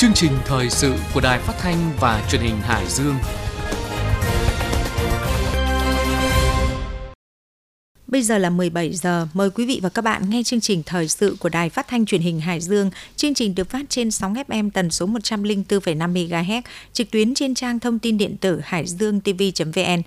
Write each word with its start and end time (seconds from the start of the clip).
Chương 0.00 0.14
trình 0.14 0.32
thời 0.44 0.70
sự 0.70 0.94
của 1.14 1.20
Đài 1.20 1.38
Phát 1.38 1.54
thanh 1.58 1.92
và 2.00 2.28
Truyền 2.30 2.42
hình 2.42 2.56
Hải 2.60 2.86
Dương. 2.88 3.14
Bây 8.06 8.22
giờ 8.22 8.38
là 8.38 8.50
17 8.50 8.92
giờ, 8.94 9.26
mời 9.34 9.50
quý 9.50 9.66
vị 9.66 9.80
và 9.82 9.88
các 9.88 10.02
bạn 10.02 10.30
nghe 10.30 10.42
chương 10.42 10.60
trình 10.60 10.82
thời 10.86 11.08
sự 11.08 11.36
của 11.40 11.48
Đài 11.48 11.70
Phát 11.70 11.88
thanh 11.88 12.06
Truyền 12.06 12.20
hình 12.20 12.40
Hải 12.40 12.60
Dương. 12.60 12.90
Chương 13.16 13.34
trình 13.34 13.54
được 13.54 13.70
phát 13.70 13.82
trên 13.88 14.10
sóng 14.10 14.34
FM 14.34 14.70
tần 14.70 14.90
số 14.90 15.06
104,5 15.06 16.12
MHz, 16.12 16.62
trực 16.92 17.10
tuyến 17.10 17.34
trên 17.34 17.54
trang 17.54 17.80
thông 17.80 17.98
tin 17.98 18.18
điện 18.18 18.36
tử 18.36 18.60
hải 18.64 18.86
dương 18.86 19.20
tv.vn. 19.20 20.02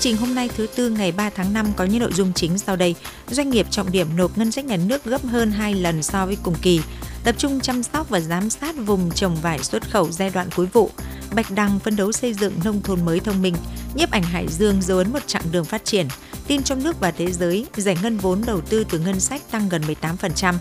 trình 0.00 0.16
hôm 0.16 0.34
nay 0.34 0.50
thứ 0.56 0.66
tư 0.76 0.90
ngày 0.90 1.12
3 1.12 1.30
tháng 1.30 1.52
5 1.52 1.66
có 1.76 1.84
những 1.84 1.98
nội 1.98 2.12
dung 2.12 2.32
chính 2.34 2.58
sau 2.58 2.76
đây. 2.76 2.94
Doanh 3.28 3.50
nghiệp 3.50 3.66
trọng 3.70 3.92
điểm 3.92 4.06
nộp 4.16 4.38
ngân 4.38 4.52
sách 4.52 4.64
nhà 4.64 4.76
nước 4.76 5.04
gấp 5.04 5.24
hơn 5.24 5.50
2 5.50 5.74
lần 5.74 6.02
so 6.02 6.26
với 6.26 6.36
cùng 6.42 6.54
kỳ. 6.62 6.80
Tập 7.24 7.34
trung 7.38 7.60
chăm 7.60 7.82
sóc 7.82 8.08
và 8.08 8.20
giám 8.20 8.50
sát 8.50 8.74
vùng 8.76 9.10
trồng 9.10 9.36
vải 9.36 9.58
xuất 9.58 9.90
khẩu 9.90 10.10
giai 10.10 10.30
đoạn 10.30 10.48
cuối 10.56 10.66
vụ. 10.66 10.90
Bạch 11.34 11.50
Đăng 11.50 11.78
phấn 11.78 11.96
đấu 11.96 12.12
xây 12.12 12.34
dựng 12.34 12.52
nông 12.64 12.82
thôn 12.82 13.04
mới 13.04 13.20
thông 13.20 13.42
minh. 13.42 13.54
Nhiếp 13.94 14.10
ảnh 14.10 14.22
Hải 14.22 14.46
Dương 14.48 14.82
dấu 14.82 14.98
ấn 14.98 15.12
một 15.12 15.26
chặng 15.26 15.42
đường 15.52 15.64
phát 15.64 15.84
triển. 15.84 16.06
Tin 16.46 16.62
trong 16.62 16.84
nước 16.84 17.00
và 17.00 17.10
thế 17.10 17.32
giới, 17.32 17.66
giải 17.76 17.96
ngân 18.02 18.16
vốn 18.16 18.42
đầu 18.46 18.60
tư 18.60 18.84
từ 18.90 18.98
ngân 18.98 19.20
sách 19.20 19.42
tăng 19.50 19.68
gần 19.68 19.82
18%. 19.82 20.54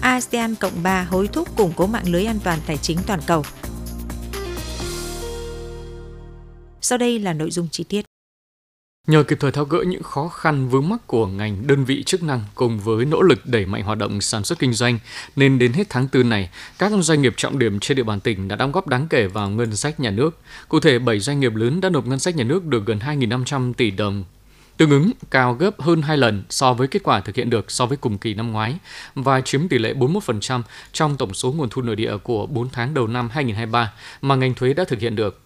ASEAN 0.00 0.54
Cộng 0.54 0.82
3 0.82 1.02
hối 1.02 1.28
thúc 1.28 1.56
củng 1.56 1.72
cố 1.76 1.86
mạng 1.86 2.08
lưới 2.12 2.24
an 2.24 2.38
toàn 2.44 2.58
tài 2.66 2.76
chính 2.76 2.98
toàn 3.06 3.20
cầu. 3.26 3.44
Sau 6.80 6.98
đây 6.98 7.18
là 7.18 7.32
nội 7.32 7.50
dung 7.50 7.68
chi 7.70 7.84
tiết. 7.84 8.05
Nhờ 9.06 9.22
kịp 9.22 9.38
thời 9.40 9.52
tháo 9.52 9.64
gỡ 9.64 9.84
những 9.86 10.02
khó 10.02 10.28
khăn 10.28 10.68
vướng 10.68 10.88
mắc 10.88 11.06
của 11.06 11.26
ngành 11.26 11.66
đơn 11.66 11.84
vị 11.84 12.02
chức 12.02 12.22
năng 12.22 12.40
cùng 12.54 12.80
với 12.80 13.04
nỗ 13.04 13.22
lực 13.22 13.46
đẩy 13.46 13.66
mạnh 13.66 13.82
hoạt 13.82 13.98
động 13.98 14.20
sản 14.20 14.44
xuất 14.44 14.58
kinh 14.58 14.72
doanh, 14.72 14.98
nên 15.36 15.58
đến 15.58 15.72
hết 15.72 15.86
tháng 15.90 16.08
4 16.12 16.28
này, 16.28 16.50
các 16.78 16.92
doanh 17.00 17.22
nghiệp 17.22 17.34
trọng 17.36 17.58
điểm 17.58 17.80
trên 17.80 17.96
địa 17.96 18.02
bàn 18.02 18.20
tỉnh 18.20 18.48
đã 18.48 18.56
đóng 18.56 18.72
góp 18.72 18.86
đáng 18.86 19.06
kể 19.08 19.26
vào 19.26 19.50
ngân 19.50 19.76
sách 19.76 20.00
nhà 20.00 20.10
nước. 20.10 20.38
Cụ 20.68 20.80
thể, 20.80 20.98
7 20.98 21.20
doanh 21.20 21.40
nghiệp 21.40 21.54
lớn 21.54 21.80
đã 21.80 21.88
nộp 21.88 22.06
ngân 22.06 22.18
sách 22.18 22.36
nhà 22.36 22.44
nước 22.44 22.64
được 22.64 22.86
gần 22.86 22.98
2.500 22.98 23.72
tỷ 23.72 23.90
đồng, 23.90 24.24
tương 24.76 24.90
ứng 24.90 25.10
cao 25.30 25.54
gấp 25.54 25.80
hơn 25.80 26.02
2 26.02 26.16
lần 26.16 26.44
so 26.50 26.74
với 26.74 26.88
kết 26.88 27.02
quả 27.02 27.20
thực 27.20 27.36
hiện 27.36 27.50
được 27.50 27.70
so 27.70 27.86
với 27.86 27.96
cùng 27.96 28.18
kỳ 28.18 28.34
năm 28.34 28.52
ngoái 28.52 28.74
và 29.14 29.40
chiếm 29.40 29.68
tỷ 29.68 29.78
lệ 29.78 29.94
41% 29.94 30.62
trong 30.92 31.16
tổng 31.16 31.34
số 31.34 31.52
nguồn 31.52 31.68
thu 31.70 31.82
nội 31.82 31.96
địa 31.96 32.16
của 32.16 32.46
4 32.46 32.68
tháng 32.72 32.94
đầu 32.94 33.06
năm 33.06 33.28
2023 33.32 33.92
mà 34.22 34.36
ngành 34.36 34.54
thuế 34.54 34.74
đã 34.74 34.84
thực 34.84 35.00
hiện 35.00 35.16
được. 35.16 35.45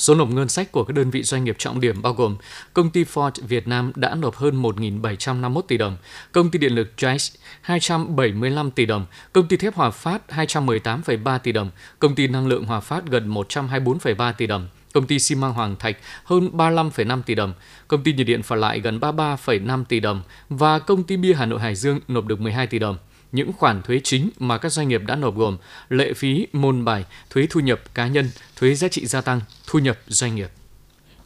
Số 0.00 0.14
nộp 0.14 0.28
ngân 0.30 0.48
sách 0.48 0.72
của 0.72 0.84
các 0.84 0.94
đơn 0.94 1.10
vị 1.10 1.22
doanh 1.22 1.44
nghiệp 1.44 1.56
trọng 1.58 1.80
điểm 1.80 2.02
bao 2.02 2.12
gồm 2.12 2.36
công 2.74 2.90
ty 2.90 3.04
Ford 3.04 3.30
Việt 3.48 3.68
Nam 3.68 3.92
đã 3.96 4.14
nộp 4.14 4.36
hơn 4.36 4.62
1.751 4.62 5.62
tỷ 5.62 5.76
đồng, 5.76 5.96
công 6.32 6.50
ty 6.50 6.58
điện 6.58 6.74
lực 6.74 6.92
Jais 6.96 7.36
275 7.60 8.70
tỷ 8.70 8.86
đồng, 8.86 9.06
công 9.32 9.48
ty 9.48 9.56
thép 9.56 9.74
Hòa 9.74 9.90
Phát 9.90 10.22
218,3 10.28 11.38
tỷ 11.38 11.52
đồng, 11.52 11.70
công 11.98 12.14
ty 12.14 12.28
năng 12.28 12.46
lượng 12.46 12.64
Hòa 12.64 12.80
Phát 12.80 13.06
gần 13.06 13.34
124,3 13.34 14.32
tỷ 14.32 14.46
đồng, 14.46 14.68
công 14.92 15.06
ty 15.06 15.18
xi 15.18 15.34
măng 15.34 15.52
Hoàng 15.52 15.76
Thạch 15.76 15.96
hơn 16.24 16.50
35,5 16.52 17.22
tỷ 17.22 17.34
đồng, 17.34 17.52
công 17.88 18.02
ty 18.02 18.12
nhiệt 18.12 18.26
điện 18.26 18.42
Phả 18.42 18.56
Lại 18.56 18.80
gần 18.80 18.98
33,5 19.00 19.84
tỷ 19.84 20.00
đồng 20.00 20.22
và 20.48 20.78
công 20.78 21.02
ty 21.02 21.16
bia 21.16 21.34
Hà 21.34 21.46
Nội 21.46 21.60
Hải 21.60 21.74
Dương 21.74 22.00
nộp 22.08 22.26
được 22.26 22.40
12 22.40 22.66
tỷ 22.66 22.78
đồng. 22.78 22.96
Những 23.32 23.52
khoản 23.52 23.82
thuế 23.82 24.00
chính 24.04 24.30
mà 24.38 24.58
các 24.58 24.72
doanh 24.72 24.88
nghiệp 24.88 25.02
đã 25.06 25.16
nộp 25.16 25.36
gồm 25.36 25.56
lệ 25.88 26.12
phí 26.12 26.46
môn 26.52 26.84
bài, 26.84 27.04
thuế 27.30 27.46
thu 27.50 27.60
nhập 27.60 27.80
cá 27.94 28.06
nhân, 28.06 28.30
thuế 28.56 28.74
giá 28.74 28.88
trị 28.88 29.06
gia 29.06 29.20
tăng, 29.20 29.40
thu 29.66 29.78
nhập 29.78 29.98
doanh 30.06 30.34
nghiệp. 30.34 30.50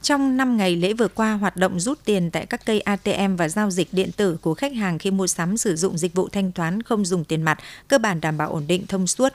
Trong 0.03 0.37
5 0.37 0.57
ngày 0.57 0.77
lễ 0.77 0.93
vừa 0.93 1.09
qua, 1.09 1.33
hoạt 1.33 1.57
động 1.57 1.81
rút 1.81 1.99
tiền 2.05 2.31
tại 2.31 2.47
các 2.47 2.67
cây 2.67 2.81
ATM 2.81 3.37
và 3.37 3.49
giao 3.49 3.71
dịch 3.71 3.89
điện 3.93 4.11
tử 4.17 4.37
của 4.41 4.55
khách 4.55 4.75
hàng 4.75 4.99
khi 4.99 5.11
mua 5.11 5.27
sắm 5.27 5.57
sử 5.57 5.77
dụng 5.77 5.99
dịch 5.99 6.15
vụ 6.15 6.29
thanh 6.29 6.53
toán 6.53 6.83
không 6.83 7.05
dùng 7.05 7.25
tiền 7.25 7.43
mặt 7.43 7.59
cơ 7.89 7.99
bản 7.99 8.21
đảm 8.21 8.37
bảo 8.37 8.51
ổn 8.51 8.65
định 8.67 8.87
thông 8.87 9.07
suốt. 9.07 9.33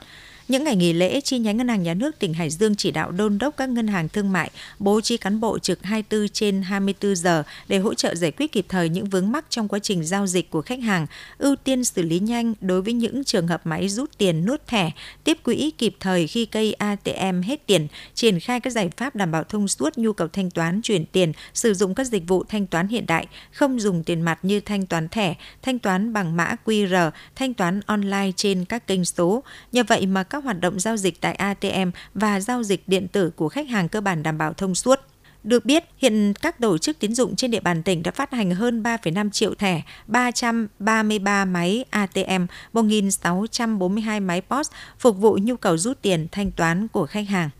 Những 0.50 0.64
ngày 0.64 0.76
nghỉ 0.76 0.92
lễ, 0.92 1.20
chi 1.20 1.38
nhánh 1.38 1.56
Ngân 1.56 1.68
hàng 1.68 1.82
Nhà 1.82 1.94
nước 1.94 2.18
tỉnh 2.18 2.34
Hải 2.34 2.50
Dương 2.50 2.76
chỉ 2.76 2.90
đạo 2.90 3.10
đôn 3.10 3.38
đốc 3.38 3.56
các 3.56 3.68
ngân 3.68 3.86
hàng 3.86 4.08
thương 4.08 4.32
mại 4.32 4.50
bố 4.78 5.00
trí 5.00 5.16
cán 5.16 5.40
bộ 5.40 5.58
trực 5.58 5.82
24 5.82 6.28
trên 6.28 6.62
24 6.62 7.16
giờ 7.16 7.42
để 7.68 7.78
hỗ 7.78 7.94
trợ 7.94 8.14
giải 8.14 8.30
quyết 8.30 8.52
kịp 8.52 8.66
thời 8.68 8.88
những 8.88 9.04
vướng 9.04 9.32
mắc 9.32 9.44
trong 9.48 9.68
quá 9.68 9.78
trình 9.78 10.04
giao 10.04 10.26
dịch 10.26 10.50
của 10.50 10.62
khách 10.62 10.80
hàng, 10.80 11.06
ưu 11.38 11.56
tiên 11.56 11.84
xử 11.84 12.02
lý 12.02 12.18
nhanh 12.18 12.54
đối 12.60 12.82
với 12.82 12.92
những 12.92 13.24
trường 13.24 13.48
hợp 13.48 13.66
máy 13.66 13.88
rút 13.88 14.18
tiền 14.18 14.46
nuốt 14.46 14.66
thẻ, 14.66 14.90
tiếp 15.24 15.38
quỹ 15.44 15.70
kịp 15.78 15.96
thời 16.00 16.26
khi 16.26 16.46
cây 16.46 16.72
ATM 16.72 17.42
hết 17.42 17.66
tiền, 17.66 17.86
triển 18.14 18.40
khai 18.40 18.60
các 18.60 18.70
giải 18.70 18.90
pháp 18.96 19.16
đảm 19.16 19.32
bảo 19.32 19.44
thông 19.44 19.68
suốt 19.68 19.98
nhu 19.98 20.12
cầu 20.12 20.28
thanh 20.28 20.50
toán, 20.50 20.80
chuyển 20.82 21.06
tiền, 21.06 21.32
sử 21.54 21.74
dụng 21.74 21.94
các 21.94 22.04
dịch 22.04 22.28
vụ 22.28 22.44
thanh 22.44 22.66
toán 22.66 22.88
hiện 22.88 23.06
đại, 23.06 23.26
không 23.52 23.80
dùng 23.80 24.04
tiền 24.04 24.22
mặt 24.22 24.38
như 24.42 24.60
thanh 24.60 24.86
toán 24.86 25.08
thẻ, 25.08 25.34
thanh 25.62 25.78
toán 25.78 26.12
bằng 26.12 26.36
mã 26.36 26.56
QR, 26.64 27.10
thanh 27.34 27.54
toán 27.54 27.80
online 27.86 28.30
trên 28.36 28.64
các 28.64 28.86
kênh 28.86 29.04
số. 29.04 29.42
Nhờ 29.72 29.82
vậy 29.88 30.06
mà 30.06 30.22
các 30.22 30.39
hoạt 30.40 30.60
động 30.60 30.80
giao 30.80 30.96
dịch 30.96 31.20
tại 31.20 31.34
ATM 31.34 31.90
và 32.14 32.40
giao 32.40 32.62
dịch 32.62 32.88
điện 32.88 33.08
tử 33.08 33.30
của 33.36 33.48
khách 33.48 33.68
hàng 33.68 33.88
cơ 33.88 34.00
bản 34.00 34.22
đảm 34.22 34.38
bảo 34.38 34.52
thông 34.52 34.74
suốt. 34.74 35.00
Được 35.44 35.64
biết, 35.64 35.84
hiện 35.96 36.32
các 36.42 36.60
tổ 36.60 36.78
chức 36.78 36.98
tín 36.98 37.14
dụng 37.14 37.36
trên 37.36 37.50
địa 37.50 37.60
bàn 37.60 37.82
tỉnh 37.82 38.02
đã 38.02 38.10
phát 38.10 38.32
hành 38.32 38.50
hơn 38.50 38.82
3,5 38.82 39.30
triệu 39.30 39.54
thẻ, 39.54 39.82
333 40.06 41.44
máy 41.44 41.84
ATM, 41.90 42.46
1.642 42.72 44.26
máy 44.26 44.40
POS 44.40 44.70
phục 44.98 45.16
vụ 45.16 45.38
nhu 45.42 45.56
cầu 45.56 45.76
rút 45.76 46.02
tiền 46.02 46.26
thanh 46.32 46.50
toán 46.50 46.88
của 46.88 47.06
khách 47.06 47.28
hàng. 47.28 47.50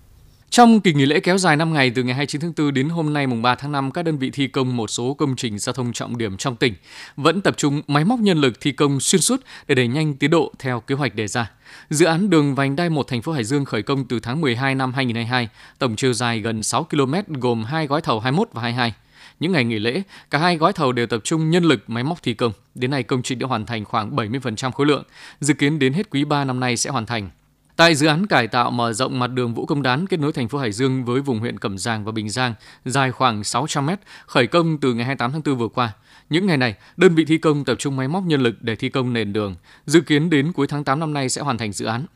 Trong 0.51 0.81
kỳ 0.81 0.93
nghỉ 0.93 1.07
lễ 1.07 1.21
kéo 1.21 1.39
dài 1.39 1.57
5 1.57 1.73
ngày 1.73 1.91
từ 1.91 2.03
ngày 2.03 2.15
29 2.15 2.41
tháng 2.41 2.53
4 2.57 2.75
đến 2.75 2.89
hôm 2.89 3.13
nay 3.13 3.27
mùng 3.27 3.43
3 3.43 3.55
tháng 3.55 3.73
5, 3.73 3.91
các 3.91 4.05
đơn 4.05 4.19
vị 4.19 4.31
thi 4.31 4.47
công 4.47 4.77
một 4.77 4.91
số 4.91 5.15
công 5.15 5.37
trình 5.37 5.59
giao 5.59 5.73
thông 5.73 5.93
trọng 5.93 6.19
điểm 6.19 6.37
trong 6.37 6.57
tỉnh 6.57 6.75
vẫn 7.17 7.41
tập 7.41 7.55
trung 7.57 7.83
máy 7.87 8.05
móc 8.05 8.21
nhân 8.21 8.41
lực 8.41 8.61
thi 8.61 8.73
công 8.73 9.01
xuyên 9.01 9.21
suốt 9.21 9.41
để 9.69 9.75
đẩy 9.75 9.89
nhanh 9.89 10.17
tiến 10.17 10.31
độ 10.31 10.53
theo 10.59 10.81
kế 10.81 10.95
hoạch 10.95 11.15
đề 11.15 11.27
ra. 11.27 11.51
Dự 11.91 12.07
án 12.07 12.31
đường 12.31 12.55
vành 12.55 12.77
đai 12.77 12.91
1 12.91 13.09
thành 13.09 13.23
phố 13.23 13.33
Hải 13.33 13.45
Dương 13.45 13.65
khởi 13.65 13.83
công 13.83 14.05
từ 14.05 14.21
tháng 14.21 14.41
12 14.41 14.75
năm 14.75 14.93
2022, 14.93 15.49
tổng 15.79 15.97
chiều 15.97 16.13
dài 16.13 16.41
gần 16.41 16.63
6 16.63 16.85
km 16.85 17.15
gồm 17.29 17.65
hai 17.65 17.87
gói 17.87 18.01
thầu 18.01 18.21
21 18.21 18.49
và 18.53 18.63
22. 18.63 18.95
Những 19.41 19.53
ngày 19.53 19.65
nghỉ 19.65 19.79
lễ, 19.79 20.03
cả 20.31 20.39
hai 20.39 20.57
gói 20.57 20.73
thầu 20.73 20.93
đều 20.93 21.07
tập 21.07 21.21
trung 21.25 21.51
nhân 21.51 21.65
lực 21.65 21.91
máy 21.91 22.05
móc 22.05 22.23
thi 22.23 22.35
công. 22.35 22.53
Đến 22.75 22.91
nay 22.91 23.03
công 23.03 23.23
trình 23.23 23.39
đã 23.39 23.47
hoàn 23.47 23.67
thành 23.67 23.85
khoảng 23.85 24.17
70% 24.17 24.71
khối 24.71 24.87
lượng, 24.87 25.05
dự 25.41 25.55
kiến 25.55 25.79
đến 25.79 25.93
hết 25.93 26.11
quý 26.11 26.25
3 26.25 26.45
năm 26.45 26.61
nay 26.61 26.77
sẽ 26.77 26.91
hoàn 26.91 27.07
thành. 27.07 27.31
Tại 27.81 27.95
dự 27.95 28.07
án 28.07 28.27
cải 28.27 28.49
tạo 28.49 28.71
mở 28.71 28.93
rộng 28.93 29.19
mặt 29.19 29.27
đường 29.27 29.55
Vũ 29.55 29.67
Công 29.67 29.83
Đán 29.83 30.07
kết 30.07 30.21
nối 30.21 30.33
thành 30.33 30.49
phố 30.49 30.59
Hải 30.59 30.73
Dương 30.73 31.05
với 31.05 31.21
vùng 31.21 31.39
huyện 31.39 31.59
Cẩm 31.59 31.79
Giang 31.79 32.05
và 32.05 32.13
Bình 32.13 32.31
Giang 32.31 32.55
dài 32.85 33.13
khoảng 33.13 33.45
600 33.45 33.87
m, 33.87 33.91
khởi 34.27 34.47
công 34.47 34.79
từ 34.81 34.95
ngày 34.95 35.05
28 35.05 35.33
tháng 35.33 35.43
4 35.45 35.59
vừa 35.59 35.69
qua. 35.69 35.93
Những 36.31 36.47
ngày 36.47 36.57
này, 36.57 36.75
đơn 36.97 37.15
vị 37.15 37.25
thi 37.25 37.39
công 37.39 37.65
tập 37.65 37.75
trung 37.79 37.97
máy 37.97 38.09
móc 38.09 38.25
nhân 38.25 38.41
lực 38.41 38.63
để 38.63 38.77
thi 38.77 38.89
công 38.89 39.13
nền 39.13 39.33
đường, 39.33 39.55
dự 39.87 40.01
kiến 40.01 40.31
đến 40.31 40.53
cuối 40.53 40.67
tháng 40.67 40.85
8 40.85 41.01
năm 41.01 41.13
nay 41.13 41.29
sẽ 41.29 41.43
hoàn 41.43 41.59
thành 41.59 41.73
dự 41.73 41.87
án. 41.87 42.07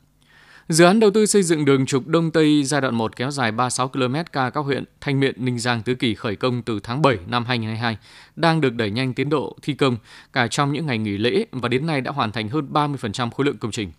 Dự 0.69 0.85
án 0.85 1.01
đầu 1.01 1.11
tư 1.11 1.27
xây 1.27 1.43
dựng 1.43 1.65
đường 1.65 1.87
trục 1.87 2.07
Đông 2.07 2.31
Tây 2.31 2.65
giai 2.65 2.81
đoạn 2.81 2.95
1 2.95 3.17
kéo 3.17 3.31
dài 3.31 3.53
36 3.53 3.89
km 3.89 4.15
ca 4.33 4.51
các 4.51 4.61
huyện 4.61 4.85
Thanh 5.01 5.21
Miện, 5.21 5.45
Ninh 5.45 5.59
Giang, 5.59 5.83
Tứ 5.83 5.95
Kỳ 5.95 6.15
khởi 6.15 6.37
công 6.37 6.63
từ 6.63 6.81
tháng 6.83 7.03
7 7.03 7.19
năm 7.27 7.45
2022, 7.45 7.97
đang 8.37 8.61
được 8.61 8.75
đẩy 8.75 8.91
nhanh 8.91 9.15
tiến 9.15 9.31
độ 9.31 9.57
thi 9.63 9.75
công 9.75 9.97
cả 10.33 10.49
trong 10.49 10.73
những 10.73 10.87
ngày 10.87 10.99
nghỉ 10.99 11.19
lễ 11.19 11.47
và 11.53 11.69
đến 11.69 11.87
nay 11.87 12.01
đã 12.01 12.11
hoàn 12.11 12.33
thành 12.33 12.49
hơn 12.49 12.69
30% 12.73 13.31
khối 13.31 13.47
lượng 13.47 13.59
công 13.59 13.71
trình. 13.71 13.93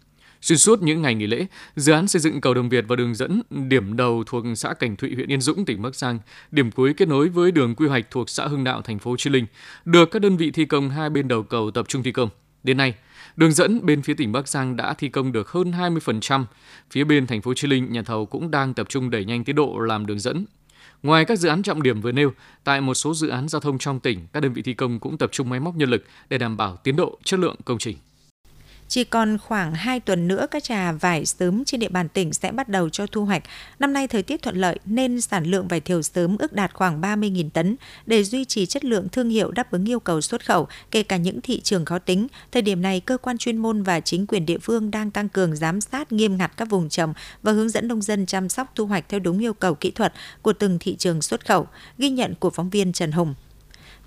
Xuyên 0.45 0.57
suốt 0.57 0.81
những 0.81 1.01
ngày 1.01 1.15
nghỉ 1.15 1.27
lễ, 1.27 1.45
dự 1.75 1.93
án 1.93 2.07
xây 2.07 2.19
dựng 2.19 2.41
cầu 2.41 2.53
Đồng 2.53 2.69
Việt 2.69 2.85
và 2.87 2.95
đường 2.95 3.15
dẫn 3.15 3.41
điểm 3.49 3.97
đầu 3.97 4.23
thuộc 4.27 4.43
xã 4.55 4.73
Cảnh 4.73 4.95
Thụy, 4.95 5.15
huyện 5.15 5.31
Yên 5.31 5.41
Dũng, 5.41 5.65
tỉnh 5.65 5.81
Bắc 5.81 5.95
Giang, 5.95 6.19
điểm 6.51 6.71
cuối 6.71 6.93
kết 6.93 7.07
nối 7.07 7.29
với 7.29 7.51
đường 7.51 7.75
quy 7.75 7.87
hoạch 7.87 8.11
thuộc 8.11 8.29
xã 8.29 8.47
Hưng 8.47 8.63
Đạo, 8.63 8.81
thành 8.81 8.99
phố 8.99 9.11
Hồ 9.11 9.17
Chí 9.17 9.29
Minh, 9.29 9.45
được 9.85 10.11
các 10.11 10.21
đơn 10.21 10.37
vị 10.37 10.51
thi 10.51 10.65
công 10.65 10.89
hai 10.89 11.09
bên 11.09 11.27
đầu 11.27 11.43
cầu 11.43 11.71
tập 11.71 11.85
trung 11.87 12.03
thi 12.03 12.11
công. 12.11 12.29
Đến 12.63 12.77
nay, 12.77 12.93
đường 13.35 13.51
dẫn 13.51 13.85
bên 13.85 14.01
phía 14.01 14.13
tỉnh 14.13 14.31
Bắc 14.31 14.47
Giang 14.47 14.75
đã 14.75 14.93
thi 14.93 15.09
công 15.09 15.31
được 15.31 15.49
hơn 15.49 15.71
20%. 15.71 16.45
Phía 16.91 17.03
bên 17.03 17.27
thành 17.27 17.41
phố 17.41 17.49
Hồ 17.49 17.55
Chí 17.55 17.67
Minh, 17.67 17.91
nhà 17.91 18.01
thầu 18.01 18.25
cũng 18.25 18.51
đang 18.51 18.73
tập 18.73 18.89
trung 18.89 19.09
đẩy 19.09 19.25
nhanh 19.25 19.43
tiến 19.43 19.55
độ 19.55 19.79
làm 19.79 20.05
đường 20.05 20.19
dẫn. 20.19 20.45
Ngoài 21.03 21.25
các 21.25 21.39
dự 21.39 21.49
án 21.49 21.63
trọng 21.63 21.83
điểm 21.83 22.01
vừa 22.01 22.11
nêu, 22.11 22.33
tại 22.63 22.81
một 22.81 22.93
số 22.93 23.13
dự 23.13 23.27
án 23.27 23.47
giao 23.47 23.61
thông 23.61 23.77
trong 23.77 23.99
tỉnh, 23.99 24.27
các 24.33 24.39
đơn 24.39 24.53
vị 24.53 24.61
thi 24.61 24.73
công 24.73 24.99
cũng 24.99 25.17
tập 25.17 25.29
trung 25.31 25.49
máy 25.49 25.59
móc 25.59 25.75
nhân 25.75 25.89
lực 25.89 26.05
để 26.29 26.37
đảm 26.37 26.57
bảo 26.57 26.77
tiến 26.83 26.95
độ, 26.95 27.17
chất 27.23 27.39
lượng 27.39 27.55
công 27.65 27.77
trình. 27.77 27.97
Chỉ 28.87 29.03
còn 29.03 29.37
khoảng 29.37 29.73
2 29.73 29.99
tuần 29.99 30.27
nữa 30.27 30.47
các 30.51 30.63
trà 30.63 30.91
vải 30.91 31.25
sớm 31.25 31.65
trên 31.65 31.79
địa 31.79 31.89
bàn 31.89 32.09
tỉnh 32.09 32.33
sẽ 32.33 32.51
bắt 32.51 32.69
đầu 32.69 32.89
cho 32.89 33.07
thu 33.07 33.25
hoạch. 33.25 33.43
Năm 33.79 33.93
nay 33.93 34.07
thời 34.07 34.23
tiết 34.23 34.41
thuận 34.41 34.55
lợi 34.55 34.79
nên 34.85 35.21
sản 35.21 35.45
lượng 35.45 35.67
vải 35.67 35.79
thiều 35.79 36.01
sớm 36.01 36.37
ước 36.37 36.53
đạt 36.53 36.73
khoảng 36.73 37.01
30.000 37.01 37.49
tấn. 37.49 37.75
Để 38.05 38.23
duy 38.23 38.45
trì 38.45 38.65
chất 38.65 38.85
lượng 38.85 39.09
thương 39.09 39.29
hiệu 39.29 39.51
đáp 39.51 39.71
ứng 39.71 39.89
yêu 39.89 39.99
cầu 39.99 40.21
xuất 40.21 40.45
khẩu, 40.45 40.67
kể 40.91 41.03
cả 41.03 41.17
những 41.17 41.41
thị 41.41 41.61
trường 41.61 41.85
khó 41.85 41.99
tính, 41.99 42.27
thời 42.51 42.61
điểm 42.61 42.81
này 42.81 42.99
cơ 42.99 43.17
quan 43.17 43.37
chuyên 43.37 43.57
môn 43.57 43.83
và 43.83 43.99
chính 43.99 44.27
quyền 44.27 44.45
địa 44.45 44.57
phương 44.57 44.91
đang 44.91 45.11
tăng 45.11 45.29
cường 45.29 45.55
giám 45.55 45.81
sát 45.81 46.11
nghiêm 46.11 46.37
ngặt 46.37 46.51
các 46.57 46.69
vùng 46.69 46.89
trồng 46.89 47.13
và 47.43 47.51
hướng 47.51 47.69
dẫn 47.69 47.87
nông 47.87 48.01
dân 48.01 48.25
chăm 48.25 48.49
sóc 48.49 48.71
thu 48.75 48.85
hoạch 48.85 49.09
theo 49.09 49.19
đúng 49.19 49.39
yêu 49.39 49.53
cầu 49.53 49.75
kỹ 49.75 49.91
thuật 49.91 50.13
của 50.41 50.53
từng 50.53 50.77
thị 50.79 50.95
trường 50.95 51.21
xuất 51.21 51.45
khẩu, 51.45 51.67
ghi 51.97 52.09
nhận 52.09 52.35
của 52.35 52.49
phóng 52.49 52.69
viên 52.69 52.93
Trần 52.93 53.11
Hùng. 53.11 53.33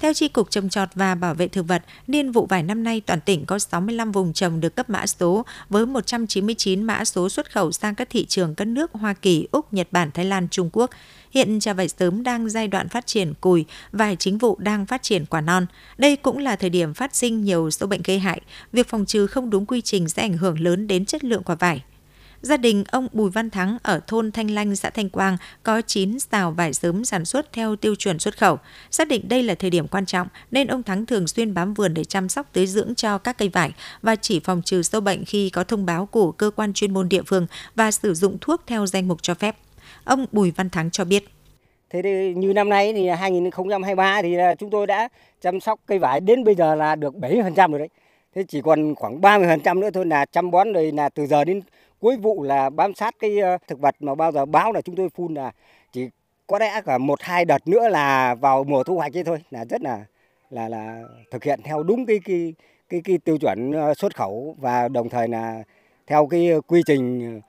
Theo 0.00 0.12
Tri 0.12 0.28
Cục 0.28 0.50
Trồng 0.50 0.68
trọt 0.68 0.88
và 0.94 1.14
Bảo 1.14 1.34
vệ 1.34 1.48
Thực 1.48 1.68
vật, 1.68 1.82
niên 2.06 2.32
vụ 2.32 2.46
vải 2.46 2.62
năm 2.62 2.84
nay 2.84 3.00
toàn 3.00 3.20
tỉnh 3.20 3.46
có 3.46 3.58
65 3.58 4.12
vùng 4.12 4.32
trồng 4.32 4.60
được 4.60 4.76
cấp 4.76 4.90
mã 4.90 5.06
số 5.06 5.44
với 5.68 5.86
199 5.86 6.82
mã 6.82 7.04
số 7.04 7.28
xuất 7.28 7.52
khẩu 7.52 7.72
sang 7.72 7.94
các 7.94 8.10
thị 8.10 8.26
trường 8.26 8.54
các 8.54 8.64
nước 8.64 8.92
Hoa 8.92 9.12
Kỳ, 9.12 9.48
Úc, 9.52 9.72
Nhật 9.72 9.88
Bản, 9.90 10.10
Thái 10.14 10.24
Lan, 10.24 10.48
Trung 10.50 10.70
Quốc. 10.72 10.90
Hiện 11.30 11.60
trà 11.60 11.72
vải 11.72 11.88
sớm 11.88 12.22
đang 12.22 12.48
giai 12.50 12.68
đoạn 12.68 12.88
phát 12.88 13.06
triển 13.06 13.34
cùi, 13.40 13.64
vải 13.92 14.16
chính 14.16 14.38
vụ 14.38 14.56
đang 14.58 14.86
phát 14.86 15.02
triển 15.02 15.26
quả 15.26 15.40
non. 15.40 15.66
Đây 15.98 16.16
cũng 16.16 16.38
là 16.38 16.56
thời 16.56 16.70
điểm 16.70 16.94
phát 16.94 17.16
sinh 17.16 17.44
nhiều 17.44 17.70
sâu 17.70 17.88
bệnh 17.88 18.02
gây 18.04 18.18
hại. 18.18 18.40
Việc 18.72 18.88
phòng 18.88 19.06
trừ 19.06 19.26
không 19.26 19.50
đúng 19.50 19.66
quy 19.66 19.80
trình 19.80 20.08
sẽ 20.08 20.22
ảnh 20.22 20.36
hưởng 20.36 20.60
lớn 20.60 20.86
đến 20.86 21.04
chất 21.04 21.24
lượng 21.24 21.42
quả 21.42 21.54
vải. 21.54 21.82
Gia 22.42 22.56
đình 22.56 22.84
ông 22.90 23.08
Bùi 23.12 23.30
Văn 23.30 23.50
Thắng 23.50 23.78
ở 23.82 24.00
thôn 24.06 24.32
Thanh 24.32 24.50
Lanh, 24.50 24.76
xã 24.76 24.90
Thanh 24.90 25.10
Quang 25.10 25.36
có 25.62 25.80
9 25.86 26.18
xào 26.18 26.50
vải 26.50 26.72
sớm 26.72 27.04
sản 27.04 27.24
xuất 27.24 27.52
theo 27.52 27.76
tiêu 27.76 27.94
chuẩn 27.94 28.18
xuất 28.18 28.38
khẩu. 28.38 28.58
Xác 28.90 29.08
định 29.08 29.28
đây 29.28 29.42
là 29.42 29.54
thời 29.54 29.70
điểm 29.70 29.88
quan 29.88 30.06
trọng 30.06 30.28
nên 30.50 30.66
ông 30.66 30.82
Thắng 30.82 31.06
thường 31.06 31.26
xuyên 31.26 31.54
bám 31.54 31.74
vườn 31.74 31.94
để 31.94 32.04
chăm 32.04 32.28
sóc 32.28 32.46
tưới 32.52 32.66
dưỡng 32.66 32.94
cho 32.94 33.18
các 33.18 33.38
cây 33.38 33.48
vải 33.48 33.72
và 34.02 34.16
chỉ 34.16 34.40
phòng 34.40 34.62
trừ 34.64 34.82
sâu 34.82 35.00
bệnh 35.00 35.24
khi 35.24 35.50
có 35.50 35.64
thông 35.64 35.86
báo 35.86 36.06
của 36.06 36.32
cơ 36.32 36.50
quan 36.56 36.72
chuyên 36.72 36.94
môn 36.94 37.08
địa 37.08 37.22
phương 37.26 37.46
và 37.74 37.90
sử 37.90 38.14
dụng 38.14 38.38
thuốc 38.40 38.62
theo 38.66 38.86
danh 38.86 39.08
mục 39.08 39.22
cho 39.22 39.34
phép. 39.34 39.56
Ông 40.04 40.26
Bùi 40.32 40.50
Văn 40.50 40.70
Thắng 40.70 40.90
cho 40.90 41.04
biết. 41.04 41.24
Thế 41.90 42.02
thì 42.02 42.34
như 42.34 42.52
năm 42.52 42.68
nay 42.68 42.92
thì 42.92 43.08
2023 43.08 44.22
thì 44.22 44.36
chúng 44.58 44.70
tôi 44.70 44.86
đã 44.86 45.08
chăm 45.40 45.60
sóc 45.60 45.80
cây 45.86 45.98
vải 45.98 46.20
đến 46.20 46.44
bây 46.44 46.54
giờ 46.54 46.74
là 46.74 46.94
được 46.94 47.14
70% 47.14 47.70
rồi 47.70 47.78
đấy. 47.78 47.88
Thế 48.34 48.44
chỉ 48.48 48.60
còn 48.60 48.94
khoảng 48.94 49.20
30% 49.20 49.80
nữa 49.80 49.90
thôi 49.94 50.06
là 50.06 50.24
chăm 50.24 50.50
bón 50.50 50.72
rồi 50.72 50.92
là 50.92 51.08
từ 51.08 51.26
giờ 51.26 51.44
đến 51.44 51.60
cuối 52.00 52.16
vụ 52.16 52.42
là 52.42 52.70
bám 52.70 52.94
sát 52.94 53.14
cái 53.18 53.38
ờ, 53.38 53.58
thực 53.68 53.80
vật 53.80 53.94
mà 54.00 54.14
bao 54.14 54.32
giờ 54.32 54.44
báo 54.44 54.72
là 54.72 54.80
chúng 54.80 54.96
tôi 54.96 55.08
phun 55.08 55.34
là 55.34 55.52
chỉ 55.92 56.08
có 56.46 56.58
lẽ 56.58 56.80
cả 56.86 56.98
một 56.98 57.22
hai 57.22 57.44
đợt 57.44 57.68
nữa 57.68 57.88
là 57.88 58.34
vào 58.34 58.64
mùa 58.64 58.84
thu 58.84 58.96
hoạch 58.96 59.16
ấy 59.16 59.24
thôi 59.24 59.38
là 59.50 59.64
rất 59.64 59.82
là 59.82 60.04
là 60.50 60.68
là 60.68 61.02
thực 61.30 61.44
hiện 61.44 61.60
theo 61.64 61.82
đúng 61.82 62.06
cái 62.06 62.20
cái 62.24 62.54
cái, 62.88 63.00
cái 63.04 63.18
tiêu 63.18 63.38
chuẩn 63.38 63.72
ờ, 63.72 63.94
xuất 63.94 64.16
khẩu 64.16 64.56
và 64.58 64.88
đồng 64.88 65.08
thời 65.08 65.28
là 65.28 65.62
theo 66.06 66.26
cái 66.26 66.50
quy 66.66 66.82
trình 66.86 67.40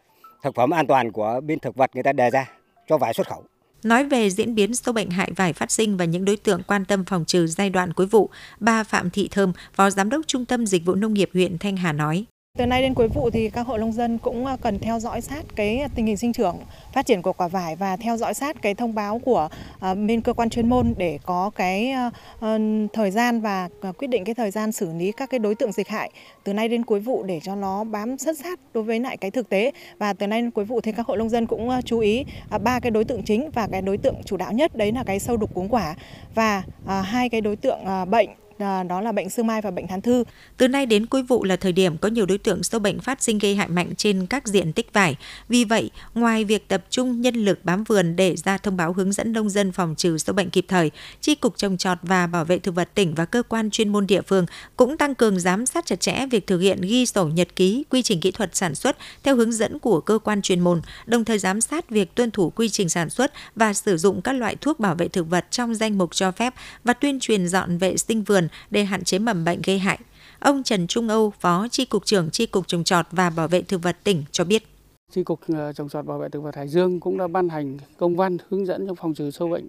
thực 0.43 0.55
phẩm 0.55 0.69
an 0.69 0.87
toàn 0.87 1.11
của 1.11 1.41
bên 1.45 1.59
thực 1.59 1.75
vật 1.75 1.89
người 1.93 2.03
ta 2.03 2.13
đề 2.13 2.29
ra 2.29 2.49
cho 2.87 2.97
vải 2.97 3.13
xuất 3.13 3.27
khẩu. 3.27 3.43
Nói 3.83 4.03
về 4.03 4.29
diễn 4.29 4.55
biến 4.55 4.75
sâu 4.75 4.93
bệnh 4.93 5.09
hại 5.09 5.31
vải 5.35 5.53
phát 5.53 5.71
sinh 5.71 5.97
và 5.97 6.05
những 6.05 6.25
đối 6.25 6.37
tượng 6.37 6.61
quan 6.67 6.85
tâm 6.85 7.05
phòng 7.05 7.25
trừ 7.25 7.47
giai 7.47 7.69
đoạn 7.69 7.93
cuối 7.93 8.05
vụ, 8.05 8.29
bà 8.59 8.83
Phạm 8.83 9.09
Thị 9.09 9.27
Thơm, 9.31 9.53
Phó 9.73 9.89
Giám 9.89 10.09
đốc 10.09 10.21
Trung 10.27 10.45
tâm 10.45 10.65
Dịch 10.65 10.85
vụ 10.85 10.95
Nông 10.95 11.13
nghiệp 11.13 11.29
huyện 11.33 11.57
Thanh 11.57 11.77
Hà 11.77 11.93
nói. 11.93 12.25
Từ 12.59 12.65
nay 12.65 12.81
đến 12.81 12.93
cuối 12.93 13.07
vụ 13.07 13.29
thì 13.29 13.49
các 13.49 13.67
hộ 13.67 13.77
nông 13.77 13.91
dân 13.91 14.17
cũng 14.17 14.45
à, 14.45 14.57
cần 14.61 14.79
theo 14.79 14.99
dõi 14.99 15.21
sát 15.21 15.43
cái 15.55 15.85
tình 15.95 16.05
hình 16.05 16.17
sinh 16.17 16.33
trưởng, 16.33 16.57
phát 16.93 17.05
triển 17.05 17.21
của 17.21 17.33
quả 17.33 17.47
vải 17.47 17.75
và 17.75 17.97
theo 17.97 18.17
dõi 18.17 18.33
sát 18.33 18.61
cái 18.61 18.75
thông 18.75 18.95
báo 18.95 19.19
của 19.19 19.49
à, 19.79 19.93
bên 19.93 20.21
cơ 20.21 20.33
quan 20.33 20.49
chuyên 20.49 20.69
môn 20.69 20.93
để 20.97 21.19
có 21.25 21.51
cái 21.55 21.89
à, 21.89 22.11
ờ, 22.39 22.59
thời 22.93 23.11
gian 23.11 23.41
và 23.41 23.69
quyết 23.97 24.07
định 24.07 24.23
cái 24.23 24.35
thời 24.35 24.51
gian 24.51 24.71
xử 24.71 24.93
lý 24.93 25.11
các 25.11 25.29
cái 25.29 25.39
đối 25.39 25.55
tượng 25.55 25.71
dịch 25.71 25.87
hại. 25.87 26.11
Từ 26.43 26.53
nay 26.53 26.67
đến 26.67 26.85
cuối 26.85 26.99
vụ 26.99 27.23
để 27.23 27.39
cho 27.43 27.55
nó 27.55 27.83
bám 27.83 28.17
sát 28.17 28.37
sát 28.37 28.59
đối 28.73 28.83
với 28.83 28.99
lại 28.99 29.17
cái 29.17 29.31
thực 29.31 29.49
tế. 29.49 29.71
Và 29.97 30.13
từ 30.13 30.27
nay 30.27 30.41
đến 30.41 30.51
cuối 30.51 30.65
vụ 30.65 30.81
thì 30.81 30.91
các 30.91 31.07
hộ 31.07 31.15
nông 31.15 31.29
dân 31.29 31.47
cũng 31.47 31.69
chú 31.85 31.99
ý 31.99 32.25
ba 32.63 32.79
cái 32.79 32.91
đối 32.91 33.03
tượng 33.03 33.23
chính 33.23 33.49
và 33.53 33.67
cái 33.71 33.81
đối 33.81 33.97
tượng 33.97 34.15
chủ 34.25 34.37
đạo 34.37 34.51
nhất 34.51 34.75
đấy 34.75 34.91
là 34.91 35.03
cái 35.03 35.19
sâu 35.19 35.37
đục 35.37 35.53
cuống 35.53 35.69
quả 35.69 35.95
và 36.35 36.63
hai 37.03 37.29
cái 37.29 37.41
đối 37.41 37.55
tượng 37.55 37.79
bệnh 38.09 38.29
À, 38.59 38.83
đó 38.83 39.01
là 39.01 39.11
bệnh 39.11 39.29
sương 39.29 39.47
mai 39.47 39.61
và 39.61 39.71
bệnh 39.71 39.87
thán 39.87 40.01
thư. 40.01 40.23
Từ 40.57 40.67
nay 40.67 40.85
đến 40.85 41.05
cuối 41.05 41.23
vụ 41.23 41.43
là 41.43 41.55
thời 41.55 41.71
điểm 41.71 41.97
có 41.97 42.07
nhiều 42.07 42.25
đối 42.25 42.37
tượng 42.37 42.63
sâu 42.63 42.79
bệnh 42.79 42.99
phát 42.99 43.21
sinh 43.21 43.37
gây 43.37 43.55
hại 43.55 43.67
mạnh 43.67 43.95
trên 43.97 44.25
các 44.25 44.47
diện 44.47 44.73
tích 44.73 44.93
vải. 44.93 45.15
Vì 45.49 45.63
vậy, 45.63 45.89
ngoài 46.15 46.45
việc 46.45 46.67
tập 46.67 46.83
trung 46.89 47.21
nhân 47.21 47.35
lực 47.35 47.65
bám 47.65 47.83
vườn 47.83 48.15
để 48.15 48.35
ra 48.35 48.57
thông 48.57 48.77
báo 48.77 48.93
hướng 48.93 49.11
dẫn 49.11 49.33
nông 49.33 49.49
dân 49.49 49.71
phòng 49.71 49.95
trừ 49.97 50.17
sâu 50.17 50.33
bệnh 50.33 50.49
kịp 50.49 50.65
thời, 50.67 50.91
Chi 51.21 51.35
cục 51.35 51.57
trồng 51.57 51.77
trọt 51.77 51.97
và 52.01 52.27
bảo 52.27 52.45
vệ 52.45 52.59
thực 52.59 52.75
vật 52.75 52.89
tỉnh 52.95 53.15
và 53.15 53.25
cơ 53.25 53.43
quan 53.43 53.71
chuyên 53.71 53.89
môn 53.89 54.07
địa 54.07 54.21
phương 54.21 54.45
cũng 54.77 54.97
tăng 54.97 55.15
cường 55.15 55.39
giám 55.39 55.65
sát 55.65 55.85
chặt 55.85 55.99
chẽ 55.99 56.25
việc 56.31 56.47
thực 56.47 56.59
hiện 56.59 56.81
ghi 56.81 57.05
sổ 57.05 57.27
nhật 57.27 57.55
ký, 57.55 57.83
quy 57.89 58.01
trình 58.01 58.19
kỹ 58.19 58.31
thuật 58.31 58.55
sản 58.55 58.75
xuất 58.75 58.97
theo 59.23 59.35
hướng 59.35 59.51
dẫn 59.51 59.79
của 59.79 60.01
cơ 60.01 60.19
quan 60.23 60.41
chuyên 60.41 60.59
môn, 60.59 60.81
đồng 61.05 61.25
thời 61.25 61.39
giám 61.39 61.61
sát 61.61 61.89
việc 61.89 62.15
tuân 62.15 62.31
thủ 62.31 62.49
quy 62.49 62.69
trình 62.69 62.89
sản 62.89 63.09
xuất 63.09 63.31
và 63.55 63.73
sử 63.73 63.97
dụng 63.97 64.21
các 64.21 64.33
loại 64.33 64.55
thuốc 64.55 64.79
bảo 64.79 64.95
vệ 64.95 65.07
thực 65.07 65.29
vật 65.29 65.45
trong 65.51 65.75
danh 65.75 65.97
mục 65.97 66.15
cho 66.15 66.31
phép 66.31 66.53
và 66.83 66.93
tuyên 66.93 67.19
truyền 67.19 67.47
dọn 67.47 67.77
vệ 67.77 67.97
sinh 67.97 68.23
vườn 68.23 68.48
để 68.69 68.83
hạn 68.83 69.03
chế 69.03 69.19
mầm 69.19 69.45
bệnh 69.45 69.61
gây 69.65 69.79
hại. 69.79 69.99
Ông 70.39 70.63
Trần 70.63 70.87
Trung 70.87 71.09
Âu, 71.09 71.33
Phó 71.39 71.67
Tri 71.71 71.85
Cục 71.85 72.05
trưởng 72.05 72.29
Tri 72.29 72.45
Cục 72.45 72.67
Trồng 72.67 72.83
trọt 72.83 73.05
và 73.11 73.29
Bảo 73.29 73.47
vệ 73.47 73.61
Thực 73.61 73.83
vật 73.83 73.97
tỉnh 74.03 74.23
cho 74.31 74.43
biết. 74.43 74.63
Tri 75.11 75.23
Cục 75.23 75.39
ờ, 75.47 75.73
Trồng 75.73 75.89
trọt 75.89 76.05
Bảo 76.05 76.19
vệ 76.19 76.29
Thực 76.29 76.39
vật 76.39 76.55
Hải 76.55 76.67
Dương 76.67 76.99
cũng 76.99 77.17
đã 77.17 77.27
ban 77.27 77.49
hành 77.49 77.77
công 77.97 78.15
văn 78.15 78.37
hướng 78.49 78.65
dẫn 78.65 78.87
trong 78.87 78.95
phòng 78.95 79.13
trừ 79.13 79.31
sâu 79.31 79.49
bệnh 79.49 79.67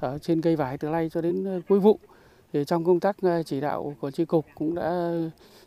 ở 0.00 0.18
trên 0.18 0.40
cây 0.40 0.56
vải 0.56 0.78
từ 0.78 0.88
nay 0.88 1.10
cho 1.12 1.20
đến 1.20 1.44
ờ, 1.44 1.60
cuối 1.68 1.80
vụ. 1.80 1.98
Thì 2.52 2.64
trong 2.66 2.84
công 2.84 3.00
tác 3.00 3.16
ờ, 3.22 3.42
chỉ 3.42 3.60
đạo 3.60 3.96
của 4.00 4.10
Tri 4.10 4.24
Cục 4.24 4.46
cũng 4.54 4.74
đã 4.74 5.12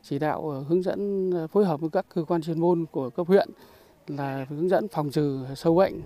chỉ 0.04 0.20
đạo 0.20 0.66
hướng 0.70 0.84
dẫn 0.84 1.32
phối 1.52 1.66
hợp 1.66 1.82
với 1.82 1.90
các 1.90 2.06
cơ 2.16 2.24
quan 2.24 2.42
chuyên 2.42 2.60
môn 2.60 2.86
của 2.92 3.10
cấp 3.10 3.28
huyện 3.28 3.50
là 4.08 4.46
hướng 4.50 4.70
dẫn 4.70 4.88
phòng 4.88 5.12
trừ 5.12 5.40
sâu 5.56 5.76
bệnh 5.76 6.02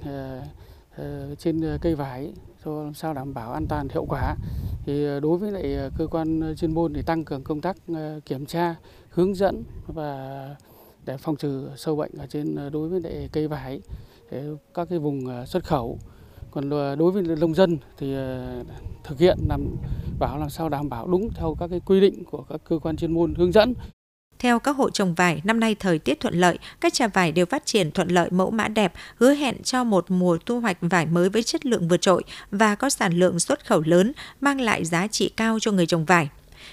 trên 1.39 1.77
cây 1.81 1.95
vải 1.95 2.33
cho 2.65 2.83
làm 2.83 2.93
sao 2.93 3.13
đảm 3.13 3.33
bảo 3.33 3.53
an 3.53 3.65
toàn 3.69 3.87
hiệu 3.89 4.05
quả 4.09 4.35
thì 4.87 5.05
ờ, 5.05 5.19
đối 5.19 5.37
với 5.37 5.51
lại 5.51 5.75
ờ, 5.75 5.89
cơ 5.97 6.07
quan 6.07 6.39
ờ, 6.39 6.55
chuyên 6.55 6.73
môn 6.73 6.93
thì 6.93 7.01
tăng 7.01 7.23
cường 7.23 7.43
công 7.43 7.61
tác 7.61 7.77
kiểm 8.25 8.45
tra, 8.45 8.75
hướng 9.09 9.35
dẫn 9.35 9.63
và 9.87 10.55
để 11.05 11.17
phòng 11.17 11.35
trừ 11.35 11.69
sâu 11.75 11.95
bệnh 11.95 12.11
ở 12.17 12.25
trên 12.29 12.55
đối 12.71 12.89
với 12.89 13.01
lại 13.01 13.29
cây 13.31 13.47
vải 13.47 13.81
các 14.73 14.89
cái 14.89 14.99
vùng 14.99 15.45
xuất 15.45 15.63
khẩu. 15.63 15.99
Còn 16.51 16.69
đối 16.69 17.11
với 17.11 17.23
nông 17.23 17.53
dân 17.53 17.77
thì 17.97 18.15
thực 19.03 19.19
hiện 19.19 19.37
làm, 19.49 19.75
bảo 20.19 20.39
làm 20.39 20.49
sao 20.49 20.69
đảm 20.69 20.89
bảo 20.89 21.07
đúng 21.07 21.29
theo 21.35 21.55
các 21.59 21.67
cái 21.67 21.79
quy 21.85 22.01
định 22.01 22.23
của 22.31 22.43
các 22.49 22.61
cơ 22.69 22.79
quan 22.79 22.97
chuyên 22.97 23.13
môn 23.13 23.35
hướng 23.35 23.51
dẫn 23.51 23.73
theo 24.39 24.59
các 24.59 24.75
hộ 24.75 24.89
trồng 24.89 25.13
vải, 25.13 25.41
năm 25.43 25.59
nay 25.59 25.75
thời 25.75 25.99
tiết 25.99 26.19
thuận 26.19 26.33
lợi, 26.33 26.57
các 26.79 26.93
trà 26.93 27.07
vải 27.07 27.31
đều 27.31 27.45
phát 27.45 27.65
triển 27.65 27.91
thuận 27.91 28.07
lợi 28.07 28.29
mẫu 28.31 28.51
mã 28.51 28.67
đẹp, 28.67 28.93
hứa 29.15 29.33
hẹn 29.33 29.63
cho 29.63 29.83
một 29.83 30.11
mùa 30.11 30.37
thu 30.45 30.59
hoạch 30.59 30.77
vải 30.81 31.05
mới 31.05 31.29
với 31.29 31.43
chất 31.43 31.65
lượng 31.65 31.87
vượt 31.87 32.01
trội 32.01 32.23
và 32.51 32.75
có 32.75 32.89
sản 32.89 33.13
lượng 33.13 33.39
xuất 33.39 33.65
khẩu 33.65 33.81
lớn, 33.85 34.11
mang 34.41 34.61
lại 34.61 34.85
giá 34.85 35.07
trị 35.07 35.31
cao 35.37 35.57
cho 35.61 35.71
người 35.71 35.85
trồng 35.85 36.05
vải. 36.05 36.29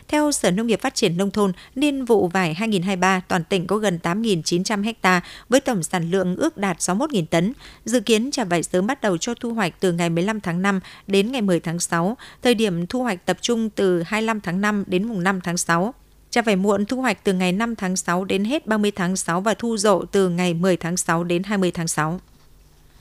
Theo 0.09 0.33
Sở 0.33 0.51
Nông 0.51 0.67
nghiệp 0.67 0.81
Phát 0.81 0.95
triển 0.95 1.17
Nông 1.17 1.31
thôn, 1.31 1.53
niên 1.75 2.05
vụ 2.05 2.29
vải 2.29 2.55
2023 2.55 3.21
toàn 3.29 3.45
tỉnh 3.45 3.67
có 3.67 3.77
gần 3.77 3.99
8.900 4.03 4.95
ha 5.03 5.21
với 5.49 5.61
tổng 5.61 5.83
sản 5.83 6.11
lượng 6.11 6.37
ước 6.37 6.57
đạt 6.57 6.79
61.000 6.79 7.27
tấn. 7.27 7.53
Dự 7.85 8.01
kiến 8.01 8.31
trà 8.31 8.45
vải 8.45 8.63
sớm 8.63 8.87
bắt 8.87 9.01
đầu 9.01 9.19
cho 9.19 9.35
thu 9.35 9.55
hoạch 9.55 9.81
từ 9.81 9.93
ngày 9.93 10.11
15 10.11 10.41
tháng 10.41 10.63
5 10.63 10.81
đến 11.07 11.33
ngày 11.33 11.43
10 11.43 11.61
tháng 11.61 11.79
6, 11.79 12.17
thời 12.43 12.55
điểm 12.55 12.87
thu 12.87 13.03
hoạch 13.03 13.27
tập 13.27 13.37
trung 13.41 13.71
từ 13.71 14.03
25 14.03 14.41
tháng 14.41 14.61
5 14.61 14.85
đến 14.87 15.09
mùng 15.09 15.23
5 15.23 15.41
tháng 15.41 15.57
6. 15.57 15.95
Trà 16.35 16.43
vải 16.43 16.57
muộn 16.57 16.87
thu 16.87 17.01
hoạch 17.01 17.25
từ 17.25 17.33
ngày 17.33 17.53
5 17.53 17.77
tháng 17.77 17.97
6 17.97 18.25
đến 18.25 18.45
hết 18.45 18.67
30 18.67 18.91
tháng 18.91 19.17
6 19.17 19.41
và 19.41 19.55
thu 19.55 19.77
rộ 19.77 20.05
từ 20.05 20.29
ngày 20.29 20.55
10 20.55 20.77
tháng 20.77 20.97
6 20.97 21.25
đến 21.25 21.43
20 21.43 21.71
tháng 21.71 21.89
6. 21.89 22.21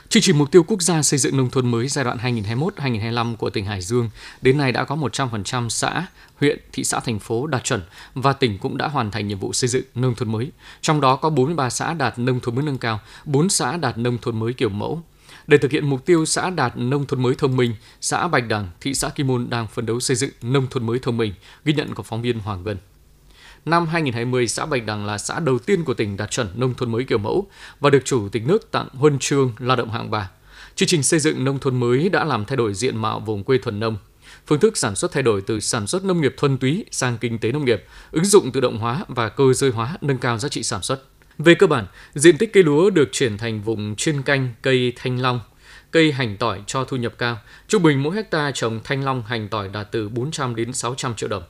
Chương 0.09 0.23
trình 0.23 0.37
mục 0.37 0.51
tiêu 0.51 0.63
quốc 0.63 0.81
gia 0.81 1.01
xây 1.01 1.19
dựng 1.19 1.37
nông 1.37 1.49
thôn 1.49 1.71
mới 1.71 1.87
giai 1.87 2.05
đoạn 2.05 2.17
2021-2025 2.17 3.35
của 3.35 3.49
tỉnh 3.49 3.65
Hải 3.65 3.81
Dương 3.81 4.09
đến 4.41 4.57
nay 4.57 4.71
đã 4.71 4.83
có 4.83 4.95
100% 4.95 5.69
xã, 5.69 6.05
huyện, 6.35 6.59
thị 6.73 6.83
xã, 6.83 6.99
thành 6.99 7.19
phố 7.19 7.47
đạt 7.47 7.63
chuẩn 7.63 7.81
và 8.13 8.33
tỉnh 8.33 8.57
cũng 8.57 8.77
đã 8.77 8.87
hoàn 8.87 9.11
thành 9.11 9.27
nhiệm 9.27 9.39
vụ 9.39 9.53
xây 9.53 9.67
dựng 9.67 9.83
nông 9.95 10.15
thôn 10.15 10.31
mới. 10.31 10.51
Trong 10.81 11.01
đó 11.01 11.15
có 11.15 11.29
43 11.29 11.69
xã 11.69 11.93
đạt 11.93 12.19
nông 12.19 12.39
thôn 12.39 12.55
mới 12.55 12.63
nâng 12.63 12.77
cao, 12.77 12.99
4 13.25 13.49
xã 13.49 13.77
đạt 13.77 13.97
nông 13.97 14.17
thôn 14.21 14.39
mới 14.39 14.53
kiểu 14.53 14.69
mẫu. 14.69 15.01
Để 15.47 15.57
thực 15.57 15.71
hiện 15.71 15.89
mục 15.89 16.05
tiêu 16.05 16.25
xã 16.25 16.49
đạt 16.49 16.77
nông 16.77 17.05
thôn 17.05 17.21
mới 17.21 17.35
thông 17.37 17.57
minh, 17.57 17.75
xã 18.01 18.27
Bạch 18.27 18.47
Đằng, 18.47 18.69
thị 18.81 18.93
xã 18.93 19.09
Kim 19.09 19.27
Môn 19.27 19.49
đang 19.49 19.67
phấn 19.67 19.85
đấu 19.85 19.99
xây 19.99 20.17
dựng 20.17 20.31
nông 20.41 20.67
thôn 20.69 20.85
mới 20.85 20.99
thông 20.99 21.17
minh, 21.17 21.33
ghi 21.65 21.73
nhận 21.73 21.95
của 21.95 22.03
phóng 22.03 22.21
viên 22.21 22.39
Hoàng 22.39 22.63
Vân. 22.63 22.77
Năm 23.65 23.87
2020, 23.87 24.47
xã 24.47 24.65
Bạch 24.65 24.85
Đằng 24.85 25.05
là 25.05 25.17
xã 25.17 25.39
đầu 25.39 25.59
tiên 25.59 25.83
của 25.83 25.93
tỉnh 25.93 26.17
đạt 26.17 26.31
chuẩn 26.31 26.47
nông 26.55 26.73
thôn 26.73 26.91
mới 26.91 27.03
kiểu 27.03 27.17
mẫu 27.17 27.47
và 27.79 27.89
được 27.89 28.05
Chủ 28.05 28.29
tịch 28.29 28.47
nước 28.47 28.71
tặng 28.71 28.87
huân 28.93 29.19
chương 29.19 29.53
lao 29.59 29.75
động 29.75 29.91
hạng 29.91 30.11
ba. 30.11 30.29
Chương 30.75 30.87
trình 30.87 31.03
xây 31.03 31.19
dựng 31.19 31.43
nông 31.43 31.59
thôn 31.59 31.79
mới 31.79 32.09
đã 32.09 32.23
làm 32.23 32.45
thay 32.45 32.57
đổi 32.57 32.73
diện 32.73 32.97
mạo 32.97 33.19
vùng 33.19 33.43
quê 33.43 33.57
thuần 33.57 33.79
nông. 33.79 33.97
Phương 34.47 34.59
thức 34.59 34.77
sản 34.77 34.95
xuất 34.95 35.11
thay 35.11 35.23
đổi 35.23 35.41
từ 35.41 35.59
sản 35.59 35.87
xuất 35.87 36.05
nông 36.05 36.21
nghiệp 36.21 36.33
thuần 36.37 36.57
túy 36.57 36.85
sang 36.91 37.17
kinh 37.17 37.39
tế 37.39 37.51
nông 37.51 37.65
nghiệp, 37.65 37.83
ứng 38.11 38.25
dụng 38.25 38.51
tự 38.51 38.61
động 38.61 38.77
hóa 38.77 39.05
và 39.07 39.29
cơ 39.29 39.53
giới 39.53 39.71
hóa 39.71 39.97
nâng 40.01 40.17
cao 40.17 40.37
giá 40.37 40.49
trị 40.49 40.63
sản 40.63 40.81
xuất. 40.81 41.03
Về 41.37 41.55
cơ 41.55 41.67
bản, 41.67 41.85
diện 42.13 42.37
tích 42.37 42.53
cây 42.53 42.63
lúa 42.63 42.89
được 42.89 43.09
chuyển 43.11 43.37
thành 43.37 43.61
vùng 43.61 43.95
chuyên 43.95 44.21
canh 44.21 44.53
cây 44.61 44.93
thanh 44.95 45.21
long, 45.21 45.39
cây 45.91 46.11
hành 46.11 46.37
tỏi 46.37 46.61
cho 46.67 46.83
thu 46.83 46.97
nhập 46.97 47.13
cao. 47.17 47.37
Trung 47.67 47.83
bình 47.83 48.03
mỗi 48.03 48.15
hecta 48.15 48.51
trồng 48.51 48.79
thanh 48.83 49.03
long 49.03 49.23
hành 49.23 49.47
tỏi 49.49 49.69
đạt 49.69 49.91
từ 49.91 50.09
400 50.09 50.55
đến 50.55 50.73
600 50.73 51.15
triệu 51.15 51.29
đồng. 51.29 51.43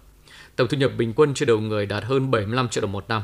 Tổng 0.55 0.67
thu 0.67 0.77
nhập 0.77 0.91
bình 0.98 1.13
quân 1.15 1.33
trên 1.33 1.48
đầu 1.48 1.60
người 1.60 1.86
đạt 1.86 2.03
hơn 2.03 2.31
75 2.31 2.69
triệu 2.69 2.81
đồng 2.81 2.91
một 2.91 3.05
năm. 3.10 3.22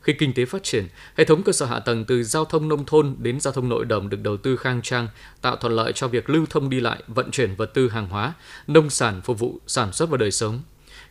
Khi 0.00 0.12
kinh 0.12 0.34
tế 0.34 0.44
phát 0.44 0.62
triển, 0.62 0.88
hệ 1.16 1.24
thống 1.24 1.42
cơ 1.42 1.52
sở 1.52 1.66
hạ 1.66 1.78
tầng 1.78 2.04
từ 2.04 2.24
giao 2.24 2.44
thông 2.44 2.68
nông 2.68 2.84
thôn 2.84 3.16
đến 3.18 3.40
giao 3.40 3.52
thông 3.52 3.68
nội 3.68 3.84
đồng 3.84 4.08
được 4.08 4.22
đầu 4.22 4.36
tư 4.36 4.56
khang 4.56 4.82
trang, 4.82 5.08
tạo 5.40 5.56
thuận 5.56 5.72
lợi 5.72 5.92
cho 5.92 6.08
việc 6.08 6.30
lưu 6.30 6.46
thông 6.50 6.70
đi 6.70 6.80
lại, 6.80 7.02
vận 7.06 7.30
chuyển 7.30 7.54
vật 7.54 7.74
tư 7.74 7.88
hàng 7.88 8.08
hóa, 8.08 8.32
nông 8.66 8.90
sản 8.90 9.20
phục 9.24 9.38
vụ 9.38 9.60
sản 9.66 9.92
xuất 9.92 10.10
và 10.10 10.16
đời 10.16 10.30
sống. 10.30 10.62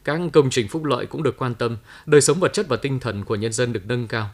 Các 0.04 0.22
công 0.34 0.50
trình 0.50 0.68
phúc 0.68 0.84
lợi 0.84 1.06
cũng 1.06 1.24
được 1.24 1.38
quan 1.38 1.56
tâm, 1.56 1.78
đời 2.06 2.22
sống 2.22 2.40
vật 2.40 2.54
chất 2.54 2.68
và 2.68 2.78
tinh 2.78 3.00
thần 3.00 3.26
của 3.26 3.36
nhân 3.36 3.54
dân 3.54 3.74
được 3.74 3.86
nâng 3.86 4.08
cao. 4.08 4.30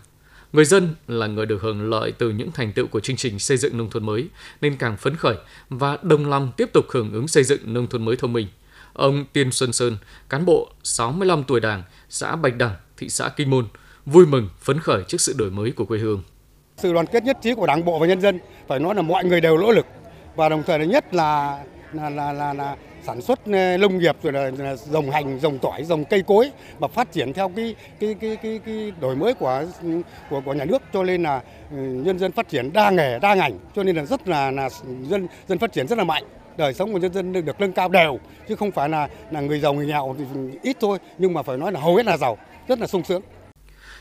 Người 0.54 0.66
dân 0.66 0.96
là 1.08 1.28
người 1.28 1.46
được 1.46 1.62
hưởng 1.62 1.90
lợi 1.90 2.12
từ 2.12 2.30
những 2.30 2.52
thành 2.52 2.74
tựu 2.74 2.88
của 2.88 3.00
chương 3.00 3.16
trình 3.16 3.40
xây 3.40 3.58
dựng 3.58 3.78
nông 3.78 3.90
thôn 3.90 4.06
mới 4.06 4.28
nên 4.62 4.76
càng 4.76 4.98
phấn 4.98 5.16
khởi 5.16 5.36
và 5.70 5.98
đồng 6.04 6.30
lòng 6.30 6.52
tiếp 6.58 6.70
tục 6.74 6.86
hưởng 6.90 7.14
ứng 7.14 7.28
xây 7.28 7.44
dựng 7.44 7.74
nông 7.74 7.88
thôn 7.88 8.06
mới 8.06 8.16
thông 8.16 8.34
minh– 8.34 8.48
Ông 8.94 9.26
Tiên 9.34 9.52
Xuân 9.52 9.74
Sơn, 9.74 9.98
cán 10.30 10.46
bộ 10.46 10.70
65 10.84 11.44
tuổi 11.48 11.60
Đảng, 11.60 11.84
xã 12.10 12.36
Bạch 12.36 12.56
Đằng, 12.58 12.76
thị 12.98 13.10
xã 13.10 13.30
Kinh 13.30 13.50
Môn, 13.50 13.68
vui 14.06 14.26
mừng, 14.26 14.50
phấn 14.60 14.80
khởi 14.80 15.04
trước 15.08 15.22
sự 15.22 15.34
đổi 15.38 15.52
mới 15.52 15.72
của 15.72 15.86
quê 15.86 16.00
hương. 16.00 16.24
Sự 16.78 16.94
đoàn 16.94 17.06
kết 17.06 17.24
nhất 17.24 17.38
trí 17.42 17.54
của 17.54 17.68
Đảng 17.68 17.86
bộ 17.86 18.00
và 18.00 18.08
nhân 18.08 18.22
dân 18.22 18.40
phải 18.68 18.80
nói 18.80 18.96
là 18.96 19.02
mọi 19.02 19.26
người 19.26 19.42
đều 19.42 19.58
nỗ 19.58 19.72
lực. 19.72 19.86
Và 20.36 20.50
đồng 20.50 20.64
thời 20.64 20.80
là 20.80 20.86
nhất 20.86 21.14
là 21.14 21.64
là 21.94 22.10
là 22.10 22.34
là, 22.34 22.54
là 22.54 22.76
sản 23.04 23.22
xuất 23.22 23.40
ờ, 23.46 23.78
nông 23.78 23.98
nghiệp 23.98 24.16
rồi 24.24 24.34
là, 24.34 24.52
là 24.58 24.76
dòng 24.76 25.12
hành, 25.12 25.40
dòng 25.40 25.60
tỏi, 25.60 25.84
dòng 25.84 26.06
cây 26.06 26.22
cối 26.22 26.52
mà 26.80 26.88
phát 26.88 27.12
triển 27.12 27.34
theo 27.34 27.50
cái 27.56 27.76
cái 28.00 28.14
cái 28.14 28.38
cái, 28.44 28.60
cái 28.66 28.92
đổi 29.02 29.16
mới 29.16 29.34
của 29.34 29.64
của 30.30 30.42
của 30.42 30.54
nhà 30.54 30.66
nước. 30.66 30.82
Cho 30.94 31.04
nên 31.04 31.24
là 31.24 31.42
ừ, 31.72 31.78
nhân 31.78 32.20
dân 32.20 32.32
phát 32.32 32.50
triển 32.50 32.74
đa 32.74 32.90
nghề, 32.90 33.20
đa 33.20 33.34
ngành. 33.34 33.60
Cho 33.76 33.84
nên 33.84 33.96
là 33.96 34.06
rất 34.06 34.28
là 34.28 34.52
là 34.52 34.70
dân 35.10 35.28
dân 35.48 35.60
phát 35.60 35.74
triển 35.74 35.88
rất 35.88 35.98
là 35.98 36.04
mạnh 36.04 36.24
đời 36.58 36.74
sống 36.74 36.94
của 36.94 37.00
nhân 37.00 37.14
dân 37.14 37.46
được 37.46 37.60
nâng 37.60 37.74
cao 37.74 37.90
đều 37.90 38.20
chứ 38.50 38.56
không 38.56 38.72
phải 38.72 38.90
là 38.90 39.10
là 39.32 39.42
người 39.42 39.60
giàu 39.60 39.74
người 39.74 39.86
nghèo 39.86 40.16
thì 40.20 40.26
ít 40.64 40.78
thôi 40.80 40.98
nhưng 41.18 41.34
mà 41.34 41.44
phải 41.44 41.58
nói 41.58 41.72
là 41.72 41.80
hầu 41.80 41.96
hết 41.96 42.06
là 42.06 42.18
giàu 42.18 42.38
rất 42.68 42.80
là 42.80 42.88
sung 42.88 43.04
sướng. 43.04 43.22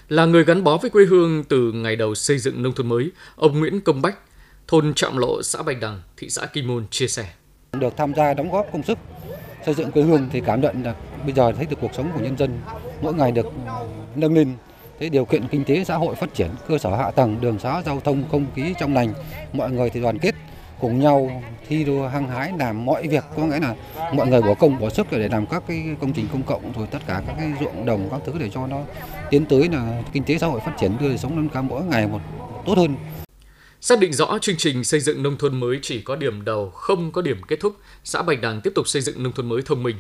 Là 0.09 0.25
người 0.25 0.45
gắn 0.45 0.65
bó 0.65 0.77
với 0.77 0.91
quê 0.91 1.05
hương 1.05 1.45
từ 1.45 1.73
ngày 1.73 1.97
đầu 1.97 2.15
xây 2.15 2.39
dựng 2.39 2.63
nông 2.63 2.73
thôn 2.73 2.89
mới 2.89 3.11
ông 3.37 3.61
Nguyễn 3.61 3.81
Công 3.81 4.03
Bách 4.03 4.19
thôn 4.69 4.95
Trọng 4.95 5.19
Lộ 5.19 5.43
xã 5.43 5.63
Bạch 5.63 5.77
Đằng 5.81 6.01
thị 6.17 6.31
xã 6.31 6.47
Kim 6.47 6.67
Môn 6.67 6.87
chia 6.91 7.07
sẻ. 7.07 7.25
Được 7.73 7.97
tham 7.97 8.15
gia 8.15 8.35
đóng 8.35 8.51
góp 8.51 8.67
công 8.73 8.83
sức 8.83 8.99
xây 9.67 9.75
dựng 9.75 9.91
quê 9.91 10.03
hương 10.03 10.29
thì 10.33 10.41
cảm 10.47 10.61
nhận 10.61 10.83
là 10.83 10.95
bây 11.25 11.33
giờ 11.33 11.53
thấy 11.53 11.67
được 11.67 11.77
cuộc 11.81 11.95
sống 11.95 12.11
của 12.15 12.21
nhân 12.21 12.39
dân 12.39 12.59
mỗi 13.03 13.15
ngày 13.15 13.33
được 13.33 13.47
nâng 14.15 14.35
lên. 14.35 14.53
Cái 14.99 15.09
điều 15.09 15.25
kiện 15.25 15.49
kinh 15.49 15.65
tế 15.65 15.85
xã 15.85 15.97
hội 15.97 16.15
phát 16.15 16.35
triển 16.35 16.49
cơ 16.69 16.79
sở 16.79 16.97
hạ 16.97 17.11
tầng 17.11 17.37
đường 17.41 17.59
xá 17.59 17.83
giao 17.87 18.01
thông 18.01 18.25
không 18.31 18.47
khí 18.57 18.75
trong 18.81 18.95
lành 18.95 19.15
mọi 19.53 19.71
người 19.71 19.91
thì 19.91 20.01
đoàn 20.01 20.19
kết 20.19 20.35
cùng 20.83 21.01
nhau 21.01 21.43
thi 21.69 21.85
đua 21.85 22.09
hăng 22.09 22.29
hái 22.29 22.53
làm 22.59 22.85
mọi 22.85 23.09
việc 23.09 23.25
có 23.37 23.43
nghĩa 23.43 23.61
là 23.61 23.75
mọi 24.15 24.27
người 24.27 24.43
bỏ 24.43 24.55
công 24.55 24.81
bỏ 24.81 24.91
sức 24.91 25.07
để 25.11 25.29
làm 25.29 25.47
các 25.47 25.63
cái 25.69 25.85
công 26.01 26.13
trình 26.13 26.27
công 26.33 26.43
cộng 26.43 26.73
rồi 26.73 26.87
tất 26.91 26.99
cả 27.07 27.23
các 27.27 27.35
cái 27.39 27.53
ruộng 27.61 27.87
đồng 27.87 28.09
các 28.11 28.21
thứ 28.27 28.33
để 28.39 28.51
cho 28.55 28.67
nó 28.67 28.81
tiến 29.31 29.45
tới 29.47 29.69
là 29.69 30.03
kinh 30.13 30.25
tế 30.25 30.39
xã 30.39 30.47
hội 30.47 30.61
phát 30.61 30.73
triển 30.81 30.97
đưa 31.01 31.09
đời 31.09 31.19
sống 31.19 31.37
nâng 31.37 31.49
cao 31.49 31.63
mỗi 31.63 31.85
ngày 31.85 32.07
một 32.07 32.21
tốt 32.67 32.79
hơn 32.79 32.97
Xác 33.81 33.99
định 33.99 34.13
rõ 34.13 34.39
chương 34.41 34.57
trình 34.57 34.85
xây 34.85 35.01
dựng 35.01 35.23
nông 35.23 35.39
thôn 35.39 35.61
mới 35.61 35.79
chỉ 35.83 36.01
có 36.01 36.17
điểm 36.17 36.45
đầu, 36.45 36.71
không 36.71 37.13
có 37.13 37.23
điểm 37.23 37.43
kết 37.49 37.61
thúc, 37.61 37.77
xã 38.05 38.23
Bạch 38.23 38.41
Đằng 38.41 38.61
tiếp 38.61 38.73
tục 38.75 38.89
xây 38.89 39.03
dựng 39.03 39.23
nông 39.23 39.33
thôn 39.33 39.49
mới 39.49 39.63
thông 39.63 39.83
minh. 39.83 39.97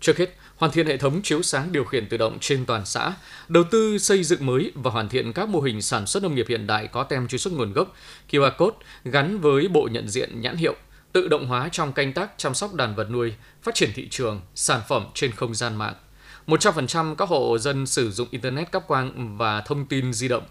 Trước 0.00 0.18
hết, 0.18 0.34
hoàn 0.60 0.72
thiện 0.72 0.86
hệ 0.86 0.96
thống 0.96 1.20
chiếu 1.22 1.42
sáng 1.42 1.72
điều 1.72 1.84
khiển 1.84 2.08
tự 2.08 2.16
động 2.16 2.38
trên 2.40 2.66
toàn 2.66 2.86
xã, 2.86 3.12
đầu 3.48 3.64
tư 3.70 3.98
xây 3.98 4.24
dựng 4.24 4.46
mới 4.46 4.72
và 4.74 4.90
hoàn 4.90 5.08
thiện 5.08 5.32
các 5.32 5.48
mô 5.48 5.60
hình 5.60 5.82
sản 5.82 6.06
xuất 6.06 6.22
nông 6.22 6.34
nghiệp 6.34 6.46
hiện 6.48 6.66
đại 6.66 6.88
có 6.88 7.02
tem 7.02 7.28
truy 7.28 7.38
xuất 7.38 7.52
nguồn 7.52 7.72
gốc, 7.72 7.94
QR 8.30 8.50
code 8.58 8.76
gắn 9.04 9.40
với 9.40 9.68
bộ 9.68 9.88
nhận 9.92 10.08
diện 10.08 10.40
nhãn 10.40 10.56
hiệu, 10.56 10.74
tự 11.12 11.28
động 11.28 11.46
hóa 11.46 11.68
trong 11.72 11.92
canh 11.92 12.12
tác 12.12 12.30
chăm 12.36 12.54
sóc 12.54 12.74
đàn 12.74 12.94
vật 12.94 13.10
nuôi, 13.10 13.34
phát 13.62 13.74
triển 13.74 13.90
thị 13.94 14.08
trường, 14.10 14.40
sản 14.54 14.80
phẩm 14.88 15.06
trên 15.14 15.32
không 15.32 15.54
gian 15.54 15.76
mạng. 15.76 15.94
100% 16.46 17.14
các 17.14 17.28
hộ 17.28 17.58
dân 17.58 17.86
sử 17.86 18.10
dụng 18.10 18.28
Internet 18.30 18.72
cáp 18.72 18.86
quang 18.86 19.36
và 19.36 19.60
thông 19.60 19.86
tin 19.86 20.12
di 20.12 20.28
động 20.28 20.44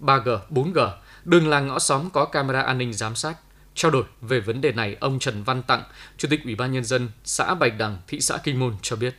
3G, 0.00 0.38
4G, 0.50 0.90
đường 1.24 1.48
làng 1.48 1.66
ngõ 1.66 1.78
xóm 1.78 2.10
có 2.10 2.24
camera 2.24 2.60
an 2.60 2.78
ninh 2.78 2.92
giám 2.92 3.16
sát. 3.16 3.34
Trao 3.74 3.90
đổi 3.90 4.04
về 4.20 4.40
vấn 4.40 4.60
đề 4.60 4.72
này, 4.72 4.96
ông 5.00 5.18
Trần 5.18 5.42
Văn 5.42 5.62
Tặng, 5.62 5.82
Chủ 6.16 6.28
tịch 6.30 6.44
Ủy 6.44 6.54
ban 6.54 6.72
Nhân 6.72 6.84
dân 6.84 7.08
xã 7.24 7.54
Bạch 7.54 7.78
Đằng, 7.78 7.98
thị 8.06 8.20
xã 8.20 8.36
Kinh 8.36 8.58
Môn 8.58 8.74
cho 8.82 8.96
biết. 8.96 9.14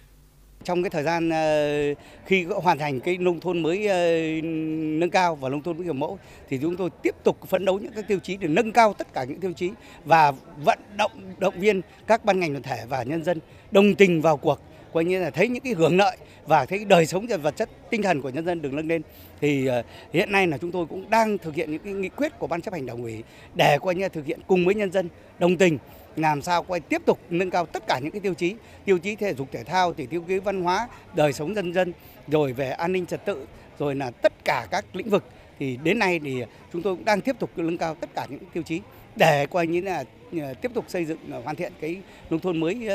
Trong 0.64 0.84
cái 0.84 0.90
thời 0.90 1.04
gian 1.04 1.30
ờ, 1.30 1.94
khi 2.26 2.44
hoàn 2.44 2.78
thành 2.78 3.00
cái 3.00 3.18
nông 3.18 3.40
thôn 3.40 3.64
mới 3.64 3.88
ờ, 3.88 4.22
nâng 4.44 5.10
cao 5.10 5.36
và 5.36 5.50
nông 5.50 5.64
thôn 5.64 5.78
mới 5.78 5.84
kiểu 5.84 5.94
mẫu, 5.94 6.20
thì 6.50 6.58
chúng 6.62 6.78
tôi 6.78 6.90
tiếp 7.04 7.16
tục 7.24 7.48
phấn 7.48 7.66
đấu 7.66 7.80
những 7.80 7.92
các 7.96 8.08
tiêu 8.08 8.20
chí 8.24 8.38
để 8.38 8.48
nâng 8.48 8.72
cao 8.72 8.94
tất 8.94 9.14
cả 9.14 9.24
những 9.24 9.40
tiêu 9.40 9.54
chí 9.54 9.72
và 10.06 10.32
vận 10.64 10.80
động 10.98 11.12
động 11.38 11.60
viên 11.60 11.82
các 12.08 12.26
ban 12.26 12.40
ngành 12.40 12.54
đoàn 12.54 12.64
thể 12.64 12.78
và 12.90 13.04
nhân 13.04 13.24
dân 13.24 13.40
đồng 13.72 13.96
tình 13.96 14.22
vào 14.22 14.38
cuộc, 14.38 14.60
coi 14.94 15.06
như 15.06 15.20
là 15.20 15.30
thấy 15.30 15.48
những 15.48 15.64
cái 15.64 15.74
hưởng 15.74 15.98
lợi 15.98 16.18
và 16.46 16.66
thấy 16.66 16.86
đời 16.86 17.06
sống 17.06 17.26
và 17.30 17.38
vật 17.38 17.58
chất 17.58 17.70
tinh 17.90 18.02
thần 18.02 18.22
của 18.22 18.30
nhân 18.30 18.46
dân 18.46 18.62
được 18.62 18.74
nâng 18.74 18.88
lên. 18.88 19.02
Thì 19.42 19.66
ờ, 19.66 19.84
hiện 20.14 20.32
nay 20.32 20.48
là 20.48 20.58
chúng 20.58 20.72
tôi 20.72 20.86
cũng 20.86 21.10
đang 21.10 21.38
thực 21.38 21.56
hiện 21.56 21.72
những 21.72 21.82
cái 21.84 21.94
nghị 21.94 22.10
quyết 22.10 22.40
của 22.40 22.48
ban 22.48 22.62
chấp 22.62 22.74
hành 22.74 22.86
đảng 22.86 23.02
ủy 23.02 23.24
để 23.56 23.78
coi 23.82 23.96
như 23.96 24.02
là 24.02 24.10
thực 24.10 24.26
hiện 24.26 24.40
cùng 24.48 24.66
với 24.66 24.76
nhân 24.76 24.92
dân 24.92 25.10
đồng 25.40 25.58
tình 25.58 25.78
làm 26.18 26.42
sao 26.42 26.64
quay 26.64 26.80
tiếp 26.80 27.02
tục 27.06 27.20
nâng 27.30 27.50
cao 27.50 27.66
tất 27.66 27.84
cả 27.88 28.00
những 28.04 28.12
cái 28.12 28.22
tiêu 28.22 28.34
chí 28.34 28.56
tiêu 28.86 28.98
chí 28.98 29.16
thể 29.16 29.34
dục, 29.34 29.48
thể 29.52 29.64
thao, 29.64 29.94
thì 29.94 30.06
tiêu 30.06 30.24
chí 30.28 30.40
văn 30.40 30.62
hóa, 30.62 30.88
đời 31.16 31.34
sống 31.34 31.56
dân 31.56 31.74
dân, 31.74 31.94
rồi 32.28 32.54
về 32.54 32.70
an 32.70 32.92
ninh 32.92 33.06
trật 33.06 33.26
tự, 33.26 33.46
rồi 33.80 33.96
là 33.96 34.12
tất 34.12 34.34
cả 34.46 34.68
các 34.72 34.86
lĩnh 34.96 35.10
vực 35.10 35.24
thì 35.60 35.78
đến 35.84 36.00
nay 36.00 36.20
thì 36.24 36.44
chúng 36.74 36.82
tôi 36.82 36.96
cũng 36.96 37.06
đang 37.06 37.22
tiếp 37.22 37.36
tục 37.40 37.50
nâng 37.56 37.78
cao 37.78 37.96
tất 37.96 38.10
cả 38.16 38.28
những 38.30 38.40
tiêu 38.54 38.64
chí 38.64 38.82
để 39.16 39.46
coi 39.46 39.68
như 39.68 39.82
là 39.82 40.04
ờ, 40.42 40.54
tiếp 40.54 40.72
tục 40.74 40.86
xây 40.88 41.06
dựng 41.06 41.18
ờ, 41.32 41.42
hoàn 41.44 41.56
thiện 41.56 41.74
cái 41.82 41.98
nông 42.30 42.40
thôn 42.40 42.60
mới 42.60 42.88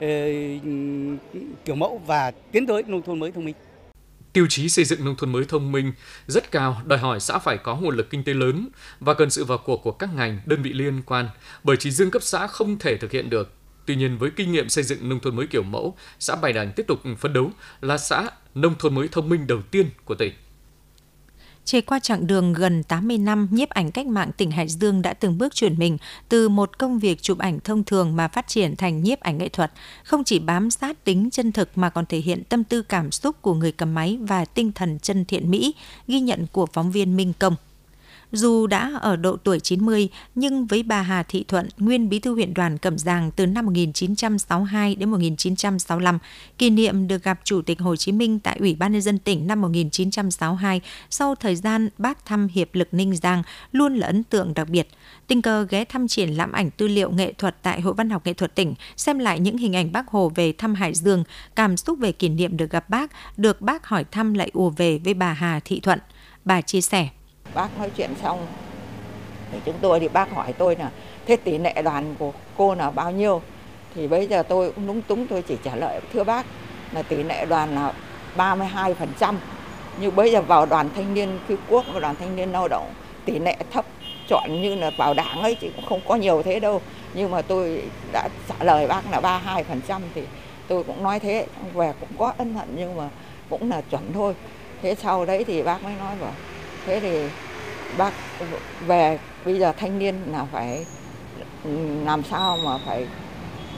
ờ, 0.00 0.08
kiểu 1.64 1.74
mẫu 1.74 2.00
và 2.06 2.30
tiến 2.30 2.66
tới 2.66 2.82
nông 2.86 3.02
thôn 3.02 3.18
mới 3.18 3.32
thông 3.32 3.44
minh. 3.44 3.54
Tiêu 4.36 4.46
chí 4.50 4.68
xây 4.68 4.84
dựng 4.84 5.04
nông 5.04 5.16
thôn 5.16 5.32
mới 5.32 5.44
thông 5.44 5.72
minh 5.72 5.92
rất 6.26 6.50
cao, 6.50 6.82
đòi 6.84 6.98
hỏi 6.98 7.20
xã 7.20 7.38
phải 7.38 7.58
có 7.58 7.76
nguồn 7.76 7.96
lực 7.96 8.10
kinh 8.10 8.24
tế 8.24 8.34
lớn 8.34 8.68
và 9.00 9.14
cần 9.14 9.30
sự 9.30 9.44
vào 9.44 9.58
cuộc 9.58 9.76
của 9.82 9.92
các 9.92 10.14
ngành, 10.14 10.40
đơn 10.46 10.62
vị 10.62 10.72
liên 10.72 11.02
quan, 11.02 11.28
bởi 11.64 11.76
chỉ 11.76 11.90
riêng 11.90 12.10
cấp 12.10 12.22
xã 12.22 12.46
không 12.46 12.78
thể 12.78 12.96
thực 12.96 13.12
hiện 13.12 13.30
được. 13.30 13.52
Tuy 13.86 13.96
nhiên 13.96 14.18
với 14.18 14.30
kinh 14.30 14.52
nghiệm 14.52 14.68
xây 14.68 14.84
dựng 14.84 15.08
nông 15.08 15.20
thôn 15.20 15.36
mới 15.36 15.46
kiểu 15.46 15.62
mẫu, 15.62 15.96
xã 16.18 16.36
Bài 16.36 16.52
Đàn 16.52 16.72
tiếp 16.72 16.84
tục 16.88 17.00
phấn 17.18 17.32
đấu 17.32 17.50
là 17.80 17.98
xã 17.98 18.28
nông 18.54 18.74
thôn 18.78 18.94
mới 18.94 19.08
thông 19.12 19.28
minh 19.28 19.46
đầu 19.46 19.62
tiên 19.70 19.90
của 20.04 20.14
tỉnh. 20.14 20.32
Trải 21.66 21.82
qua 21.82 21.98
chặng 21.98 22.26
đường 22.26 22.52
gần 22.52 22.82
80 22.82 23.18
năm, 23.18 23.48
nhiếp 23.50 23.70
ảnh 23.70 23.90
cách 23.90 24.06
mạng 24.06 24.30
tỉnh 24.36 24.50
Hải 24.50 24.68
Dương 24.68 25.02
đã 25.02 25.14
từng 25.14 25.38
bước 25.38 25.54
chuyển 25.54 25.78
mình 25.78 25.98
từ 26.28 26.48
một 26.48 26.78
công 26.78 26.98
việc 26.98 27.22
chụp 27.22 27.38
ảnh 27.38 27.60
thông 27.60 27.84
thường 27.84 28.16
mà 28.16 28.28
phát 28.28 28.48
triển 28.48 28.76
thành 28.76 29.02
nhiếp 29.02 29.20
ảnh 29.20 29.38
nghệ 29.38 29.48
thuật, 29.48 29.72
không 30.04 30.24
chỉ 30.24 30.38
bám 30.38 30.70
sát 30.70 31.04
tính 31.04 31.28
chân 31.32 31.52
thực 31.52 31.78
mà 31.78 31.90
còn 31.90 32.06
thể 32.06 32.18
hiện 32.18 32.44
tâm 32.44 32.64
tư 32.64 32.82
cảm 32.82 33.10
xúc 33.10 33.42
của 33.42 33.54
người 33.54 33.72
cầm 33.72 33.94
máy 33.94 34.18
và 34.20 34.44
tinh 34.44 34.72
thần 34.72 34.98
chân 34.98 35.24
thiện 35.24 35.50
mỹ, 35.50 35.74
ghi 36.08 36.20
nhận 36.20 36.46
của 36.52 36.66
phóng 36.66 36.90
viên 36.90 37.16
Minh 37.16 37.32
Công. 37.38 37.56
Dù 38.36 38.66
đã 38.66 38.92
ở 39.00 39.16
độ 39.16 39.36
tuổi 39.36 39.60
90, 39.60 40.08
nhưng 40.34 40.66
với 40.66 40.82
bà 40.82 41.02
Hà 41.02 41.22
Thị 41.22 41.44
Thuận, 41.48 41.68
nguyên 41.78 42.08
bí 42.08 42.18
thư 42.18 42.34
huyện 42.34 42.54
đoàn 42.54 42.78
Cẩm 42.78 42.98
Giàng 42.98 43.30
từ 43.36 43.46
năm 43.46 43.66
1962 43.66 44.94
đến 44.94 45.10
1965, 45.10 46.18
kỷ 46.58 46.70
niệm 46.70 47.08
được 47.08 47.22
gặp 47.22 47.40
Chủ 47.44 47.62
tịch 47.62 47.80
Hồ 47.80 47.96
Chí 47.96 48.12
Minh 48.12 48.38
tại 48.38 48.56
Ủy 48.60 48.74
ban 48.74 48.92
Nhân 48.92 49.02
dân 49.02 49.18
tỉnh 49.18 49.46
năm 49.46 49.60
1962 49.60 50.80
sau 51.10 51.34
thời 51.34 51.56
gian 51.56 51.88
bác 51.98 52.26
thăm 52.26 52.48
Hiệp 52.48 52.74
lực 52.74 52.88
Ninh 52.92 53.16
Giang 53.16 53.42
luôn 53.72 53.96
là 53.96 54.06
ấn 54.06 54.24
tượng 54.24 54.54
đặc 54.54 54.68
biệt. 54.68 54.88
Tình 55.26 55.42
cờ 55.42 55.66
ghé 55.70 55.84
thăm 55.84 56.08
triển 56.08 56.30
lãm 56.30 56.52
ảnh 56.52 56.70
tư 56.70 56.88
liệu 56.88 57.10
nghệ 57.10 57.32
thuật 57.32 57.56
tại 57.62 57.80
Hội 57.80 57.94
Văn 57.94 58.10
học 58.10 58.26
Nghệ 58.26 58.32
thuật 58.32 58.54
tỉnh, 58.54 58.74
xem 58.96 59.18
lại 59.18 59.40
những 59.40 59.58
hình 59.58 59.76
ảnh 59.76 59.92
bác 59.92 60.08
Hồ 60.08 60.32
về 60.34 60.52
thăm 60.52 60.74
Hải 60.74 60.94
Dương, 60.94 61.24
cảm 61.54 61.76
xúc 61.76 61.98
về 61.98 62.12
kỷ 62.12 62.28
niệm 62.28 62.56
được 62.56 62.70
gặp 62.70 62.90
bác, 62.90 63.10
được 63.36 63.60
bác 63.60 63.86
hỏi 63.86 64.04
thăm 64.04 64.34
lại 64.34 64.50
ùa 64.54 64.70
về 64.70 64.98
với 64.98 65.14
bà 65.14 65.32
Hà 65.32 65.60
Thị 65.64 65.80
Thuận. 65.80 65.98
Bà 66.44 66.60
chia 66.60 66.80
sẻ. 66.80 67.08
Bác 67.54 67.78
nói 67.78 67.90
chuyện 67.96 68.10
xong, 68.22 68.46
thì 69.52 69.58
chúng 69.64 69.74
tôi 69.80 70.00
thì 70.00 70.08
bác 70.08 70.30
hỏi 70.30 70.52
tôi 70.52 70.76
là, 70.76 70.90
thế 71.26 71.36
tỷ 71.36 71.58
lệ 71.58 71.82
đoàn 71.82 72.14
của 72.18 72.32
cô 72.56 72.74
là 72.74 72.90
bao 72.90 73.10
nhiêu? 73.10 73.42
Thì 73.94 74.08
bây 74.08 74.26
giờ 74.26 74.42
tôi 74.42 74.72
cũng 74.72 74.86
lúng 74.86 75.02
túng, 75.02 75.26
tôi 75.26 75.42
chỉ 75.42 75.56
trả 75.64 75.76
lời, 75.76 76.00
thưa 76.12 76.24
bác, 76.24 76.46
là 76.92 77.02
tỷ 77.02 77.22
lệ 77.22 77.46
đoàn 77.46 77.74
là 77.74 77.92
32%. 78.36 79.34
Nhưng 80.00 80.16
bây 80.16 80.32
giờ 80.32 80.42
vào 80.42 80.66
đoàn 80.66 80.90
thanh 80.96 81.14
niên 81.14 81.38
cứu 81.48 81.58
quốc 81.68 81.84
và 81.92 82.00
đoàn 82.00 82.14
thanh 82.18 82.36
niên 82.36 82.52
lao 82.52 82.68
động, 82.68 82.90
tỷ 83.24 83.38
lệ 83.38 83.56
thấp 83.72 83.84
chọn 84.28 84.62
như 84.62 84.74
là 84.74 84.90
vào 84.96 85.14
đảng 85.14 85.42
ấy, 85.42 85.54
chứ 85.60 85.68
cũng 85.76 85.84
không 85.88 86.00
có 86.08 86.14
nhiều 86.14 86.42
thế 86.42 86.60
đâu. 86.60 86.80
Nhưng 87.14 87.30
mà 87.30 87.42
tôi 87.42 87.82
đã 88.12 88.28
trả 88.48 88.64
lời 88.64 88.86
bác 88.86 89.02
là 89.10 89.20
32% 89.20 90.00
thì 90.14 90.22
tôi 90.68 90.84
cũng 90.84 91.02
nói 91.02 91.20
thế 91.20 91.46
về 91.74 91.92
cũng 92.00 92.08
có 92.18 92.32
ân 92.38 92.54
hận 92.54 92.68
nhưng 92.76 92.96
mà 92.96 93.08
cũng 93.50 93.70
là 93.70 93.80
chuẩn 93.90 94.12
thôi. 94.14 94.34
Thế 94.82 94.94
sau 94.94 95.24
đấy 95.24 95.44
thì 95.44 95.62
bác 95.62 95.82
mới 95.84 95.94
nói 95.98 96.14
bảo 96.20 96.32
thế 96.86 97.00
thì 97.00 97.20
bác, 97.98 98.12
về 98.86 99.18
bây 99.44 99.58
giờ 99.58 99.72
thanh 99.76 99.98
niên 99.98 100.14
là 100.32 100.44
phải, 100.52 100.86
làm 102.04 102.22
sao 102.22 102.58
mà 102.64 102.78
phải 102.86 103.06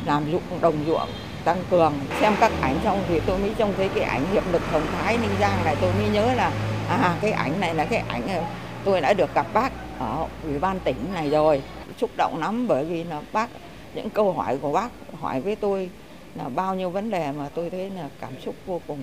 làm 0.07 0.33
dụng, 0.33 0.43
đồng 0.61 0.85
ruộng, 0.87 1.09
tăng 1.45 1.62
cường. 1.71 1.93
Xem 2.21 2.35
các 2.41 2.53
ảnh 2.61 2.79
trong 2.85 3.03
thì 3.09 3.21
tôi 3.27 3.38
mới 3.38 3.53
trông 3.59 3.73
thấy 3.77 3.88
cái 3.88 4.05
ảnh 4.05 4.25
hiệp 4.33 4.53
lực 4.53 4.62
hồng 4.71 4.87
thái 4.93 5.19
ninh 5.19 5.31
giang 5.41 5.65
này, 5.65 5.77
tôi 5.81 5.93
mới 5.93 6.09
nhớ 6.09 6.35
là 6.35 6.53
à 6.88 7.19
cái 7.21 7.31
ảnh 7.31 7.61
này 7.61 7.75
là 7.75 7.85
cái 7.85 8.03
ảnh, 8.09 8.23
tôi 8.85 9.00
đã 9.00 9.12
được 9.12 9.35
gặp 9.35 9.47
bác 9.55 9.73
ở 9.99 10.27
ủy 10.45 10.59
ban 10.59 10.81
tỉnh 10.81 10.97
này 11.15 11.31
rồi. 11.31 11.62
Xúc 12.00 12.11
động 12.17 12.38
lắm 12.38 12.69
bởi 12.69 12.85
vì 12.85 13.05
là 13.05 13.23
bác, 13.33 13.49
những 13.95 14.11
câu 14.11 14.33
hỏi 14.33 14.59
của 14.62 14.73
bác 14.73 14.88
hỏi 15.21 15.41
với 15.41 15.57
tôi 15.57 15.91
là 16.35 16.45
bao 16.49 16.75
nhiêu 16.75 16.91
vấn 16.91 17.11
đề 17.11 17.33
mà 17.33 17.49
tôi 17.55 17.71
thấy 17.71 17.91
là 17.91 18.09
cảm 18.21 18.33
xúc 18.45 18.55
vô 18.67 18.81
cùng. 18.87 19.03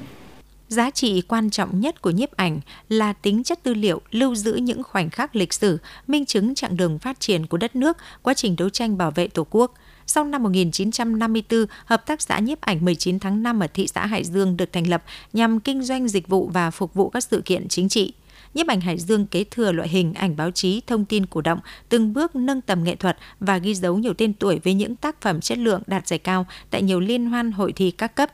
Giá 0.67 0.89
trị 0.89 1.21
quan 1.21 1.49
trọng 1.49 1.79
nhất 1.79 2.01
của 2.01 2.09
nhiếp 2.09 2.31
ảnh 2.31 2.59
là 2.89 3.13
tính 3.13 3.43
chất 3.43 3.63
tư 3.63 3.73
liệu 3.73 4.01
lưu 4.11 4.35
giữ 4.35 4.53
những 4.53 4.83
khoảnh 4.83 5.09
khắc 5.09 5.35
lịch 5.35 5.53
sử, 5.53 5.77
minh 6.07 6.25
chứng 6.25 6.55
chặng 6.55 6.77
đường 6.77 6.99
phát 6.99 7.19
triển 7.19 7.45
của 7.45 7.57
đất 7.57 7.75
nước, 7.75 7.97
quá 8.21 8.33
trình 8.33 8.55
đấu 8.55 8.69
tranh 8.69 8.97
bảo 8.97 9.11
vệ 9.11 9.27
Tổ 9.27 9.47
quốc. 9.49 9.73
Sau 10.05 10.23
năm 10.23 10.43
1954, 10.43 11.65
Hợp 11.85 12.05
tác 12.05 12.21
xã 12.21 12.39
nhiếp 12.39 12.61
ảnh 12.61 12.85
19 12.85 13.19
tháng 13.19 13.43
5 13.43 13.59
ở 13.59 13.67
thị 13.67 13.87
xã 13.87 14.05
Hải 14.05 14.23
Dương 14.23 14.57
được 14.57 14.73
thành 14.73 14.87
lập 14.87 15.03
nhằm 15.33 15.59
kinh 15.59 15.83
doanh 15.83 16.07
dịch 16.07 16.27
vụ 16.27 16.49
và 16.53 16.71
phục 16.71 16.93
vụ 16.93 17.09
các 17.09 17.23
sự 17.23 17.41
kiện 17.45 17.67
chính 17.67 17.89
trị. 17.89 18.13
nhiếp 18.53 18.67
ảnh 18.67 18.81
Hải 18.81 18.97
Dương 18.97 19.25
kế 19.25 19.43
thừa 19.43 19.71
loại 19.71 19.89
hình 19.89 20.13
ảnh 20.13 20.35
báo 20.35 20.51
chí 20.51 20.81
thông 20.87 21.05
tin 21.05 21.25
cổ 21.25 21.41
động, 21.41 21.59
từng 21.89 22.13
bước 22.13 22.35
nâng 22.35 22.61
tầm 22.61 22.83
nghệ 22.83 22.95
thuật 22.95 23.17
và 23.39 23.57
ghi 23.57 23.75
dấu 23.75 23.97
nhiều 23.97 24.13
tên 24.13 24.33
tuổi 24.33 24.59
với 24.63 24.73
những 24.73 24.95
tác 24.95 25.21
phẩm 25.21 25.41
chất 25.41 25.57
lượng 25.57 25.81
đạt 25.87 26.07
giải 26.07 26.19
cao 26.19 26.45
tại 26.69 26.81
nhiều 26.81 26.99
liên 26.99 27.25
hoan 27.25 27.51
hội 27.51 27.71
thi 27.71 27.91
các 27.91 28.15
cấp. 28.15 28.29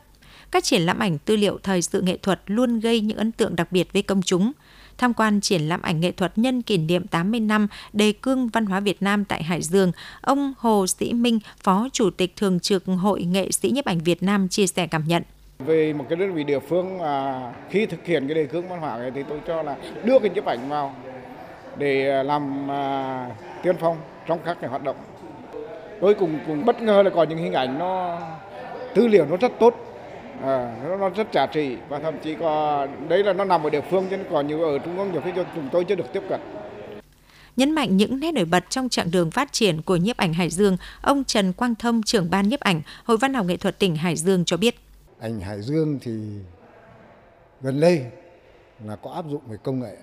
Các 0.52 0.64
triển 0.64 0.82
lãm 0.82 0.98
ảnh 0.98 1.18
tư 1.18 1.36
liệu 1.36 1.58
thời 1.62 1.82
sự 1.82 2.00
nghệ 2.00 2.16
thuật 2.16 2.40
luôn 2.46 2.80
gây 2.80 3.00
những 3.00 3.16
ấn 3.16 3.32
tượng 3.32 3.56
đặc 3.56 3.72
biệt 3.72 3.92
với 3.92 4.02
công 4.02 4.22
chúng. 4.22 4.52
Tham 4.98 5.14
quan 5.14 5.40
triển 5.40 5.62
lãm 5.62 5.82
ảnh 5.82 6.00
nghệ 6.00 6.12
thuật 6.12 6.38
nhân 6.38 6.62
kỷ 6.62 6.76
niệm 6.76 7.06
80 7.06 7.40
năm 7.40 7.68
đề 7.92 8.12
cương 8.12 8.48
văn 8.48 8.66
hóa 8.66 8.80
Việt 8.80 9.02
Nam 9.02 9.24
tại 9.24 9.42
Hải 9.42 9.62
Dương, 9.62 9.92
ông 10.20 10.52
Hồ 10.58 10.86
Sĩ 10.86 11.12
Minh, 11.12 11.38
Phó 11.62 11.88
Chủ 11.92 12.10
tịch 12.10 12.36
Thường 12.36 12.60
trực 12.60 12.84
Hội 12.86 13.22
Nghệ 13.22 13.50
sĩ 13.50 13.70
nhiếp 13.70 13.84
ảnh 13.84 13.98
Việt 13.98 14.22
Nam 14.22 14.48
chia 14.48 14.66
sẻ 14.66 14.86
cảm 14.86 15.04
nhận. 15.06 15.22
Về 15.58 15.92
một 15.92 16.04
cái 16.08 16.16
đơn 16.16 16.34
vị 16.34 16.44
địa 16.44 16.58
phương 16.58 16.98
mà 16.98 17.52
khi 17.70 17.86
thực 17.86 18.06
hiện 18.06 18.26
cái 18.28 18.34
đề 18.34 18.46
cương 18.46 18.68
văn 18.68 18.80
hóa 18.80 18.98
này 18.98 19.10
thì 19.14 19.22
tôi 19.28 19.40
cho 19.46 19.62
là 19.62 19.76
đưa 20.04 20.18
cái 20.18 20.30
nhiếp 20.30 20.44
ảnh 20.44 20.68
vào 20.68 20.94
để 21.78 22.10
à, 22.10 22.22
làm 22.22 22.70
à, 22.70 23.26
tiên 23.62 23.76
phong 23.80 23.96
trong 24.26 24.38
các 24.44 24.56
cái 24.60 24.70
hoạt 24.70 24.82
động. 24.82 24.96
Tôi 26.00 26.14
cũng 26.14 26.38
cũng 26.46 26.64
bất 26.64 26.82
ngờ 26.82 27.02
là 27.02 27.10
có 27.10 27.22
những 27.22 27.38
hình 27.38 27.52
ảnh 27.52 27.78
nó 27.78 28.18
tư 28.94 29.08
liệu 29.08 29.26
nó 29.26 29.36
rất 29.36 29.52
tốt 29.60 29.91
à, 30.42 30.76
nó, 30.82 30.96
nó 30.96 31.08
rất 31.08 31.32
giá 31.32 31.46
trị 31.46 31.76
và 31.88 31.98
thậm 31.98 32.14
chí 32.22 32.34
có 32.40 32.86
đấy 33.08 33.24
là 33.24 33.32
nó 33.32 33.44
nằm 33.44 33.62
ở 33.62 33.70
địa 33.70 33.80
phương 33.90 34.06
chứ 34.10 34.16
còn 34.30 34.46
nhiều 34.46 34.62
ở 34.62 34.78
trung 34.78 34.98
ương 34.98 35.12
nhiều 35.12 35.20
khi 35.24 35.30
chúng 35.54 35.68
tôi 35.72 35.84
chưa 35.84 35.94
được 35.94 36.12
tiếp 36.12 36.22
cận. 36.28 36.40
Nhấn 37.56 37.70
mạnh 37.70 37.96
những 37.96 38.20
nét 38.20 38.34
nổi 38.34 38.44
bật 38.44 38.64
trong 38.70 38.88
chặng 38.88 39.10
đường 39.10 39.30
phát 39.30 39.52
triển 39.52 39.82
của 39.82 39.96
nhiếp 39.96 40.16
ảnh 40.16 40.32
Hải 40.32 40.50
Dương, 40.50 40.76
ông 41.02 41.24
Trần 41.24 41.52
Quang 41.52 41.74
Thông, 41.74 42.02
trưởng 42.02 42.30
ban 42.30 42.48
nhiếp 42.48 42.60
ảnh, 42.60 42.82
Hội 43.04 43.16
Văn 43.16 43.34
học 43.34 43.46
nghệ 43.46 43.56
thuật 43.56 43.78
tỉnh 43.78 43.96
Hải 43.96 44.16
Dương 44.16 44.44
cho 44.44 44.56
biết. 44.56 44.74
Ảnh 45.20 45.40
Hải 45.40 45.62
Dương 45.62 45.98
thì 46.02 46.12
gần 47.60 47.80
đây 47.80 48.04
là 48.84 48.96
có 48.96 49.10
áp 49.10 49.24
dụng 49.30 49.42
về 49.48 49.56
công 49.62 49.80
nghệ 49.80 49.96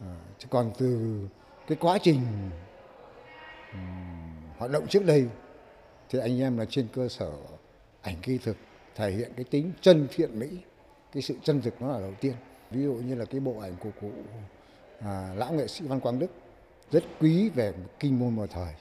à, 0.00 0.14
chứ 0.38 0.46
còn 0.50 0.70
từ 0.78 1.20
cái 1.66 1.76
quá 1.80 1.98
trình 2.02 2.20
um, 3.72 3.80
hoạt 4.58 4.70
động 4.70 4.86
trước 4.88 5.04
đây 5.04 5.26
thì 6.10 6.18
anh 6.18 6.40
em 6.40 6.58
là 6.58 6.64
trên 6.70 6.86
cơ 6.92 7.08
sở 7.08 7.30
ảnh 8.02 8.16
kỹ 8.22 8.38
thực 8.44 8.56
thể 8.96 9.10
hiện 9.10 9.32
cái 9.36 9.44
tính 9.44 9.72
chân 9.80 10.08
thiện 10.10 10.38
mỹ 10.38 10.48
cái 11.12 11.22
sự 11.22 11.34
chân 11.42 11.60
thực 11.60 11.82
nó 11.82 11.92
là 11.92 12.00
đầu 12.00 12.12
tiên. 12.20 12.32
Ví 12.70 12.82
dụ 12.82 12.92
như 12.92 13.14
là 13.14 13.24
cái 13.24 13.40
bộ 13.40 13.58
ảnh 13.60 13.76
của 13.80 13.90
cụ 14.00 14.10
à, 15.00 15.34
lão 15.36 15.52
nghệ 15.52 15.66
sĩ 15.66 15.86
văn 15.86 16.00
quang 16.00 16.18
đức 16.18 16.30
rất 16.90 17.04
quý 17.20 17.48
về 17.48 17.72
kinh 18.00 18.18
môn 18.18 18.36
một 18.36 18.46
thời. 18.50 18.74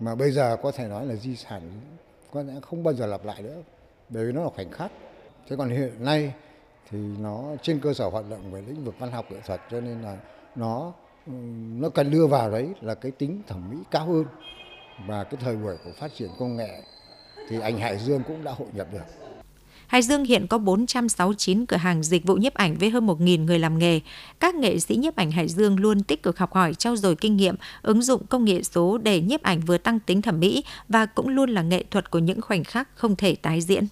Mà 0.00 0.14
bây 0.14 0.30
giờ 0.30 0.56
có 0.62 0.72
thể 0.72 0.88
nói 0.88 1.06
là 1.06 1.14
di 1.14 1.36
sản 1.36 1.62
có 2.32 2.42
lẽ 2.42 2.52
không 2.62 2.82
bao 2.84 2.94
giờ 2.94 3.06
lặp 3.06 3.24
lại 3.24 3.42
nữa 3.42 3.56
bởi 4.08 4.26
vì 4.26 4.32
nó 4.32 4.42
là 4.42 4.50
khoảnh 4.54 4.70
khắc. 4.70 4.92
Thế 5.48 5.56
còn 5.56 5.68
hiện 5.68 6.04
nay 6.04 6.34
thì 6.90 6.98
nó 6.98 7.56
trên 7.62 7.80
cơ 7.80 7.94
sở 7.94 8.08
hoạt 8.08 8.24
động 8.30 8.52
về 8.52 8.60
lĩnh 8.60 8.84
vực 8.84 8.94
văn 8.98 9.12
học 9.12 9.26
nghệ 9.30 9.38
thuật 9.46 9.60
cho 9.70 9.80
nên 9.80 10.02
là 10.02 10.18
nó 10.56 10.92
nó 11.80 11.88
cần 11.88 12.10
đưa 12.10 12.26
vào 12.26 12.50
đấy 12.50 12.68
là 12.80 12.94
cái 12.94 13.12
tính 13.12 13.42
thẩm 13.46 13.70
mỹ 13.70 13.76
cao 13.90 14.06
hơn. 14.06 14.24
Và 15.06 15.24
cái 15.24 15.40
thời 15.40 15.56
buổi 15.56 15.76
của 15.84 15.90
phát 15.96 16.14
triển 16.14 16.30
công 16.38 16.56
nghệ 16.56 16.82
thì 17.48 17.60
anh 17.60 17.78
Hải 17.78 17.98
Dương 17.98 18.22
cũng 18.26 18.44
đã 18.44 18.52
hội 18.52 18.68
nhập 18.72 18.86
được. 18.92 19.23
Hải 19.94 20.02
Dương 20.02 20.24
hiện 20.24 20.46
có 20.46 20.58
469 20.58 21.66
cửa 21.66 21.76
hàng 21.76 22.02
dịch 22.02 22.26
vụ 22.26 22.34
nhiếp 22.34 22.54
ảnh 22.54 22.76
với 22.78 22.90
hơn 22.90 23.06
1.000 23.06 23.44
người 23.44 23.58
làm 23.58 23.78
nghề. 23.78 24.00
Các 24.40 24.54
nghệ 24.54 24.78
sĩ 24.78 24.96
nhiếp 24.96 25.16
ảnh 25.16 25.30
Hải 25.30 25.48
Dương 25.48 25.80
luôn 25.80 26.02
tích 26.02 26.22
cực 26.22 26.38
học 26.38 26.52
hỏi, 26.52 26.74
trao 26.74 26.96
dồi 26.96 27.16
kinh 27.16 27.36
nghiệm, 27.36 27.54
ứng 27.82 28.02
dụng 28.02 28.26
công 28.26 28.44
nghệ 28.44 28.62
số 28.62 28.98
để 28.98 29.20
nhiếp 29.20 29.42
ảnh 29.42 29.60
vừa 29.60 29.78
tăng 29.78 30.00
tính 30.00 30.22
thẩm 30.22 30.40
mỹ 30.40 30.64
và 30.88 31.06
cũng 31.06 31.28
luôn 31.28 31.50
là 31.50 31.62
nghệ 31.62 31.84
thuật 31.90 32.10
của 32.10 32.18
những 32.18 32.40
khoảnh 32.40 32.64
khắc 32.64 32.88
không 32.94 33.16
thể 33.16 33.34
tái 33.34 33.60
diễn. 33.60 33.86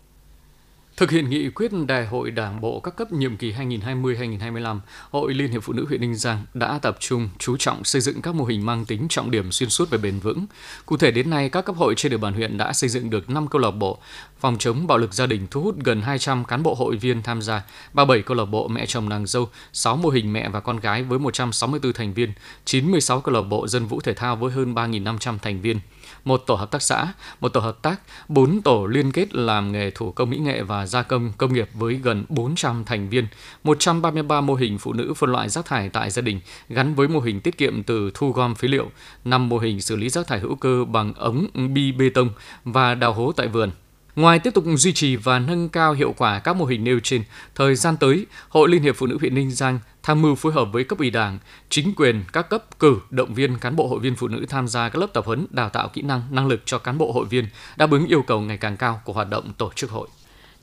Thực 0.96 1.10
hiện 1.10 1.30
nghị 1.30 1.50
quyết 1.50 1.70
Đại 1.86 2.06
hội 2.06 2.30
Đảng 2.30 2.60
bộ 2.60 2.80
các 2.80 2.96
cấp 2.96 3.12
nhiệm 3.12 3.36
kỳ 3.36 3.52
2020-2025, 3.52 4.80
Hội 5.10 5.34
Liên 5.34 5.50
hiệp 5.50 5.62
Phụ 5.62 5.72
nữ 5.72 5.86
huyện 5.88 6.00
Ninh 6.00 6.14
Giang 6.14 6.44
đã 6.54 6.78
tập 6.82 6.96
trung 7.00 7.28
chú 7.38 7.56
trọng 7.56 7.84
xây 7.84 8.00
dựng 8.00 8.22
các 8.22 8.34
mô 8.34 8.44
hình 8.44 8.66
mang 8.66 8.84
tính 8.84 9.06
trọng 9.08 9.30
điểm 9.30 9.52
xuyên 9.52 9.70
suốt 9.70 9.90
và 9.90 9.98
bền 9.98 10.18
vững. 10.18 10.46
Cụ 10.86 10.96
thể 10.96 11.10
đến 11.10 11.30
nay, 11.30 11.48
các 11.48 11.64
cấp 11.64 11.76
hội 11.76 11.94
trên 11.96 12.10
địa 12.10 12.16
bàn 12.16 12.34
huyện 12.34 12.58
đã 12.58 12.72
xây 12.72 12.90
dựng 12.90 13.10
được 13.10 13.30
5 13.30 13.48
câu 13.48 13.60
lạc 13.60 13.70
bộ 13.70 13.98
phòng 14.40 14.56
chống 14.58 14.86
bạo 14.86 14.98
lực 14.98 15.14
gia 15.14 15.26
đình 15.26 15.46
thu 15.50 15.60
hút 15.60 15.74
gần 15.84 16.02
200 16.02 16.44
cán 16.44 16.62
bộ 16.62 16.74
hội 16.74 16.96
viên 16.96 17.22
tham 17.22 17.42
gia, 17.42 17.62
37 17.92 18.22
câu 18.22 18.36
lạc 18.36 18.44
bộ 18.44 18.68
mẹ 18.68 18.86
chồng 18.86 19.08
nàng 19.08 19.26
dâu, 19.26 19.48
6 19.72 19.96
mô 19.96 20.08
hình 20.08 20.32
mẹ 20.32 20.48
và 20.48 20.60
con 20.60 20.80
gái 20.80 21.02
với 21.02 21.18
164 21.18 21.92
thành 21.92 22.14
viên, 22.14 22.32
96 22.64 23.20
câu 23.20 23.34
lạc 23.34 23.42
bộ 23.42 23.68
dân 23.68 23.86
vũ 23.86 24.00
thể 24.00 24.14
thao 24.14 24.36
với 24.36 24.52
hơn 24.52 24.74
3.500 24.74 25.38
thành 25.38 25.60
viên 25.60 25.80
một 26.24 26.42
tổ 26.46 26.54
hợp 26.54 26.70
tác 26.70 26.82
xã, 26.82 27.12
một 27.40 27.48
tổ 27.48 27.60
hợp 27.60 27.82
tác, 27.82 28.00
bốn 28.28 28.62
tổ 28.62 28.86
liên 28.86 29.12
kết 29.12 29.34
làm 29.34 29.72
nghề 29.72 29.90
thủ 29.90 30.12
công 30.12 30.30
mỹ 30.30 30.38
nghệ 30.38 30.62
và 30.62 30.81
gia 30.86 31.02
công 31.02 31.32
công 31.38 31.52
nghiệp 31.52 31.68
với 31.74 31.94
gần 31.94 32.24
400 32.28 32.84
thành 32.84 33.08
viên, 33.08 33.26
133 33.64 34.40
mô 34.40 34.54
hình 34.54 34.78
phụ 34.78 34.92
nữ 34.92 35.14
phân 35.14 35.32
loại 35.32 35.48
rác 35.48 35.66
thải 35.66 35.88
tại 35.88 36.10
gia 36.10 36.22
đình 36.22 36.40
gắn 36.68 36.94
với 36.94 37.08
mô 37.08 37.20
hình 37.20 37.40
tiết 37.40 37.58
kiệm 37.58 37.82
từ 37.82 38.10
thu 38.14 38.32
gom 38.32 38.54
phế 38.54 38.68
liệu, 38.68 38.90
5 39.24 39.48
mô 39.48 39.58
hình 39.58 39.80
xử 39.80 39.96
lý 39.96 40.08
rác 40.08 40.26
thải 40.26 40.40
hữu 40.40 40.54
cơ 40.54 40.84
bằng 40.84 41.14
ống 41.14 41.46
bi 41.74 41.92
bê 41.92 42.08
tông 42.08 42.30
và 42.64 42.94
đào 42.94 43.12
hố 43.12 43.32
tại 43.32 43.48
vườn. 43.48 43.70
Ngoài 44.16 44.38
tiếp 44.38 44.50
tục 44.54 44.64
duy 44.76 44.92
trì 44.92 45.16
và 45.16 45.38
nâng 45.38 45.68
cao 45.68 45.92
hiệu 45.92 46.14
quả 46.16 46.38
các 46.38 46.56
mô 46.56 46.64
hình 46.64 46.84
nêu 46.84 47.00
trên, 47.02 47.24
thời 47.54 47.74
gian 47.74 47.96
tới, 47.96 48.26
Hội 48.48 48.68
Liên 48.68 48.82
hiệp 48.82 48.96
Phụ 48.96 49.06
nữ 49.06 49.18
huyện 49.20 49.34
Ninh 49.34 49.50
Giang 49.50 49.78
tham 50.02 50.22
mưu 50.22 50.34
phối 50.34 50.52
hợp 50.52 50.68
với 50.72 50.84
cấp 50.84 50.98
ủy 50.98 51.10
Đảng, 51.10 51.38
chính 51.68 51.94
quyền 51.94 52.24
các 52.32 52.50
cấp 52.50 52.78
cử 52.78 52.98
động 53.10 53.34
viên 53.34 53.58
cán 53.58 53.76
bộ 53.76 53.88
hội 53.88 54.00
viên 54.00 54.16
phụ 54.16 54.28
nữ 54.28 54.46
tham 54.48 54.68
gia 54.68 54.88
các 54.88 54.98
lớp 54.98 55.06
tập 55.12 55.26
huấn 55.26 55.46
đào 55.50 55.68
tạo 55.68 55.88
kỹ 55.88 56.02
năng, 56.02 56.22
năng 56.30 56.46
lực 56.46 56.62
cho 56.64 56.78
cán 56.78 56.98
bộ 56.98 57.12
hội 57.12 57.24
viên 57.24 57.46
đáp 57.76 57.90
ứng 57.90 58.06
yêu 58.06 58.22
cầu 58.22 58.40
ngày 58.40 58.56
càng 58.56 58.76
cao 58.76 59.00
của 59.04 59.12
hoạt 59.12 59.28
động 59.28 59.52
tổ 59.58 59.70
chức 59.74 59.90
hội. 59.90 60.08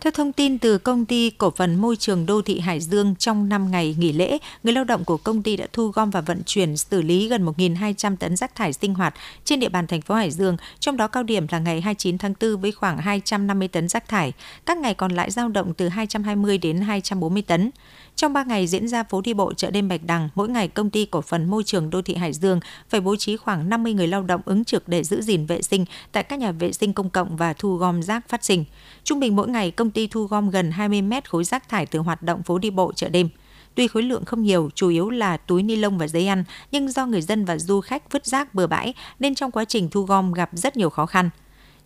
Theo 0.01 0.11
thông 0.11 0.33
tin 0.33 0.57
từ 0.57 0.77
công 0.77 1.05
ty 1.05 1.29
cổ 1.29 1.51
phần 1.55 1.75
môi 1.75 1.95
trường 1.95 2.25
đô 2.25 2.41
thị 2.41 2.59
Hải 2.59 2.79
Dương, 2.79 3.15
trong 3.15 3.49
5 3.49 3.71
ngày 3.71 3.95
nghỉ 3.99 4.11
lễ, 4.11 4.37
người 4.63 4.73
lao 4.73 4.83
động 4.83 5.05
của 5.05 5.17
công 5.17 5.43
ty 5.43 5.55
đã 5.55 5.67
thu 5.73 5.87
gom 5.87 6.09
và 6.09 6.21
vận 6.21 6.41
chuyển 6.45 6.77
xử 6.77 7.01
lý 7.01 7.27
gần 7.27 7.45
1.200 7.45 8.15
tấn 8.15 8.35
rác 8.35 8.55
thải 8.55 8.73
sinh 8.73 8.93
hoạt 8.93 9.13
trên 9.45 9.59
địa 9.59 9.69
bàn 9.69 9.87
thành 9.87 10.01
phố 10.01 10.15
Hải 10.15 10.31
Dương, 10.31 10.57
trong 10.79 10.97
đó 10.97 11.07
cao 11.07 11.23
điểm 11.23 11.45
là 11.49 11.59
ngày 11.59 11.81
29 11.81 12.17
tháng 12.17 12.33
4 12.41 12.57
với 12.57 12.71
khoảng 12.71 12.97
250 12.97 13.67
tấn 13.67 13.87
rác 13.87 14.07
thải. 14.07 14.33
Các 14.65 14.77
ngày 14.77 14.93
còn 14.93 15.11
lại 15.11 15.31
dao 15.31 15.49
động 15.49 15.73
từ 15.73 15.87
220 15.89 16.57
đến 16.57 16.81
240 16.81 17.41
tấn. 17.41 17.71
Trong 18.15 18.33
3 18.33 18.43
ngày 18.43 18.67
diễn 18.67 18.87
ra 18.87 19.03
phố 19.03 19.21
đi 19.21 19.33
bộ 19.33 19.53
chợ 19.53 19.71
đêm 19.71 19.87
Bạch 19.87 20.01
Đằng, 20.05 20.29
mỗi 20.35 20.49
ngày 20.49 20.67
công 20.67 20.89
ty 20.89 21.05
cổ 21.05 21.21
phần 21.21 21.45
môi 21.45 21.63
trường 21.63 21.89
đô 21.89 22.01
thị 22.01 22.15
Hải 22.15 22.33
Dương 22.33 22.59
phải 22.89 23.01
bố 23.01 23.15
trí 23.15 23.37
khoảng 23.37 23.69
50 23.69 23.93
người 23.93 24.07
lao 24.07 24.23
động 24.23 24.41
ứng 24.45 24.65
trực 24.65 24.87
để 24.87 25.03
giữ 25.03 25.21
gìn 25.21 25.45
vệ 25.45 25.61
sinh 25.61 25.85
tại 26.11 26.23
các 26.23 26.39
nhà 26.39 26.51
vệ 26.51 26.71
sinh 26.71 26.93
công 26.93 27.09
cộng 27.09 27.37
và 27.37 27.53
thu 27.53 27.75
gom 27.75 28.03
rác 28.03 28.29
phát 28.29 28.45
sinh. 28.45 28.65
Trung 29.03 29.19
bình 29.19 29.35
mỗi 29.35 29.47
ngày 29.47 29.71
công 29.71 29.88
ty 29.91 30.07
thu 30.07 30.25
gom 30.25 30.49
gần 30.49 30.71
20 30.71 31.01
mét 31.01 31.29
khối 31.29 31.43
rác 31.43 31.69
thải 31.69 31.85
từ 31.85 31.99
hoạt 31.99 32.21
động 32.21 32.43
phố 32.43 32.57
đi 32.57 32.69
bộ 32.69 32.93
chợ 32.95 33.09
đêm. 33.09 33.29
Tuy 33.75 33.87
khối 33.87 34.03
lượng 34.03 34.25
không 34.25 34.43
nhiều, 34.43 34.69
chủ 34.75 34.89
yếu 34.89 35.09
là 35.09 35.37
túi 35.37 35.63
ni 35.63 35.75
lông 35.75 35.97
và 35.97 36.07
giấy 36.07 36.27
ăn, 36.27 36.43
nhưng 36.71 36.91
do 36.91 37.05
người 37.05 37.21
dân 37.21 37.45
và 37.45 37.57
du 37.57 37.81
khách 37.81 38.11
vứt 38.11 38.25
rác 38.25 38.55
bừa 38.55 38.67
bãi 38.67 38.93
nên 39.19 39.35
trong 39.35 39.51
quá 39.51 39.65
trình 39.65 39.89
thu 39.89 40.01
gom 40.01 40.33
gặp 40.33 40.49
rất 40.53 40.77
nhiều 40.77 40.89
khó 40.89 41.05
khăn. 41.05 41.29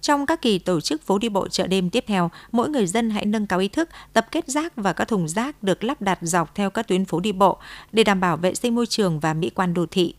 Trong 0.02 0.26
các 0.26 0.42
kỳ 0.42 0.60
tổ 0.60 0.82
chức 0.82 1.02
phố 1.02 1.18
đi 1.18 1.30
bộ 1.30 1.48
chợ 1.48 1.68
đêm 1.68 1.90
tiếp 1.90 2.04
theo, 2.08 2.32
mỗi 2.52 2.70
người 2.70 2.88
dân 2.88 3.10
hãy 3.10 3.26
nâng 3.26 3.48
cao 3.48 3.60
ý 3.60 3.68
thức 3.68 3.90
tập 4.14 4.28
kết 4.32 4.48
rác 4.48 4.76
và 4.76 4.94
các 4.94 5.08
thùng 5.08 5.28
rác 5.28 5.64
được 5.64 5.84
lắp 5.84 6.02
đặt 6.02 6.20
dọc 6.22 6.56
theo 6.56 6.70
các 6.70 6.88
tuyến 6.88 7.06
phố 7.06 7.20
đi 7.20 7.32
bộ 7.32 7.58
để 7.92 8.04
đảm 8.04 8.20
bảo 8.20 8.38
vệ 8.38 8.56
sinh 8.56 8.76
môi 8.76 8.86
trường 8.86 9.20
và 9.20 9.34
mỹ 9.34 9.50
quan 9.50 9.74
đô 9.74 9.86
thị. 9.86 10.16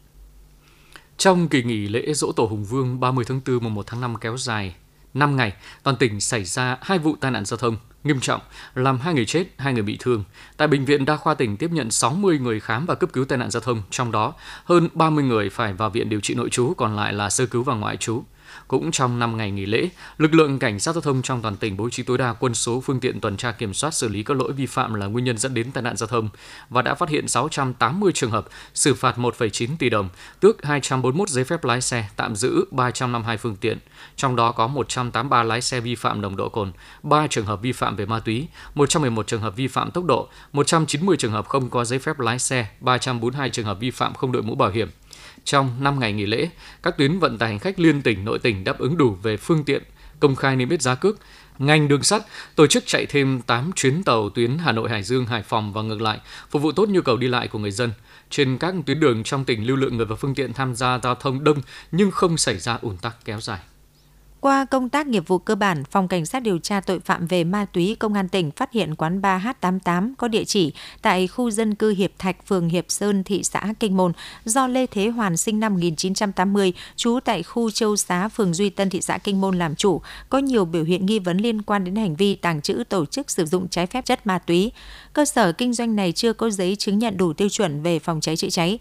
Trong 1.16 1.48
kỳ 1.48 1.62
nghỉ 1.62 1.88
lễ 1.88 2.12
Dỗ 2.14 2.32
Tổ 2.32 2.44
Hùng 2.44 2.64
Vương 2.64 3.00
30 3.00 3.24
tháng 3.28 3.40
4 3.46 3.64
mùng 3.64 3.74
1 3.74 3.86
tháng 3.86 4.00
5 4.00 4.16
kéo 4.20 4.36
dài 4.36 4.74
5 5.14 5.36
ngày, 5.36 5.52
toàn 5.82 5.96
tỉnh 5.96 6.20
xảy 6.20 6.44
ra 6.44 6.76
hai 6.82 6.98
vụ 6.98 7.16
tai 7.20 7.30
nạn 7.30 7.44
giao 7.44 7.58
thông 7.58 7.76
nghiêm 8.04 8.20
trọng, 8.20 8.40
làm 8.74 8.98
hai 8.98 9.14
người 9.14 9.26
chết, 9.26 9.44
hai 9.58 9.72
người 9.72 9.82
bị 9.82 9.96
thương. 10.00 10.24
Tại 10.56 10.68
bệnh 10.68 10.84
viện 10.84 11.04
đa 11.04 11.16
khoa 11.16 11.34
tỉnh 11.34 11.56
tiếp 11.56 11.70
nhận 11.70 11.90
60 11.90 12.38
người 12.38 12.60
khám 12.60 12.86
và 12.86 12.94
cấp 12.94 13.10
cứu 13.12 13.24
tai 13.24 13.38
nạn 13.38 13.50
giao 13.50 13.60
thông, 13.60 13.82
trong 13.90 14.12
đó 14.12 14.34
hơn 14.64 14.88
30 14.94 15.24
người 15.24 15.50
phải 15.50 15.72
vào 15.72 15.90
viện 15.90 16.08
điều 16.08 16.20
trị 16.20 16.34
nội 16.34 16.50
trú, 16.50 16.74
còn 16.76 16.96
lại 16.96 17.12
là 17.12 17.30
sơ 17.30 17.46
cứu 17.46 17.62
và 17.62 17.74
ngoại 17.74 17.96
trú. 17.96 18.22
Cũng 18.68 18.90
trong 18.90 19.18
5 19.18 19.36
ngày 19.36 19.50
nghỉ 19.50 19.66
lễ, 19.66 19.88
lực 20.18 20.34
lượng 20.34 20.58
cảnh 20.58 20.80
sát 20.80 20.92
giao 20.92 21.02
thông 21.02 21.22
trong 21.22 21.42
toàn 21.42 21.56
tỉnh 21.56 21.76
bố 21.76 21.90
trí 21.90 22.02
tối 22.02 22.18
đa 22.18 22.32
quân 22.32 22.54
số 22.54 22.80
phương 22.80 23.00
tiện 23.00 23.20
tuần 23.20 23.36
tra 23.36 23.52
kiểm 23.52 23.74
soát 23.74 23.94
xử 23.94 24.08
lý 24.08 24.22
các 24.22 24.36
lỗi 24.36 24.52
vi 24.52 24.66
phạm 24.66 24.94
là 24.94 25.06
nguyên 25.06 25.24
nhân 25.24 25.38
dẫn 25.38 25.54
đến 25.54 25.72
tai 25.72 25.82
nạn 25.82 25.96
giao 25.96 26.06
thông 26.06 26.28
và 26.70 26.82
đã 26.82 26.94
phát 26.94 27.08
hiện 27.08 27.28
680 27.28 28.12
trường 28.12 28.30
hợp, 28.30 28.48
xử 28.74 28.94
phạt 28.94 29.18
1,9 29.18 29.68
tỷ 29.78 29.90
đồng, 29.90 30.08
tước 30.40 30.64
241 30.64 31.28
giấy 31.28 31.44
phép 31.44 31.64
lái 31.64 31.80
xe, 31.80 32.08
tạm 32.16 32.36
giữ 32.36 32.64
352 32.70 33.36
phương 33.36 33.56
tiện. 33.56 33.78
Trong 34.16 34.36
đó 34.36 34.52
có 34.52 34.66
183 34.66 35.42
lái 35.42 35.60
xe 35.60 35.80
vi 35.80 35.94
phạm 35.94 36.20
nồng 36.20 36.36
độ 36.36 36.48
cồn, 36.48 36.72
3 37.02 37.26
trường 37.26 37.46
hợp 37.46 37.62
vi 37.62 37.72
phạm 37.72 37.96
về 37.96 38.06
ma 38.06 38.20
túy, 38.20 38.48
111 38.74 39.26
trường 39.26 39.40
hợp 39.40 39.56
vi 39.56 39.68
phạm 39.68 39.90
tốc 39.90 40.04
độ, 40.04 40.28
190 40.52 41.16
trường 41.16 41.32
hợp 41.32 41.48
không 41.48 41.70
có 41.70 41.84
giấy 41.84 41.98
phép 41.98 42.20
lái 42.20 42.38
xe, 42.38 42.66
342 42.80 43.50
trường 43.50 43.66
hợp 43.66 43.80
vi 43.80 43.90
phạm 43.90 44.14
không 44.14 44.32
đội 44.32 44.42
mũ 44.42 44.54
bảo 44.54 44.70
hiểm, 44.70 44.90
trong 45.44 45.70
5 45.80 46.00
ngày 46.00 46.12
nghỉ 46.12 46.26
lễ, 46.26 46.48
các 46.82 46.98
tuyến 46.98 47.18
vận 47.18 47.38
tải 47.38 47.48
hành 47.48 47.58
khách 47.58 47.80
liên 47.80 48.02
tỉnh, 48.02 48.24
nội 48.24 48.38
tỉnh 48.38 48.64
đáp 48.64 48.78
ứng 48.78 48.96
đủ 48.96 49.16
về 49.22 49.36
phương 49.36 49.64
tiện, 49.64 49.82
công 50.20 50.36
khai 50.36 50.56
niêm 50.56 50.68
yết 50.68 50.82
giá 50.82 50.94
cước. 50.94 51.18
Ngành 51.58 51.88
đường 51.88 52.02
sắt 52.02 52.22
tổ 52.54 52.66
chức 52.66 52.86
chạy 52.86 53.06
thêm 53.06 53.42
8 53.42 53.72
chuyến 53.72 54.02
tàu 54.02 54.30
tuyến 54.30 54.58
Hà 54.58 54.72
Nội, 54.72 54.90
Hải 54.90 55.02
Dương, 55.02 55.26
Hải 55.26 55.42
Phòng 55.42 55.72
và 55.72 55.82
ngược 55.82 56.00
lại, 56.00 56.18
phục 56.50 56.62
vụ 56.62 56.72
tốt 56.72 56.88
nhu 56.88 57.00
cầu 57.00 57.16
đi 57.16 57.28
lại 57.28 57.48
của 57.48 57.58
người 57.58 57.70
dân. 57.70 57.92
Trên 58.30 58.58
các 58.58 58.74
tuyến 58.86 59.00
đường 59.00 59.24
trong 59.24 59.44
tỉnh 59.44 59.66
lưu 59.66 59.76
lượng 59.76 59.96
người 59.96 60.06
và 60.06 60.16
phương 60.16 60.34
tiện 60.34 60.52
tham 60.52 60.74
gia 60.74 60.98
giao 61.02 61.14
thông 61.14 61.44
đông 61.44 61.58
nhưng 61.92 62.10
không 62.10 62.36
xảy 62.36 62.58
ra 62.58 62.78
ủn 62.82 62.96
tắc 62.96 63.24
kéo 63.24 63.40
dài. 63.40 63.60
Qua 64.44 64.64
công 64.64 64.88
tác 64.88 65.06
nghiệp 65.06 65.28
vụ 65.28 65.38
cơ 65.38 65.54
bản, 65.54 65.84
Phòng 65.84 66.08
Cảnh 66.08 66.26
sát 66.26 66.40
điều 66.40 66.58
tra 66.58 66.80
tội 66.80 67.00
phạm 67.00 67.26
về 67.26 67.44
ma 67.44 67.64
túy 67.64 67.96
Công 67.98 68.14
an 68.14 68.28
tỉnh 68.28 68.50
phát 68.50 68.72
hiện 68.72 68.94
quán 68.94 69.22
bar 69.22 69.42
H88 69.42 70.12
có 70.18 70.28
địa 70.28 70.44
chỉ 70.44 70.72
tại 71.02 71.26
khu 71.26 71.50
dân 71.50 71.74
cư 71.74 71.90
Hiệp 71.90 72.10
Thạch, 72.18 72.46
phường 72.46 72.68
Hiệp 72.68 72.84
Sơn, 72.88 73.24
thị 73.24 73.42
xã 73.44 73.74
Kinh 73.80 73.96
Môn 73.96 74.12
do 74.44 74.66
Lê 74.66 74.86
Thế 74.86 75.08
Hoàn 75.08 75.36
sinh 75.36 75.60
năm 75.60 75.72
1980, 75.74 76.72
trú 76.96 77.18
tại 77.24 77.42
khu 77.42 77.70
Châu 77.70 77.96
Xá, 77.96 78.28
phường 78.28 78.54
Duy 78.54 78.70
Tân, 78.70 78.90
thị 78.90 79.00
xã 79.00 79.18
Kinh 79.18 79.40
Môn 79.40 79.58
làm 79.58 79.74
chủ, 79.74 80.00
có 80.28 80.38
nhiều 80.38 80.64
biểu 80.64 80.84
hiện 80.84 81.06
nghi 81.06 81.18
vấn 81.18 81.38
liên 81.38 81.62
quan 81.62 81.84
đến 81.84 81.96
hành 81.96 82.16
vi 82.16 82.34
tàng 82.34 82.62
trữ 82.62 82.84
tổ 82.88 83.06
chức 83.06 83.30
sử 83.30 83.44
dụng 83.44 83.68
trái 83.68 83.86
phép 83.86 84.04
chất 84.04 84.26
ma 84.26 84.38
túy. 84.38 84.72
Cơ 85.12 85.24
sở 85.24 85.52
kinh 85.52 85.72
doanh 85.72 85.96
này 85.96 86.12
chưa 86.12 86.32
có 86.32 86.50
giấy 86.50 86.76
chứng 86.76 86.98
nhận 86.98 87.16
đủ 87.16 87.32
tiêu 87.32 87.48
chuẩn 87.48 87.82
về 87.82 87.98
phòng 87.98 88.20
cháy 88.20 88.36
chữa 88.36 88.50
cháy. 88.50 88.78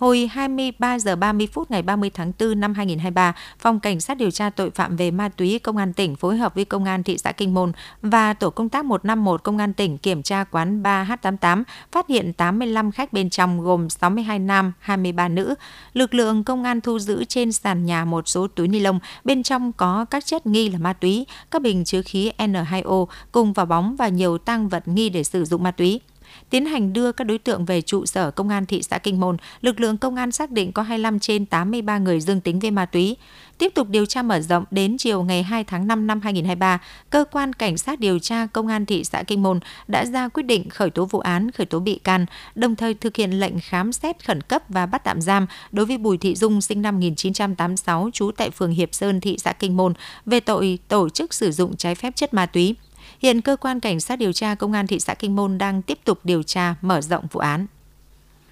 Hồi 0.00 0.30
23 0.32 0.98
giờ 0.98 1.16
30 1.16 1.48
phút 1.52 1.70
ngày 1.70 1.82
30 1.82 2.10
tháng 2.14 2.32
4 2.38 2.60
năm 2.60 2.74
2023, 2.74 3.34
Phòng 3.58 3.80
Cảnh 3.80 4.00
sát 4.00 4.16
điều 4.16 4.30
tra 4.30 4.50
tội 4.50 4.70
phạm 4.70 4.96
về 4.96 5.10
ma 5.10 5.28
túy 5.28 5.58
Công 5.58 5.76
an 5.76 5.92
tỉnh 5.92 6.16
phối 6.16 6.36
hợp 6.36 6.54
với 6.54 6.64
Công 6.64 6.84
an 6.84 7.02
thị 7.02 7.18
xã 7.18 7.32
Kinh 7.32 7.54
Môn 7.54 7.72
và 8.02 8.32
Tổ 8.32 8.50
công 8.50 8.68
tác 8.68 8.84
151 8.84 9.42
Công 9.42 9.58
an 9.58 9.72
tỉnh 9.72 9.98
kiểm 9.98 10.22
tra 10.22 10.44
quán 10.44 10.82
3H88, 10.82 11.62
phát 11.92 12.08
hiện 12.08 12.32
85 12.32 12.92
khách 12.92 13.12
bên 13.12 13.30
trong 13.30 13.60
gồm 13.60 13.90
62 13.90 14.38
nam, 14.38 14.72
23 14.78 15.28
nữ. 15.28 15.54
Lực 15.92 16.14
lượng 16.14 16.44
công 16.44 16.64
an 16.64 16.80
thu 16.80 16.98
giữ 16.98 17.24
trên 17.24 17.52
sàn 17.52 17.86
nhà 17.86 18.04
một 18.04 18.28
số 18.28 18.46
túi 18.46 18.68
ni 18.68 18.80
lông, 18.80 18.98
bên 19.24 19.42
trong 19.42 19.72
có 19.72 20.04
các 20.04 20.26
chất 20.26 20.46
nghi 20.46 20.68
là 20.68 20.78
ma 20.78 20.92
túy, 20.92 21.26
các 21.50 21.62
bình 21.62 21.84
chứa 21.84 22.02
khí 22.02 22.32
N2O 22.38 23.06
cùng 23.32 23.52
vào 23.52 23.66
bóng 23.66 23.96
và 23.96 24.08
nhiều 24.08 24.38
tăng 24.38 24.68
vật 24.68 24.88
nghi 24.88 25.08
để 25.08 25.24
sử 25.24 25.44
dụng 25.44 25.62
ma 25.62 25.70
túy. 25.70 26.00
Tiến 26.50 26.66
hành 26.66 26.92
đưa 26.92 27.12
các 27.12 27.24
đối 27.24 27.38
tượng 27.38 27.64
về 27.64 27.82
trụ 27.82 28.06
sở 28.06 28.30
công 28.30 28.48
an 28.48 28.66
thị 28.66 28.82
xã 28.82 28.98
Kinh 28.98 29.20
Môn, 29.20 29.36
lực 29.60 29.80
lượng 29.80 29.96
công 29.96 30.16
an 30.16 30.32
xác 30.32 30.50
định 30.50 30.72
có 30.72 30.82
25 30.82 31.18
trên 31.18 31.46
83 31.46 31.98
người 31.98 32.20
dương 32.20 32.40
tính 32.40 32.58
với 32.58 32.70
ma 32.70 32.86
túy. 32.86 33.16
Tiếp 33.58 33.72
tục 33.74 33.88
điều 33.88 34.06
tra 34.06 34.22
mở 34.22 34.40
rộng 34.40 34.64
đến 34.70 34.96
chiều 34.98 35.22
ngày 35.22 35.42
2 35.42 35.64
tháng 35.64 35.86
5 35.86 36.06
năm 36.06 36.20
2023, 36.20 36.80
cơ 37.10 37.24
quan 37.32 37.52
cảnh 37.52 37.78
sát 37.78 38.00
điều 38.00 38.18
tra 38.18 38.46
công 38.46 38.68
an 38.68 38.86
thị 38.86 39.04
xã 39.04 39.22
Kinh 39.22 39.42
Môn 39.42 39.60
đã 39.88 40.04
ra 40.04 40.28
quyết 40.28 40.42
định 40.42 40.68
khởi 40.68 40.90
tố 40.90 41.04
vụ 41.04 41.18
án, 41.18 41.50
khởi 41.50 41.66
tố 41.66 41.80
bị 41.80 42.00
can, 42.04 42.26
đồng 42.54 42.76
thời 42.76 42.94
thực 42.94 43.16
hiện 43.16 43.30
lệnh 43.30 43.60
khám 43.60 43.92
xét 43.92 44.26
khẩn 44.26 44.40
cấp 44.40 44.62
và 44.68 44.86
bắt 44.86 45.04
tạm 45.04 45.20
giam 45.20 45.46
đối 45.72 45.86
với 45.86 45.98
Bùi 45.98 46.18
Thị 46.18 46.34
Dung 46.34 46.60
sinh 46.60 46.82
năm 46.82 46.94
1986 46.94 48.10
trú 48.12 48.30
tại 48.36 48.50
phường 48.50 48.70
Hiệp 48.70 48.94
Sơn, 48.94 49.20
thị 49.20 49.36
xã 49.38 49.52
Kinh 49.52 49.76
Môn 49.76 49.94
về 50.26 50.40
tội 50.40 50.78
tổ 50.88 51.08
chức 51.08 51.34
sử 51.34 51.52
dụng 51.52 51.76
trái 51.76 51.94
phép 51.94 52.16
chất 52.16 52.34
ma 52.34 52.46
túy. 52.46 52.76
Hiện 53.18 53.40
cơ 53.40 53.56
quan 53.56 53.80
cảnh 53.80 54.00
sát 54.00 54.16
điều 54.16 54.32
tra 54.32 54.54
công 54.54 54.72
an 54.72 54.86
thị 54.86 55.00
xã 55.00 55.14
Kinh 55.14 55.36
Môn 55.36 55.58
đang 55.58 55.82
tiếp 55.82 55.98
tục 56.04 56.20
điều 56.24 56.42
tra 56.42 56.74
mở 56.82 57.00
rộng 57.00 57.26
vụ 57.32 57.40
án. 57.40 57.66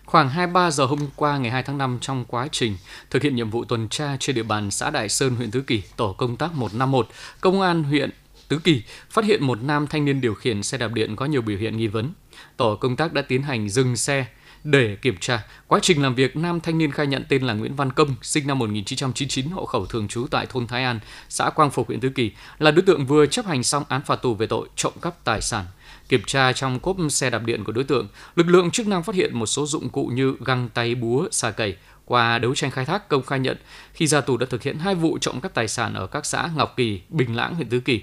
Khoảng 0.05 0.29
23 0.29 0.71
giờ 0.71 0.87
hôm 0.87 0.99
qua 1.17 1.39
ngày 1.39 1.51
2 1.51 1.63
tháng 1.63 1.79
5 1.79 1.99
trong 2.01 2.25
quá 2.25 2.49
trình 2.53 2.77
thực 3.11 3.23
hiện 3.23 3.37
nhiệm 3.37 3.51
vụ 3.51 3.65
tuần 3.65 3.89
tra 3.89 4.17
trên 4.21 4.37
địa 4.37 4.43
bàn 4.43 4.71
xã 4.71 4.91
Đại 4.91 5.09
Sơn, 5.09 5.37
huyện 5.37 5.51
Tứ 5.51 5.61
Kỳ, 5.61 5.83
tổ 5.97 6.13
công 6.13 6.37
tác 6.37 6.53
151, 6.55 7.09
công 7.41 7.61
an 7.61 7.85
huyện 7.85 8.11
Tứ 8.49 8.59
Kỳ 8.59 8.83
phát 9.11 9.25
hiện 9.25 9.45
một 9.45 9.63
nam 9.63 9.87
thanh 9.87 10.05
niên 10.05 10.21
điều 10.21 10.35
khiển 10.35 10.63
xe 10.63 10.79
đạp 10.79 10.89
điện 10.89 11.17
có 11.17 11.27
nhiều 11.27 11.43
biểu 11.43 11.59
hiện 11.59 11.77
nghi 11.77 11.87
vấn. 11.87 12.13
Tổ 12.57 12.77
công 12.77 12.97
tác 12.97 13.13
đã 13.13 13.23
tiến 13.23 13.43
hành 13.43 13.69
dừng 13.69 13.97
xe, 13.97 14.27
để 14.65 14.97
kiểm 15.03 15.17
tra, 15.21 15.45
quá 15.67 15.79
trình 15.83 16.03
làm 16.03 16.15
việc, 16.15 16.37
nam 16.37 16.61
thanh 16.61 16.79
niên 16.79 16.93
khai 16.93 17.07
nhận 17.07 17.25
tên 17.29 17.43
là 17.43 17.55
Nguyễn 17.55 17.77
Văn 17.77 17.93
Công, 17.93 18.15
sinh 18.23 18.47
năm 18.47 18.59
1999, 18.59 19.51
hộ 19.51 19.65
khẩu 19.65 19.87
thường 19.87 20.09
trú 20.09 20.27
tại 20.31 20.47
thôn 20.47 20.67
Thái 20.67 20.85
An, 20.85 21.01
xã 21.29 21.51
Quang 21.51 21.71
Phục, 21.71 21.89
huyện 21.89 22.01
Tứ 22.01 22.09
Kỳ, 22.09 22.33
là 22.59 22.71
đối 22.71 22.83
tượng 22.83 23.07
vừa 23.07 23.27
chấp 23.27 23.47
hành 23.47 23.63
xong 23.63 23.85
án 23.89 24.03
phạt 24.03 24.17
tù 24.17 24.35
về 24.35 24.47
tội 24.47 24.69
trộm 24.77 24.93
cắp 25.03 25.25
tài 25.25 25.41
sản. 25.41 25.65
Kiểm 26.09 26.23
tra 26.27 26.53
trong 26.53 26.81
cốp 26.81 26.97
xe 27.11 27.31
đạp 27.31 27.43
điện 27.45 27.65
của 27.65 27.73
đối 27.73 27.85
tượng, 27.85 28.09
lực 28.35 28.47
lượng 28.47 28.71
chức 28.71 28.87
năng 28.87 29.03
phát 29.03 29.15
hiện 29.15 29.39
một 29.39 29.47
số 29.47 29.67
dụng 29.67 29.89
cụ 29.89 30.07
như 30.07 30.35
găng 30.45 30.69
tay, 30.75 30.95
búa, 30.95 31.29
xà 31.31 31.51
cầy. 31.51 31.77
Qua 32.05 32.39
đấu 32.39 32.55
tranh 32.55 32.71
khai 32.71 32.85
thác, 32.85 33.09
Công 33.09 33.23
khai 33.23 33.39
nhận 33.39 33.57
khi 33.93 34.07
ra 34.07 34.21
tù 34.21 34.37
đã 34.37 34.47
thực 34.51 34.63
hiện 34.63 34.79
hai 34.79 34.95
vụ 34.95 35.19
trộm 35.21 35.41
cắp 35.41 35.55
tài 35.55 35.69
sản 35.69 35.95
ở 35.95 36.07
các 36.07 36.27
xã 36.27 36.51
Ngọc 36.57 36.75
Kỳ, 36.77 37.01
Bình 37.09 37.37
Lãng, 37.37 37.55
huyện 37.55 37.69
Tứ 37.69 37.81
Kỳ 37.81 38.03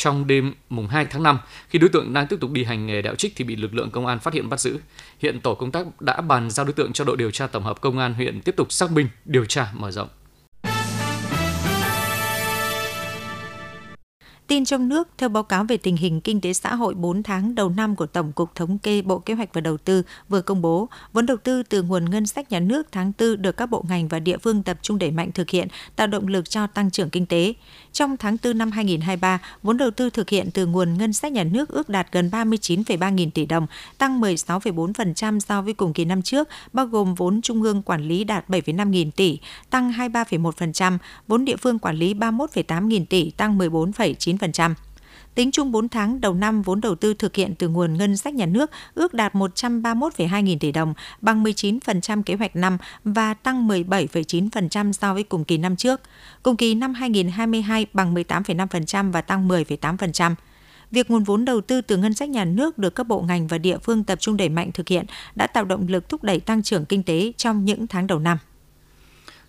trong 0.00 0.26
đêm 0.26 0.54
mùng 0.68 0.86
2 0.86 1.04
tháng 1.04 1.22
5 1.22 1.38
khi 1.68 1.78
đối 1.78 1.88
tượng 1.88 2.12
đang 2.12 2.26
tiếp 2.26 2.36
tục 2.40 2.50
đi 2.50 2.64
hành 2.64 2.86
nghề 2.86 3.02
đạo 3.02 3.14
trích 3.14 3.32
thì 3.36 3.44
bị 3.44 3.56
lực 3.56 3.74
lượng 3.74 3.90
công 3.90 4.06
an 4.06 4.18
phát 4.18 4.34
hiện 4.34 4.48
bắt 4.48 4.60
giữ. 4.60 4.78
Hiện 5.18 5.40
tổ 5.40 5.54
công 5.54 5.72
tác 5.72 6.00
đã 6.00 6.20
bàn 6.20 6.50
giao 6.50 6.66
đối 6.66 6.72
tượng 6.72 6.92
cho 6.92 7.04
đội 7.04 7.16
điều 7.16 7.30
tra 7.30 7.46
tổng 7.46 7.64
hợp 7.64 7.80
công 7.80 7.98
an 7.98 8.14
huyện 8.14 8.40
tiếp 8.40 8.56
tục 8.56 8.72
xác 8.72 8.90
minh, 8.92 9.08
điều 9.24 9.44
tra 9.44 9.66
mở 9.74 9.90
rộng. 9.90 10.08
Tin 14.50 14.64
trong 14.64 14.88
nước, 14.88 15.08
theo 15.18 15.28
báo 15.28 15.42
cáo 15.42 15.64
về 15.64 15.76
tình 15.76 15.96
hình 15.96 16.20
kinh 16.20 16.40
tế 16.40 16.52
xã 16.52 16.74
hội 16.74 16.94
4 16.94 17.22
tháng 17.22 17.54
đầu 17.54 17.68
năm 17.68 17.96
của 17.96 18.06
Tổng 18.06 18.32
cục 18.32 18.54
Thống 18.54 18.78
kê 18.78 19.02
Bộ 19.02 19.18
Kế 19.18 19.34
hoạch 19.34 19.54
và 19.54 19.60
Đầu 19.60 19.76
tư 19.76 20.02
vừa 20.28 20.42
công 20.42 20.62
bố, 20.62 20.88
vốn 21.12 21.26
đầu 21.26 21.36
tư 21.36 21.62
từ 21.62 21.82
nguồn 21.82 22.10
ngân 22.10 22.26
sách 22.26 22.52
nhà 22.52 22.60
nước 22.60 22.86
tháng 22.92 23.12
4 23.18 23.42
được 23.42 23.56
các 23.56 23.66
bộ 23.66 23.84
ngành 23.88 24.08
và 24.08 24.18
địa 24.18 24.38
phương 24.38 24.62
tập 24.62 24.78
trung 24.82 24.98
đẩy 24.98 25.10
mạnh 25.10 25.32
thực 25.32 25.50
hiện, 25.50 25.68
tạo 25.96 26.06
động 26.06 26.26
lực 26.26 26.50
cho 26.50 26.66
tăng 26.66 26.90
trưởng 26.90 27.10
kinh 27.10 27.26
tế. 27.26 27.54
Trong 27.92 28.16
tháng 28.16 28.36
4 28.44 28.58
năm 28.58 28.70
2023, 28.70 29.38
vốn 29.62 29.76
đầu 29.76 29.90
tư 29.90 30.10
thực 30.10 30.28
hiện 30.30 30.50
từ 30.54 30.66
nguồn 30.66 30.98
ngân 30.98 31.12
sách 31.12 31.32
nhà 31.32 31.44
nước 31.44 31.68
ước 31.68 31.88
đạt 31.88 32.12
gần 32.12 32.30
39,3 32.32 33.10
nghìn 33.10 33.30
tỷ 33.30 33.46
đồng, 33.46 33.66
tăng 33.98 34.20
16,4% 34.20 35.40
so 35.40 35.62
với 35.62 35.74
cùng 35.74 35.92
kỳ 35.92 36.04
năm 36.04 36.22
trước, 36.22 36.48
bao 36.72 36.86
gồm 36.86 37.14
vốn 37.14 37.42
trung 37.42 37.62
ương 37.62 37.82
quản 37.82 38.08
lý 38.08 38.24
đạt 38.24 38.48
7,5 38.48 38.88
nghìn 38.88 39.10
tỷ, 39.10 39.38
tăng 39.70 39.92
23,1%, 39.92 40.98
vốn 41.28 41.44
địa 41.44 41.56
phương 41.56 41.78
quản 41.78 41.96
lý 41.96 42.14
31,8 42.14 42.86
nghìn 42.86 43.06
tỷ, 43.06 43.30
tăng 43.30 43.58
14,9%. 43.58 44.39
Tính 45.34 45.50
chung 45.50 45.72
4 45.72 45.88
tháng 45.88 46.20
đầu 46.20 46.34
năm, 46.34 46.62
vốn 46.62 46.80
đầu 46.80 46.94
tư 46.94 47.14
thực 47.14 47.36
hiện 47.36 47.54
từ 47.58 47.68
nguồn 47.68 47.98
ngân 47.98 48.16
sách 48.16 48.34
nhà 48.34 48.46
nước 48.46 48.70
ước 48.94 49.14
đạt 49.14 49.34
131,2 49.34 50.40
nghìn 50.40 50.58
tỷ 50.58 50.72
đồng, 50.72 50.94
bằng 51.20 51.44
19% 51.44 52.22
kế 52.22 52.34
hoạch 52.34 52.56
năm 52.56 52.78
và 53.04 53.34
tăng 53.34 53.68
17,9% 53.68 54.92
so 54.92 55.14
với 55.14 55.22
cùng 55.22 55.44
kỳ 55.44 55.58
năm 55.58 55.76
trước. 55.76 56.00
Cùng 56.42 56.56
kỳ 56.56 56.74
năm 56.74 56.94
2022 56.94 57.86
bằng 57.92 58.14
18,5% 58.14 59.12
và 59.12 59.20
tăng 59.20 59.48
10,8% 59.48 60.34
việc 60.90 61.10
nguồn 61.10 61.24
vốn 61.24 61.44
đầu 61.44 61.60
tư 61.60 61.80
từ 61.80 61.96
ngân 61.96 62.14
sách 62.14 62.28
nhà 62.28 62.44
nước 62.44 62.78
được 62.78 62.94
các 62.94 63.06
bộ 63.06 63.20
ngành 63.20 63.46
và 63.46 63.58
địa 63.58 63.78
phương 63.78 64.04
tập 64.04 64.20
trung 64.20 64.36
đẩy 64.36 64.48
mạnh 64.48 64.72
thực 64.72 64.88
hiện 64.88 65.06
đã 65.34 65.46
tạo 65.46 65.64
động 65.64 65.86
lực 65.88 66.08
thúc 66.08 66.22
đẩy 66.22 66.40
tăng 66.40 66.62
trưởng 66.62 66.84
kinh 66.84 67.02
tế 67.02 67.32
trong 67.36 67.64
những 67.64 67.86
tháng 67.86 68.06
đầu 68.06 68.18
năm. 68.18 68.38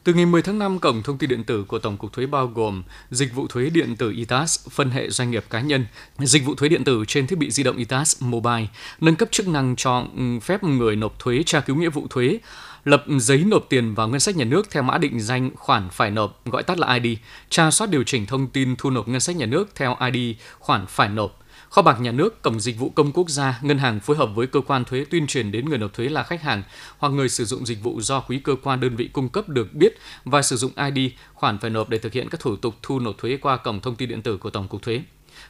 Từ 0.04 0.14
ngày 0.14 0.26
10 0.26 0.42
tháng 0.42 0.60
5, 0.60 0.80
cổng 0.80 1.04
thông 1.04 1.18
tin 1.18 1.30
điện 1.30 1.44
tử 1.44 1.64
của 1.68 1.80
Tổng 1.80 1.98
cục 1.98 2.14
Thuế 2.14 2.26
bao 2.26 2.48
gồm 2.48 2.84
dịch 3.10 3.36
vụ 3.36 3.48
thuế 3.48 3.70
điện 3.70 3.96
tử 3.96 4.12
ITAS, 4.12 4.70
phân 4.70 4.90
hệ 4.90 5.10
doanh 5.10 5.32
nghiệp 5.32 5.46
cá 5.50 5.62
nhân, 5.62 5.86
dịch 6.20 6.46
vụ 6.46 6.56
thuế 6.56 6.70
điện 6.70 6.84
tử 6.84 7.06
trên 7.08 7.28
thiết 7.28 7.38
bị 7.38 7.52
di 7.52 7.64
động 7.64 7.78
ITAS 7.78 8.24
Mobile, 8.24 8.68
nâng 9.02 9.16
cấp 9.16 9.32
chức 9.32 9.48
năng 9.48 9.76
cho 9.76 10.06
ừ, 10.18 10.40
phép 10.40 10.64
người 10.64 10.96
nộp 10.96 11.20
thuế 11.20 11.44
tra 11.46 11.60
cứu 11.60 11.76
nghĩa 11.76 11.90
vụ 11.90 12.08
thuế, 12.10 12.40
lập 12.86 13.06
giấy 13.20 13.44
nộp 13.48 13.66
tiền 13.70 13.94
vào 13.94 14.08
ngân 14.08 14.20
sách 14.20 14.36
nhà 14.36 14.46
nước 14.46 14.72
theo 14.72 14.84
mã 14.84 14.98
định 14.98 15.20
danh 15.20 15.52
khoản 15.56 15.90
phải 15.92 16.12
nộp, 16.12 16.46
gọi 16.46 16.64
tắt 16.64 16.80
là 16.80 16.94
ID, 16.94 17.18
tra 17.50 17.72
soát 17.72 17.90
điều 17.90 18.04
chỉnh 18.04 18.26
thông 18.26 18.48
tin 18.48 18.76
thu 18.76 18.90
nộp 18.90 19.08
ngân 19.08 19.20
sách 19.20 19.36
nhà 19.36 19.46
nước 19.46 19.70
theo 19.76 19.98
ID 20.12 20.36
khoản 20.60 20.86
phải 20.88 21.10
nộp, 21.10 21.40
Kho 21.72 21.82
bạc 21.82 22.02
nhà 22.02 22.12
nước, 22.12 22.42
Cổng 22.42 22.60
Dịch 22.60 22.80
vụ 22.80 22.90
Công 22.90 23.12
Quốc 23.12 23.30
gia, 23.30 23.60
ngân 23.62 23.78
hàng 23.78 24.00
phối 24.00 24.18
hợp 24.18 24.30
với 24.36 24.48
cơ 24.48 24.62
quan 24.62 24.86
thuế 24.86 25.06
tuyên 25.10 25.28
truyền 25.28 25.52
đến 25.52 25.70
người 25.70 25.78
nộp 25.78 25.94
thuế 25.94 26.10
là 26.10 26.24
khách 26.24 26.42
hàng 26.42 26.64
hoặc 26.98 27.10
người 27.10 27.30
sử 27.30 27.46
dụng 27.46 27.66
dịch 27.66 27.84
vụ 27.84 28.02
do 28.02 28.20
quý 28.20 28.40
cơ 28.40 28.56
quan 28.64 28.80
đơn 28.80 28.96
vị 28.96 29.10
cung 29.14 29.30
cấp 29.30 29.50
được 29.50 29.74
biết 29.74 29.98
và 30.26 30.42
sử 30.42 30.56
dụng 30.56 30.72
ID 30.94 31.12
khoản 31.34 31.58
phải 31.58 31.70
nộp 31.70 31.90
để 31.90 31.98
thực 31.98 32.14
hiện 32.14 32.30
các 32.30 32.42
thủ 32.42 32.56
tục 32.56 32.76
thu 32.82 33.00
nộp 33.00 33.18
thuế 33.18 33.38
qua 33.38 33.58
cổng 33.58 33.80
thông 33.80 33.96
tin 33.96 34.10
điện 34.10 34.22
tử 34.22 34.38
của 34.38 34.50
Tổng 34.50 34.68
cục 34.68 34.82
Thuế. 34.82 35.02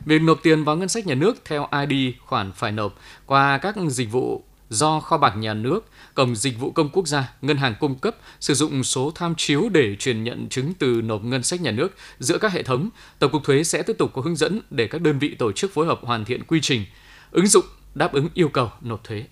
Việc 0.05 0.21
nộp 0.21 0.39
tiền 0.43 0.63
vào 0.63 0.75
ngân 0.75 0.89
sách 0.89 1.07
nhà 1.07 1.15
nước 1.15 1.37
theo 1.45 1.67
ID 1.87 2.13
khoản 2.25 2.51
phải 2.51 2.71
nộp 2.71 2.95
qua 3.25 3.57
các 3.57 3.75
dịch 3.89 4.11
vụ 4.11 4.43
do 4.71 4.99
kho 4.99 5.17
bạc 5.17 5.33
nhà 5.37 5.53
nước, 5.53 5.85
cổng 6.15 6.35
dịch 6.35 6.59
vụ 6.59 6.71
công 6.71 6.89
quốc 6.89 7.07
gia, 7.07 7.33
ngân 7.41 7.57
hàng 7.57 7.75
cung 7.79 7.95
cấp 7.95 8.15
sử 8.39 8.53
dụng 8.53 8.83
số 8.83 9.11
tham 9.15 9.33
chiếu 9.37 9.69
để 9.69 9.95
truyền 9.99 10.23
nhận 10.23 10.49
chứng 10.49 10.73
từ 10.79 11.01
nộp 11.01 11.23
ngân 11.23 11.43
sách 11.43 11.61
nhà 11.61 11.71
nước 11.71 11.95
giữa 12.19 12.37
các 12.37 12.51
hệ 12.51 12.63
thống, 12.63 12.89
Tổng 13.19 13.31
cục 13.31 13.43
thuế 13.43 13.63
sẽ 13.63 13.83
tiếp 13.83 13.97
tục 13.97 14.11
có 14.13 14.21
hướng 14.21 14.35
dẫn 14.35 14.59
để 14.69 14.87
các 14.87 15.01
đơn 15.01 15.19
vị 15.19 15.35
tổ 15.35 15.51
chức 15.51 15.73
phối 15.73 15.85
hợp 15.85 15.99
hoàn 16.03 16.25
thiện 16.25 16.43
quy 16.43 16.61
trình, 16.61 16.85
ứng 17.31 17.47
dụng 17.47 17.65
đáp 17.95 18.13
ứng 18.13 18.29
yêu 18.33 18.49
cầu 18.49 18.69
nộp 18.81 19.03
thuế. 19.03 19.23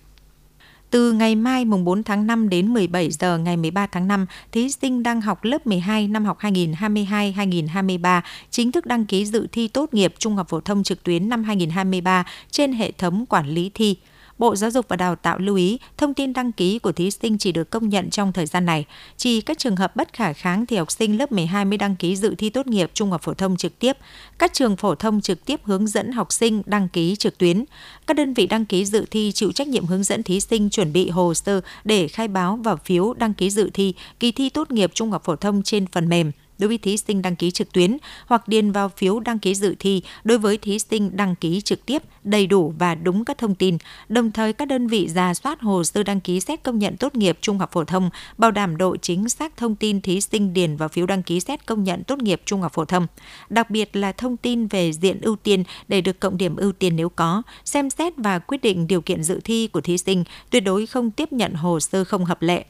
Từ 0.90 1.12
ngày 1.12 1.34
mai 1.34 1.64
mùng 1.64 1.84
4 1.84 2.02
tháng 2.02 2.26
5 2.26 2.48
đến 2.48 2.74
17 2.74 3.10
giờ 3.10 3.38
ngày 3.38 3.56
13 3.56 3.86
tháng 3.86 4.08
5, 4.08 4.26
thí 4.52 4.70
sinh 4.70 5.02
đang 5.02 5.20
học 5.20 5.44
lớp 5.44 5.66
12 5.66 6.08
năm 6.08 6.24
học 6.24 6.38
2022-2023 6.40 8.20
chính 8.50 8.72
thức 8.72 8.86
đăng 8.86 9.06
ký 9.06 9.24
dự 9.24 9.46
thi 9.52 9.68
tốt 9.68 9.94
nghiệp 9.94 10.14
trung 10.18 10.36
học 10.36 10.48
phổ 10.48 10.60
thông 10.60 10.82
trực 10.82 11.02
tuyến 11.02 11.28
năm 11.28 11.44
2023 11.44 12.24
trên 12.50 12.72
hệ 12.72 12.92
thống 12.92 13.26
quản 13.26 13.48
lý 13.48 13.70
thi. 13.74 13.96
Bộ 14.40 14.56
Giáo 14.56 14.70
dục 14.70 14.86
và 14.88 14.96
Đào 14.96 15.16
tạo 15.16 15.38
lưu 15.38 15.56
ý, 15.56 15.78
thông 15.96 16.14
tin 16.14 16.32
đăng 16.32 16.52
ký 16.52 16.78
của 16.78 16.92
thí 16.92 17.10
sinh 17.10 17.38
chỉ 17.38 17.52
được 17.52 17.70
công 17.70 17.88
nhận 17.88 18.10
trong 18.10 18.32
thời 18.32 18.46
gian 18.46 18.66
này. 18.66 18.84
Chỉ 19.16 19.40
các 19.40 19.58
trường 19.58 19.76
hợp 19.76 19.96
bất 19.96 20.12
khả 20.12 20.32
kháng 20.32 20.66
thì 20.66 20.76
học 20.76 20.90
sinh 20.90 21.18
lớp 21.18 21.32
12 21.32 21.64
mới 21.64 21.78
đăng 21.78 21.96
ký 21.96 22.16
dự 22.16 22.34
thi 22.34 22.50
tốt 22.50 22.66
nghiệp 22.66 22.90
trung 22.94 23.10
học 23.10 23.22
phổ 23.22 23.34
thông 23.34 23.56
trực 23.56 23.78
tiếp. 23.78 23.96
Các 24.38 24.52
trường 24.52 24.76
phổ 24.76 24.94
thông 24.94 25.20
trực 25.20 25.44
tiếp 25.44 25.60
hướng 25.64 25.86
dẫn 25.86 26.12
học 26.12 26.32
sinh 26.32 26.62
đăng 26.66 26.88
ký 26.88 27.16
trực 27.16 27.38
tuyến. 27.38 27.64
Các 28.06 28.16
đơn 28.16 28.34
vị 28.34 28.46
đăng 28.46 28.64
ký 28.64 28.84
dự 28.84 29.06
thi 29.10 29.32
chịu 29.34 29.52
trách 29.52 29.68
nhiệm 29.68 29.86
hướng 29.86 30.04
dẫn 30.04 30.22
thí 30.22 30.40
sinh 30.40 30.70
chuẩn 30.70 30.92
bị 30.92 31.10
hồ 31.10 31.34
sơ 31.34 31.60
để 31.84 32.08
khai 32.08 32.28
báo 32.28 32.56
vào 32.56 32.76
phiếu 32.84 33.12
đăng 33.12 33.34
ký 33.34 33.50
dự 33.50 33.70
thi 33.74 33.94
kỳ 34.20 34.32
thi 34.32 34.50
tốt 34.50 34.70
nghiệp 34.70 34.90
trung 34.94 35.10
học 35.10 35.22
phổ 35.24 35.36
thông 35.36 35.62
trên 35.62 35.86
phần 35.86 36.08
mềm 36.08 36.32
đối 36.60 36.68
với 36.68 36.78
thí 36.78 36.96
sinh 36.96 37.22
đăng 37.22 37.36
ký 37.36 37.50
trực 37.50 37.72
tuyến 37.72 37.96
hoặc 38.26 38.48
điền 38.48 38.72
vào 38.72 38.88
phiếu 38.88 39.20
đăng 39.20 39.38
ký 39.38 39.54
dự 39.54 39.74
thi 39.78 40.02
đối 40.24 40.38
với 40.38 40.56
thí 40.56 40.78
sinh 40.78 41.16
đăng 41.16 41.34
ký 41.34 41.60
trực 41.60 41.86
tiếp 41.86 42.02
đầy 42.24 42.46
đủ 42.46 42.74
và 42.78 42.94
đúng 42.94 43.24
các 43.24 43.38
thông 43.38 43.54
tin. 43.54 43.78
Đồng 44.08 44.32
thời 44.32 44.52
các 44.52 44.68
đơn 44.68 44.86
vị 44.86 45.08
ra 45.08 45.34
soát 45.34 45.60
hồ 45.60 45.84
sơ 45.84 46.02
đăng 46.02 46.20
ký 46.20 46.40
xét 46.40 46.62
công 46.62 46.78
nhận 46.78 46.96
tốt 46.96 47.14
nghiệp 47.14 47.38
trung 47.40 47.58
học 47.58 47.70
phổ 47.72 47.84
thông, 47.84 48.10
bảo 48.38 48.50
đảm 48.50 48.76
độ 48.76 48.96
chính 48.96 49.28
xác 49.28 49.56
thông 49.56 49.76
tin 49.76 50.00
thí 50.00 50.20
sinh 50.20 50.52
điền 50.52 50.76
vào 50.76 50.88
phiếu 50.88 51.06
đăng 51.06 51.22
ký 51.22 51.40
xét 51.40 51.66
công 51.66 51.84
nhận 51.84 52.04
tốt 52.04 52.18
nghiệp 52.18 52.42
trung 52.44 52.60
học 52.60 52.72
phổ 52.74 52.84
thông. 52.84 53.06
Đặc 53.48 53.70
biệt 53.70 53.96
là 53.96 54.12
thông 54.12 54.36
tin 54.36 54.66
về 54.66 54.92
diện 54.92 55.20
ưu 55.20 55.36
tiên 55.36 55.64
để 55.88 56.00
được 56.00 56.20
cộng 56.20 56.38
điểm 56.38 56.56
ưu 56.56 56.72
tiên 56.72 56.96
nếu 56.96 57.08
có, 57.08 57.42
xem 57.64 57.90
xét 57.90 58.12
và 58.16 58.38
quyết 58.38 58.62
định 58.62 58.86
điều 58.86 59.00
kiện 59.00 59.22
dự 59.22 59.40
thi 59.44 59.66
của 59.66 59.80
thí 59.80 59.98
sinh, 59.98 60.24
tuyệt 60.50 60.64
đối 60.64 60.86
không 60.86 61.10
tiếp 61.10 61.32
nhận 61.32 61.54
hồ 61.54 61.80
sơ 61.80 62.04
không 62.04 62.24
hợp 62.24 62.42
lệ 62.42 62.64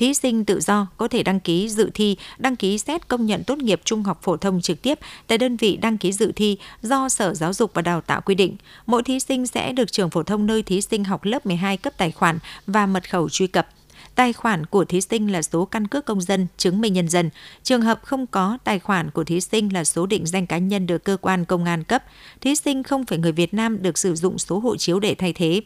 thí 0.00 0.14
sinh 0.14 0.44
tự 0.44 0.60
do 0.60 0.86
có 0.96 1.08
thể 1.08 1.22
đăng 1.22 1.40
ký 1.40 1.68
dự 1.68 1.90
thi, 1.94 2.16
đăng 2.38 2.56
ký 2.56 2.78
xét 2.78 3.08
công 3.08 3.26
nhận 3.26 3.44
tốt 3.44 3.58
nghiệp 3.58 3.80
trung 3.84 4.02
học 4.02 4.20
phổ 4.22 4.36
thông 4.36 4.60
trực 4.60 4.82
tiếp 4.82 4.98
tại 5.26 5.38
đơn 5.38 5.56
vị 5.56 5.76
đăng 5.76 5.98
ký 5.98 6.12
dự 6.12 6.32
thi 6.36 6.58
do 6.82 7.08
Sở 7.08 7.34
Giáo 7.34 7.52
dục 7.52 7.70
và 7.74 7.82
Đào 7.82 8.00
tạo 8.00 8.20
quy 8.20 8.34
định. 8.34 8.56
Mỗi 8.86 9.02
thí 9.02 9.20
sinh 9.20 9.46
sẽ 9.46 9.72
được 9.72 9.92
trường 9.92 10.10
phổ 10.10 10.22
thông 10.22 10.46
nơi 10.46 10.62
thí 10.62 10.80
sinh 10.80 11.04
học 11.04 11.24
lớp 11.24 11.46
12 11.46 11.76
cấp 11.76 11.92
tài 11.96 12.10
khoản 12.10 12.38
và 12.66 12.86
mật 12.86 13.10
khẩu 13.10 13.28
truy 13.28 13.46
cập. 13.46 13.68
Tài 14.14 14.32
khoản 14.32 14.66
của 14.66 14.84
thí 14.84 15.00
sinh 15.00 15.32
là 15.32 15.42
số 15.42 15.64
căn 15.64 15.86
cước 15.86 16.04
công 16.04 16.20
dân, 16.20 16.46
chứng 16.56 16.80
minh 16.80 16.92
nhân 16.92 17.08
dân. 17.08 17.30
Trường 17.62 17.82
hợp 17.82 18.00
không 18.04 18.26
có 18.26 18.58
tài 18.64 18.78
khoản 18.78 19.10
của 19.10 19.24
thí 19.24 19.40
sinh 19.40 19.72
là 19.72 19.84
số 19.84 20.06
định 20.06 20.26
danh 20.26 20.46
cá 20.46 20.58
nhân 20.58 20.86
được 20.86 21.04
cơ 21.04 21.16
quan 21.20 21.44
công 21.44 21.64
an 21.64 21.84
cấp. 21.84 22.04
Thí 22.40 22.54
sinh 22.54 22.82
không 22.82 23.04
phải 23.04 23.18
người 23.18 23.32
Việt 23.32 23.54
Nam 23.54 23.82
được 23.82 23.98
sử 23.98 24.14
dụng 24.14 24.38
số 24.38 24.58
hộ 24.58 24.76
chiếu 24.76 25.00
để 25.00 25.14
thay 25.14 25.32
thế. 25.32 25.60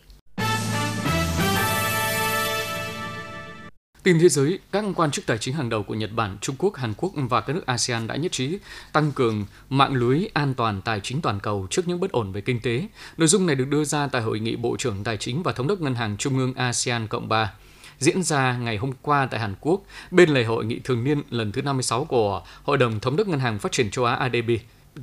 Tin 4.04 4.18
thế 4.18 4.28
giới, 4.28 4.58
các 4.72 4.84
quan 4.96 5.10
chức 5.10 5.26
tài 5.26 5.38
chính 5.38 5.54
hàng 5.54 5.68
đầu 5.68 5.82
của 5.82 5.94
Nhật 5.94 6.10
Bản, 6.12 6.38
Trung 6.40 6.56
Quốc, 6.58 6.76
Hàn 6.76 6.94
Quốc 6.96 7.12
và 7.16 7.40
các 7.40 7.52
nước 7.52 7.66
ASEAN 7.66 8.06
đã 8.06 8.16
nhất 8.16 8.32
trí 8.32 8.58
tăng 8.92 9.12
cường 9.12 9.46
mạng 9.70 9.94
lưới 9.94 10.26
an 10.34 10.54
toàn 10.54 10.82
tài 10.82 11.00
chính 11.00 11.20
toàn 11.20 11.40
cầu 11.40 11.66
trước 11.70 11.88
những 11.88 12.00
bất 12.00 12.12
ổn 12.12 12.32
về 12.32 12.40
kinh 12.40 12.60
tế. 12.60 12.88
Nội 13.16 13.28
dung 13.28 13.46
này 13.46 13.56
được 13.56 13.64
đưa 13.68 13.84
ra 13.84 14.06
tại 14.06 14.22
hội 14.22 14.40
nghị 14.40 14.56
Bộ 14.56 14.76
trưởng 14.78 15.04
Tài 15.04 15.16
chính 15.16 15.42
và 15.42 15.52
Thống 15.52 15.66
đốc 15.66 15.80
Ngân 15.80 15.94
hàng 15.94 16.16
Trung 16.16 16.38
ương 16.38 16.54
ASEAN 16.54 17.06
Cộng 17.06 17.28
3 17.28 17.52
diễn 17.98 18.22
ra 18.22 18.56
ngày 18.58 18.76
hôm 18.76 18.92
qua 19.02 19.28
tại 19.30 19.40
Hàn 19.40 19.54
Quốc 19.60 19.80
bên 20.10 20.28
lề 20.28 20.44
hội 20.44 20.64
nghị 20.64 20.78
thường 20.78 21.04
niên 21.04 21.22
lần 21.30 21.52
thứ 21.52 21.62
56 21.62 22.04
của 22.04 22.42
Hội 22.62 22.78
đồng 22.78 23.00
Thống 23.00 23.16
đốc 23.16 23.28
Ngân 23.28 23.40
hàng 23.40 23.58
Phát 23.58 23.72
triển 23.72 23.90
châu 23.90 24.04
Á 24.04 24.14
ADB. 24.14 24.50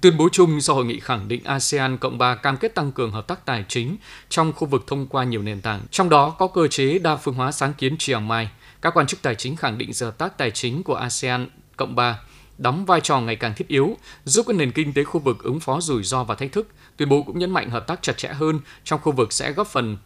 Tuyên 0.02 0.18
bố 0.18 0.30
chung 0.32 0.62
sau 0.62 0.76
hội 0.76 0.86
nghị 0.86 1.00
khẳng 1.00 1.28
định 1.28 1.44
ASEAN 1.44 1.98
Cộng 1.98 2.18
3 2.18 2.36
cam 2.36 2.58
kết 2.58 2.76
tăng 2.76 2.92
cường 2.92 3.12
hợp 3.12 3.28
tác 3.28 3.46
tài 3.46 3.66
chính 3.68 3.98
trong 4.30 4.54
khu 4.54 4.68
vực 4.68 4.84
thông 4.88 5.08
qua 5.08 5.24
nhiều 5.24 5.42
nền 5.42 5.62
tảng, 5.62 5.82
trong 5.92 6.10
đó 6.10 6.30
có 6.30 6.48
cơ 6.48 6.68
chế 6.68 7.00
đa 7.00 7.16
phương 7.16 7.36
hóa 7.36 7.52
sáng 7.52 7.74
kiến 7.74 7.98
Chiang 7.98 8.28
Mai– 8.28 8.50
các 8.82 8.98
quan 8.98 9.08
chức 9.08 9.22
tài 9.22 9.36
chính 9.36 9.56
khẳng 9.56 9.78
định 9.78 9.92
hợp 10.02 10.18
tác 10.18 10.38
tài 10.38 10.52
chính 10.52 10.84
của 10.84 10.96
ASEAN 10.96 11.48
Cộng 11.78 11.96
3 11.96 12.20
đóng 12.58 12.86
vai 12.86 13.02
trò 13.02 13.20
ngày 13.20 13.36
càng 13.36 13.54
thiết 13.56 13.68
yếu, 13.68 13.98
giúp 14.26 14.46
các 14.48 14.56
nền 14.56 14.72
kinh 14.72 14.94
tế 14.94 15.04
khu 15.04 15.20
vực 15.20 15.44
ứng 15.44 15.60
phó 15.60 15.82
rủi 15.82 16.04
ro 16.04 16.24
và 16.24 16.36
thách 16.36 16.52
thức. 16.52 16.68
Tuyên 16.98 17.10
bố 17.10 17.24
cũng 17.24 17.40
nhấn 17.40 17.52
mạnh 17.52 17.70
hợp 17.70 17.88
tác 17.88 18.02
chặt 18.02 18.18
chẽ 18.18 18.28
hơn 18.28 18.60
trong 18.84 19.00
khu 19.02 19.12
vực 19.12 19.34
sẽ 19.34 19.52
góp 19.52 19.68
phần 19.68 19.98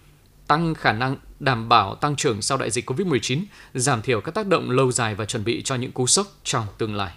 tăng 0.48 0.74
khả 0.74 0.92
năng 0.92 1.18
đảm 1.40 1.70
bảo 1.70 1.96
tăng 1.96 2.16
trưởng 2.16 2.42
sau 2.42 2.58
đại 2.58 2.72
dịch 2.72 2.90
COVID-19, 2.90 3.44
giảm 3.74 4.02
thiểu 4.02 4.22
các 4.22 4.36
tác 4.36 4.48
động 4.48 4.72
lâu 4.72 4.92
dài 4.92 5.16
và 5.16 5.26
chuẩn 5.26 5.44
bị 5.44 5.62
cho 5.66 5.76
những 5.76 5.92
cú 5.92 6.08
sốc 6.08 6.28
trong 6.44 6.66
tương 6.78 6.96
lai. 6.96 7.14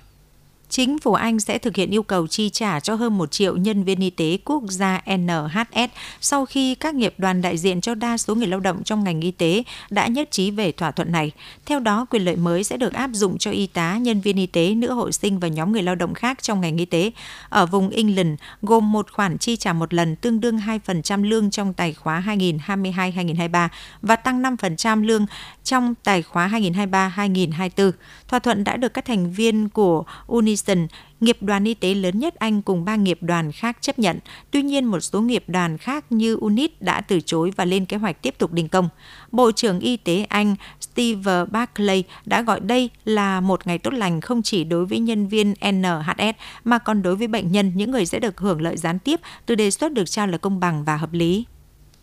Chính 0.71 0.99
phủ 0.99 1.15
Anh 1.15 1.41
sẽ 1.41 1.59
thực 1.59 1.77
hiện 1.77 1.91
yêu 1.91 2.03
cầu 2.03 2.27
chi 2.27 2.51
trả 2.51 2.81
cho 2.81 2.95
hơn 2.95 3.19
1 3.19 3.31
triệu 3.31 3.57
nhân 3.57 3.85
viên 3.85 4.01
y 4.01 4.11
tế 4.11 4.39
quốc 4.45 4.63
gia 4.69 5.03
NHS 5.17 5.91
sau 6.21 6.47
khi 6.47 6.75
các 6.75 6.95
nghiệp 6.95 7.15
đoàn 7.19 7.43
đại 7.43 7.59
diện 7.59 7.81
cho 7.81 7.95
đa 7.95 8.17
số 8.17 8.35
người 8.35 8.47
lao 8.47 8.61
động 8.61 8.85
trong 8.85 9.05
ngành 9.05 9.21
y 9.21 9.31
tế 9.31 9.63
đã 9.91 10.07
nhất 10.07 10.31
trí 10.31 10.51
về 10.51 10.73
thỏa 10.73 10.91
thuận 10.91 11.13
này. 11.13 11.33
Theo 11.67 11.81
đó, 11.81 12.07
quyền 12.11 12.25
lợi 12.25 12.37
mới 12.37 12.65
sẽ 12.65 12.77
được 12.77 12.93
áp 12.93 13.11
dụng 13.13 13.39
cho 13.39 13.51
y 13.51 13.67
tá, 13.67 13.97
nhân 13.97 14.21
viên 14.21 14.37
y 14.37 14.47
tế, 14.47 14.75
nữ 14.75 14.93
hộ 14.93 15.13
sinh 15.13 15.39
và 15.39 15.49
nhóm 15.49 15.73
người 15.73 15.83
lao 15.83 15.95
động 15.95 16.15
khác 16.15 16.43
trong 16.43 16.61
ngành 16.61 16.77
y 16.77 16.85
tế. 16.85 17.11
Ở 17.49 17.67
vùng 17.67 17.91
England, 17.91 18.39
gồm 18.63 18.93
một 18.93 19.13
khoản 19.13 19.39
chi 19.39 19.57
trả 19.57 19.73
một 19.73 19.95
lần 19.95 20.17
tương 20.17 20.41
đương 20.41 20.59
2% 20.87 21.25
lương 21.25 21.51
trong 21.51 21.75
tài 21.75 21.95
khóa 21.95 22.23
2022-2023 22.27 23.69
và 24.03 24.17
tăng 24.17 24.43
5% 24.43 25.03
lương 25.03 25.27
trong 25.65 25.95
tài 26.05 26.23
khóa 26.23 26.49
2023-2024. 26.49 27.93
Thỏa 28.29 28.39
thuận 28.39 28.65
đã 28.65 28.77
được 28.77 28.95
các 28.95 29.05
thành 29.05 29.33
viên 29.33 29.69
của 29.69 30.05
Unicef. 30.27 30.58
Vision, 30.67 30.87
nghiệp 31.21 31.37
đoàn 31.41 31.65
y 31.65 31.75
tế 31.75 31.95
lớn 31.95 32.19
nhất 32.19 32.35
Anh 32.35 32.63
cùng 32.63 32.85
ba 32.85 32.97
nghiệp 32.97 33.19
đoàn 33.21 33.53
khác 33.53 33.77
chấp 33.81 33.99
nhận. 33.99 34.19
Tuy 34.51 34.63
nhiên, 34.63 34.85
một 34.85 35.01
số 35.01 35.21
nghiệp 35.21 35.45
đoàn 35.47 35.79
khác 35.79 36.05
như 36.11 36.35
UNIT 36.35 36.83
đã 36.83 37.01
từ 37.01 37.21
chối 37.21 37.53
và 37.57 37.65
lên 37.65 37.85
kế 37.85 37.97
hoạch 37.97 38.23
tiếp 38.23 38.35
tục 38.39 38.53
đình 38.53 38.69
công. 38.69 38.89
Bộ 39.33 39.53
trưởng 39.53 39.81
Y 39.81 39.97
tế 39.97 40.27
Anh 40.29 40.57
Steve 40.81 41.45
Barclay 41.45 42.05
đã 42.27 42.43
gọi 42.43 42.61
đây 42.61 42.91
là 43.05 43.41
một 43.41 43.67
ngày 43.67 43.79
tốt 43.79 43.95
lành 43.95 44.21
không 44.21 44.43
chỉ 44.43 44.65
đối 44.65 44.87
với 44.87 44.99
nhân 44.99 45.29
viên 45.29 45.55
NHS 45.73 46.37
mà 46.65 46.79
còn 46.79 47.03
đối 47.03 47.17
với 47.17 47.29
bệnh 47.29 47.53
nhân, 47.53 47.73
những 47.75 47.91
người 47.91 48.07
sẽ 48.07 48.19
được 48.19 48.41
hưởng 48.41 48.63
lợi 48.63 48.77
gián 48.77 48.99
tiếp 48.99 49.21
từ 49.47 49.55
đề 49.55 49.71
xuất 49.71 49.93
được 49.93 50.11
cho 50.11 50.27
là 50.27 50.39
công 50.39 50.61
bằng 50.61 50.85
và 50.85 50.97
hợp 50.97 51.13
lý. 51.13 51.45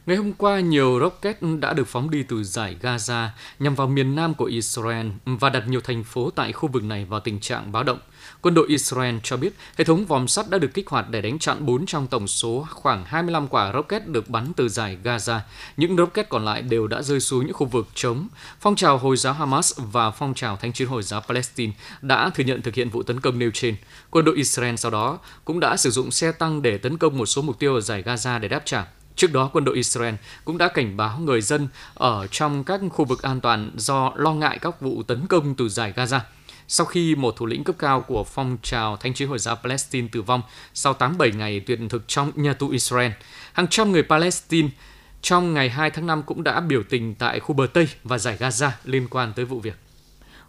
Ngày 0.05 0.17
hôm 0.17 0.33
qua, 0.33 0.59
nhiều 0.59 0.99
rocket 0.99 1.37
đã 1.59 1.73
được 1.73 1.87
phóng 1.87 2.09
đi 2.09 2.23
từ 2.23 2.43
giải 2.43 2.75
Gaza 2.81 3.27
nhằm 3.59 3.75
vào 3.75 3.87
miền 3.87 4.15
nam 4.15 4.33
của 4.33 4.45
Israel 4.45 5.07
và 5.25 5.49
đặt 5.49 5.63
nhiều 5.67 5.81
thành 5.81 6.03
phố 6.03 6.29
tại 6.29 6.51
khu 6.51 6.69
vực 6.69 6.83
này 6.83 7.05
vào 7.05 7.19
tình 7.19 7.39
trạng 7.39 7.71
báo 7.71 7.83
động. 7.83 7.99
Quân 8.45 8.53
đội 8.53 8.67
Israel 8.67 9.15
cho 9.23 9.37
biết 9.37 9.53
hệ 9.77 9.85
thống 9.85 10.05
vòm 10.05 10.27
sắt 10.27 10.49
đã 10.49 10.57
được 10.57 10.73
kích 10.73 10.89
hoạt 10.89 11.09
để 11.09 11.21
đánh 11.21 11.39
chặn 11.39 11.65
4 11.65 11.85
trong 11.85 12.07
tổng 12.07 12.27
số 12.27 12.65
khoảng 12.69 13.05
25 13.05 13.47
quả 13.47 13.73
rocket 13.73 14.07
được 14.07 14.29
bắn 14.29 14.53
từ 14.55 14.69
giải 14.69 14.97
Gaza. 15.03 15.39
Những 15.77 15.97
rocket 15.97 16.29
còn 16.29 16.45
lại 16.45 16.61
đều 16.61 16.87
đã 16.87 17.01
rơi 17.01 17.19
xuống 17.19 17.45
những 17.45 17.53
khu 17.53 17.65
vực 17.65 17.87
trống. 17.95 18.27
Phong 18.59 18.75
trào 18.75 18.97
Hồi 18.97 19.17
giáo 19.17 19.33
Hamas 19.33 19.73
và 19.77 20.11
phong 20.11 20.33
trào 20.33 20.57
Thánh 20.57 20.73
chiến 20.73 20.87
Hồi 20.87 21.03
giáo 21.03 21.21
Palestine 21.21 21.73
đã 22.01 22.29
thừa 22.29 22.43
nhận 22.43 22.61
thực 22.61 22.75
hiện 22.75 22.89
vụ 22.89 23.03
tấn 23.03 23.19
công 23.19 23.39
nêu 23.39 23.51
trên. 23.53 23.75
Quân 24.09 24.25
đội 24.25 24.35
Israel 24.35 24.75
sau 24.75 24.91
đó 24.91 25.19
cũng 25.45 25.59
đã 25.59 25.77
sử 25.77 25.91
dụng 25.91 26.11
xe 26.11 26.31
tăng 26.31 26.61
để 26.61 26.77
tấn 26.77 26.97
công 26.97 27.17
một 27.17 27.25
số 27.25 27.41
mục 27.41 27.59
tiêu 27.59 27.75
ở 27.75 27.81
giải 27.81 28.03
Gaza 28.03 28.39
để 28.39 28.47
đáp 28.47 28.61
trả. 28.65 28.85
Trước 29.15 29.33
đó, 29.33 29.49
quân 29.53 29.65
đội 29.65 29.75
Israel 29.75 30.15
cũng 30.45 30.57
đã 30.57 30.67
cảnh 30.67 30.97
báo 30.97 31.19
người 31.19 31.41
dân 31.41 31.67
ở 31.93 32.27
trong 32.31 32.63
các 32.63 32.81
khu 32.93 33.05
vực 33.05 33.21
an 33.21 33.41
toàn 33.41 33.71
do 33.75 34.13
lo 34.15 34.33
ngại 34.33 34.59
các 34.61 34.81
vụ 34.81 35.03
tấn 35.03 35.27
công 35.27 35.55
từ 35.55 35.69
giải 35.69 35.93
Gaza. 35.95 36.19
Sau 36.67 36.85
khi 36.85 37.15
một 37.15 37.35
thủ 37.37 37.45
lĩnh 37.45 37.63
cấp 37.63 37.75
cao 37.79 38.01
của 38.01 38.23
phong 38.23 38.57
trào 38.63 38.97
Thánh 38.97 39.13
chiến 39.13 39.27
Hồi 39.27 39.39
giáo 39.39 39.55
Palestine 39.55 40.07
tử 40.11 40.21
vong 40.21 40.41
sau 40.73 40.93
87 40.93 41.31
ngày 41.31 41.59
tuyệt 41.59 41.79
thực 41.89 42.07
trong 42.07 42.31
nhà 42.35 42.53
tù 42.53 42.69
Israel, 42.69 43.11
hàng 43.53 43.67
trăm 43.67 43.91
người 43.91 44.03
Palestine 44.03 44.69
trong 45.21 45.53
ngày 45.53 45.69
2 45.69 45.89
tháng 45.89 46.07
5 46.07 46.23
cũng 46.23 46.43
đã 46.43 46.59
biểu 46.59 46.83
tình 46.89 47.15
tại 47.15 47.39
khu 47.39 47.55
bờ 47.55 47.67
Tây 47.73 47.87
và 48.03 48.17
giải 48.17 48.37
Gaza 48.39 48.69
liên 48.83 49.07
quan 49.07 49.33
tới 49.35 49.45
vụ 49.45 49.59
việc. 49.59 49.84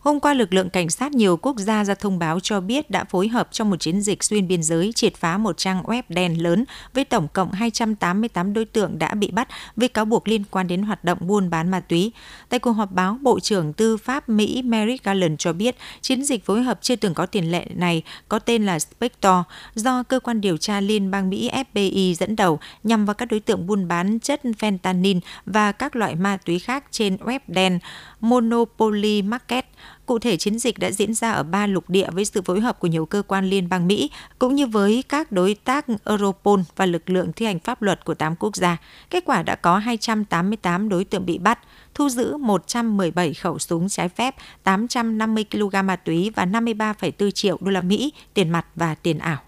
Hôm 0.07 0.21
qua, 0.21 0.35
lực 0.35 0.55
lượng 0.55 0.71
cảnh 0.71 0.90
sát 0.90 1.12
nhiều 1.12 1.37
quốc 1.37 1.59
gia 1.59 1.85
ra 1.85 1.95
thông 1.95 2.19
báo 2.19 2.40
cho 2.40 2.61
biết 2.61 2.90
đã 2.90 3.05
phối 3.05 3.29
hợp 3.29 3.49
trong 3.51 3.71
một 3.71 3.77
chiến 3.77 4.01
dịch 4.01 4.25
xuyên 4.25 4.49
biên 4.49 4.62
giới 4.62 4.92
triệt 4.95 5.16
phá 5.16 5.38
một 5.38 5.57
trang 5.57 5.83
web 5.83 6.03
đen 6.09 6.42
lớn 6.42 6.64
với 6.95 7.05
tổng 7.05 7.29
cộng 7.33 7.53
288 7.53 8.53
đối 8.53 8.64
tượng 8.64 8.99
đã 8.99 9.14
bị 9.14 9.31
bắt 9.31 9.49
với 9.77 9.88
cáo 9.88 10.05
buộc 10.05 10.29
liên 10.29 10.45
quan 10.51 10.66
đến 10.66 10.83
hoạt 10.83 11.05
động 11.05 11.19
buôn 11.21 11.51
bán 11.51 11.71
ma 11.71 11.81
túy. 11.81 12.12
Tại 12.49 12.61
cuộc 12.61 12.73
họp 12.73 12.92
báo, 12.92 13.19
Bộ 13.23 13.40
trưởng 13.40 13.73
Tư 13.73 13.97
pháp 13.97 14.29
Mỹ 14.29 14.62
Merrick 14.62 15.05
Garland 15.05 15.35
cho 15.38 15.53
biết 15.53 15.77
chiến 16.01 16.25
dịch 16.25 16.45
phối 16.45 16.62
hợp 16.62 16.79
chưa 16.83 16.97
từng 16.97 17.14
có 17.14 17.27
tiền 17.27 17.51
lệ 17.51 17.66
này 17.75 18.03
có 18.29 18.38
tên 18.38 18.66
là 18.66 18.79
Spectre 18.79 19.42
do 19.75 20.03
cơ 20.03 20.21
quan 20.21 20.40
điều 20.40 20.57
tra 20.57 20.81
liên 20.81 21.11
bang 21.11 21.31
Mỹ 21.31 21.51
FBI 21.73 22.14
dẫn 22.14 22.37
đầu 22.37 22.59
nhằm 22.83 23.05
vào 23.07 23.14
các 23.14 23.27
đối 23.31 23.40
tượng 23.40 23.66
buôn 23.66 23.88
bán 23.88 24.19
chất 24.21 24.40
fentanyl 24.45 25.21
và 25.47 25.73
các 25.73 25.97
loại 25.97 26.14
ma 26.14 26.37
túy 26.37 26.59
khác 26.59 26.85
trên 26.90 27.16
web 27.16 27.40
đen 27.49 27.79
Monopoly 28.21 29.23
Market. 29.23 29.66
Cụ 30.06 30.18
thể, 30.18 30.37
chiến 30.37 30.59
dịch 30.59 30.78
đã 30.78 30.90
diễn 30.90 31.14
ra 31.14 31.32
ở 31.32 31.42
ba 31.42 31.66
lục 31.66 31.90
địa 31.90 32.11
với 32.12 32.24
sự 32.24 32.42
phối 32.42 32.61
hợp 32.61 32.80
của 32.80 32.88
nhiều 32.88 33.06
cơ 33.06 33.22
quan 33.26 33.44
liên 33.44 33.68
bang 33.68 33.87
Mỹ, 33.87 34.11
cũng 34.38 34.54
như 34.54 34.66
với 34.66 35.04
các 35.09 35.32
đối 35.32 35.56
tác 35.64 35.87
Europol 36.04 36.61
và 36.76 36.87
lực 36.87 37.11
lượng 37.11 37.32
thi 37.32 37.46
hành 37.46 37.59
pháp 37.59 37.82
luật 37.82 38.04
của 38.04 38.14
8 38.14 38.37
quốc 38.37 38.56
gia. 38.56 38.76
Kết 39.11 39.24
quả 39.24 39.42
đã 39.42 39.54
có 39.54 39.78
288 39.78 40.88
đối 40.88 41.04
tượng 41.04 41.26
bị 41.26 41.38
bắt, 41.38 41.59
thu 41.94 42.09
giữ 42.09 42.37
117 42.37 43.35
khẩu 43.35 43.59
súng 43.59 43.88
trái 43.88 44.09
phép, 44.09 44.35
850 44.62 45.44
kg 45.50 45.87
ma 45.87 45.96
túy 45.96 46.30
và 46.37 46.44
53,4 46.44 47.30
triệu 47.30 47.59
đô 47.61 47.70
la 47.70 47.80
Mỹ 47.80 48.12
tiền 48.35 48.50
mặt 48.50 48.66
và 48.74 48.94
tiền 48.94 49.18
ảo. 49.18 49.38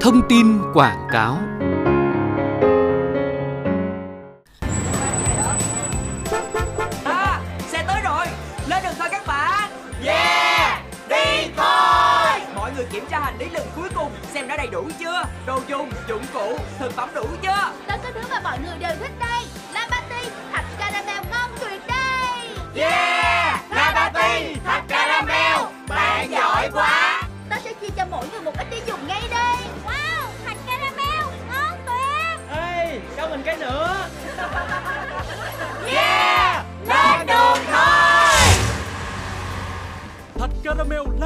Thông 0.00 0.20
tin 0.28 0.46
quảng 0.74 1.06
cáo 1.12 1.57
đủ 14.78 14.88
chưa? 14.98 15.22
Đồ 15.46 15.60
dùng, 15.68 15.90
dụng 16.08 16.22
cụ, 16.32 16.58
thực 16.78 16.92
phẩm 16.92 17.08
đủ 17.14 17.26
chưa? 17.42 17.72
Tất 17.86 17.96
cả 18.02 18.10
thứ 18.14 18.20
mà 18.30 18.40
mọi 18.40 18.58
người 18.58 18.78
đều 18.78 18.96
thích 19.00 19.12
đây. 19.20 19.44
Labati, 19.72 20.30
thạch 20.52 20.64
caramel 20.78 21.24
ngon 21.30 21.50
tuyệt 21.60 21.82
đây. 21.86 22.48
Yeah, 22.74 23.60
Labati, 23.70 24.56
thạch 24.64 24.84
caramel 24.88 25.58
Bạn 25.88 26.30
giỏi 26.30 26.70
quá. 26.74 27.22
Ta 27.50 27.58
sẽ 27.64 27.72
chia 27.80 27.88
cho 27.96 28.04
mỗi 28.10 28.26
người 28.32 28.40
một 28.40 28.52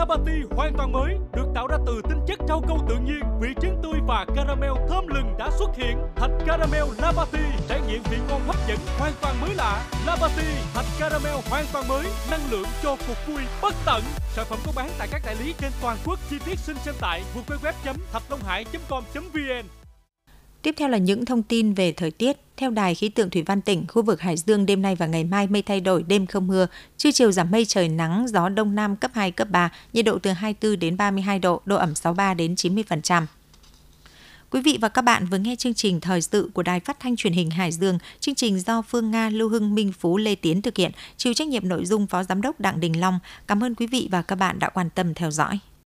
Labati 0.03 0.43
hoàn 0.57 0.73
toàn 0.77 0.93
mới 0.93 1.17
được 1.35 1.47
tạo 1.55 1.67
ra 1.67 1.79
từ 1.87 2.03
tinh 2.09 2.19
chất 2.27 2.38
rau 2.49 2.62
câu 2.69 2.79
tự 2.88 2.97
nhiên, 3.05 3.21
vị 3.41 3.49
trứng 3.62 3.81
tươi 3.83 4.01
và 4.07 4.27
caramel 4.37 4.73
thơm 4.88 5.07
lừng 5.07 5.35
đã 5.38 5.51
xuất 5.59 5.71
hiện. 5.77 5.97
Thạch 6.17 6.31
caramel 6.47 6.85
Labati 6.99 7.38
trải 7.69 7.81
nghiệm 7.88 8.03
vị 8.11 8.17
ngon 8.29 8.41
hấp 8.47 8.57
dẫn 8.69 8.79
hoàn 8.99 9.12
toàn 9.21 9.41
mới 9.41 9.55
lạ. 9.55 9.85
Labati 10.07 10.47
thạch 10.75 10.85
caramel 10.99 11.35
hoàn 11.51 11.65
toàn 11.73 11.88
mới, 11.88 12.07
năng 12.31 12.51
lượng 12.51 12.67
cho 12.83 12.97
cuộc 13.09 13.17
vui 13.27 13.43
bất 13.62 13.75
tận. 13.87 14.03
Sản 14.35 14.47
phẩm 14.49 14.59
có 14.67 14.73
bán 14.77 14.91
tại 14.99 15.09
các 15.11 15.23
đại 15.27 15.37
lý 15.37 15.55
trên 15.59 15.73
toàn 15.83 15.97
quốc. 16.05 16.19
Chi 16.31 16.37
tiết 16.47 16.59
xin 16.59 16.77
xem 16.77 16.95
tại 17.01 17.23
www.thạchlonghai.com.vn. 17.35 19.82
Tiếp 20.62 20.75
theo 20.77 20.88
là 20.88 20.98
những 20.98 21.25
thông 21.25 21.42
tin 21.42 21.75
về 21.75 21.92
thời 21.92 22.11
tiết. 22.11 22.37
Theo 22.57 22.70
Đài 22.70 22.94
khí 22.94 23.09
tượng 23.09 23.31
Thủy 23.31 23.42
văn 23.46 23.61
tỉnh, 23.61 23.87
khu 23.88 24.03
vực 24.03 24.20
Hải 24.20 24.37
Dương 24.37 24.66
đêm 24.66 24.83
nay 24.83 24.94
và 24.94 25.07
ngày 25.07 25.25
mai 25.25 25.46
mây 25.46 25.62
thay 25.62 25.81
đổi, 25.81 26.03
đêm 26.03 26.27
không 26.27 26.46
mưa, 26.46 26.66
trưa 26.96 27.11
chiều 27.12 27.33
giảm 27.33 27.51
mây 27.51 27.64
trời 27.64 27.88
nắng, 27.88 28.27
gió 28.29 28.48
đông 28.48 28.75
nam 28.75 28.96
cấp 28.96 29.11
2, 29.14 29.31
cấp 29.31 29.51
3, 29.51 29.72
nhiệt 29.92 30.05
độ 30.05 30.18
từ 30.18 30.31
24 30.31 30.79
đến 30.79 30.96
32 30.96 31.38
độ, 31.38 31.61
độ 31.64 31.77
ẩm 31.77 31.94
63 31.94 32.35
đến 32.35 32.55
90%. 32.55 33.27
Quý 34.51 34.61
vị 34.61 34.79
và 34.81 34.88
các 34.88 35.03
bạn 35.03 35.27
vừa 35.27 35.38
nghe 35.38 35.57
chương 35.57 35.75
trình 35.75 36.01
thời 36.01 36.22
sự 36.22 36.51
của 36.55 36.62
Đài 36.62 36.81
Phát 36.81 37.01
thanh 37.01 37.16
Truyền 37.16 37.33
hình 37.33 37.51
Hải 37.51 37.72
Dương, 37.72 37.98
chương 38.20 38.35
trình 38.35 38.61
do 38.61 38.83
Phương 38.83 39.11
Nga, 39.11 39.31
Lưu 39.31 39.48
Hưng, 39.48 39.75
Minh 39.75 39.92
Phú, 39.92 40.16
Lê 40.16 40.35
Tiến 40.35 40.62
thực 40.62 40.77
hiện, 40.77 40.92
chịu 41.16 41.35
trách 41.35 41.48
nhiệm 41.48 41.68
nội 41.68 41.85
dung 41.85 42.07
Phó 42.07 42.22
Giám 42.22 42.42
đốc 42.42 42.61
Đặng 42.61 42.81
Đình 42.81 43.01
Long. 43.01 43.18
Cảm 43.46 43.64
ơn 43.64 43.75
quý 43.75 43.87
vị 43.87 44.09
và 44.11 44.22
các 44.22 44.37
bạn 44.37 44.59
đã 44.59 44.68
quan 44.68 44.90
tâm 44.90 45.14
theo 45.14 45.31
dõi. 45.31 45.59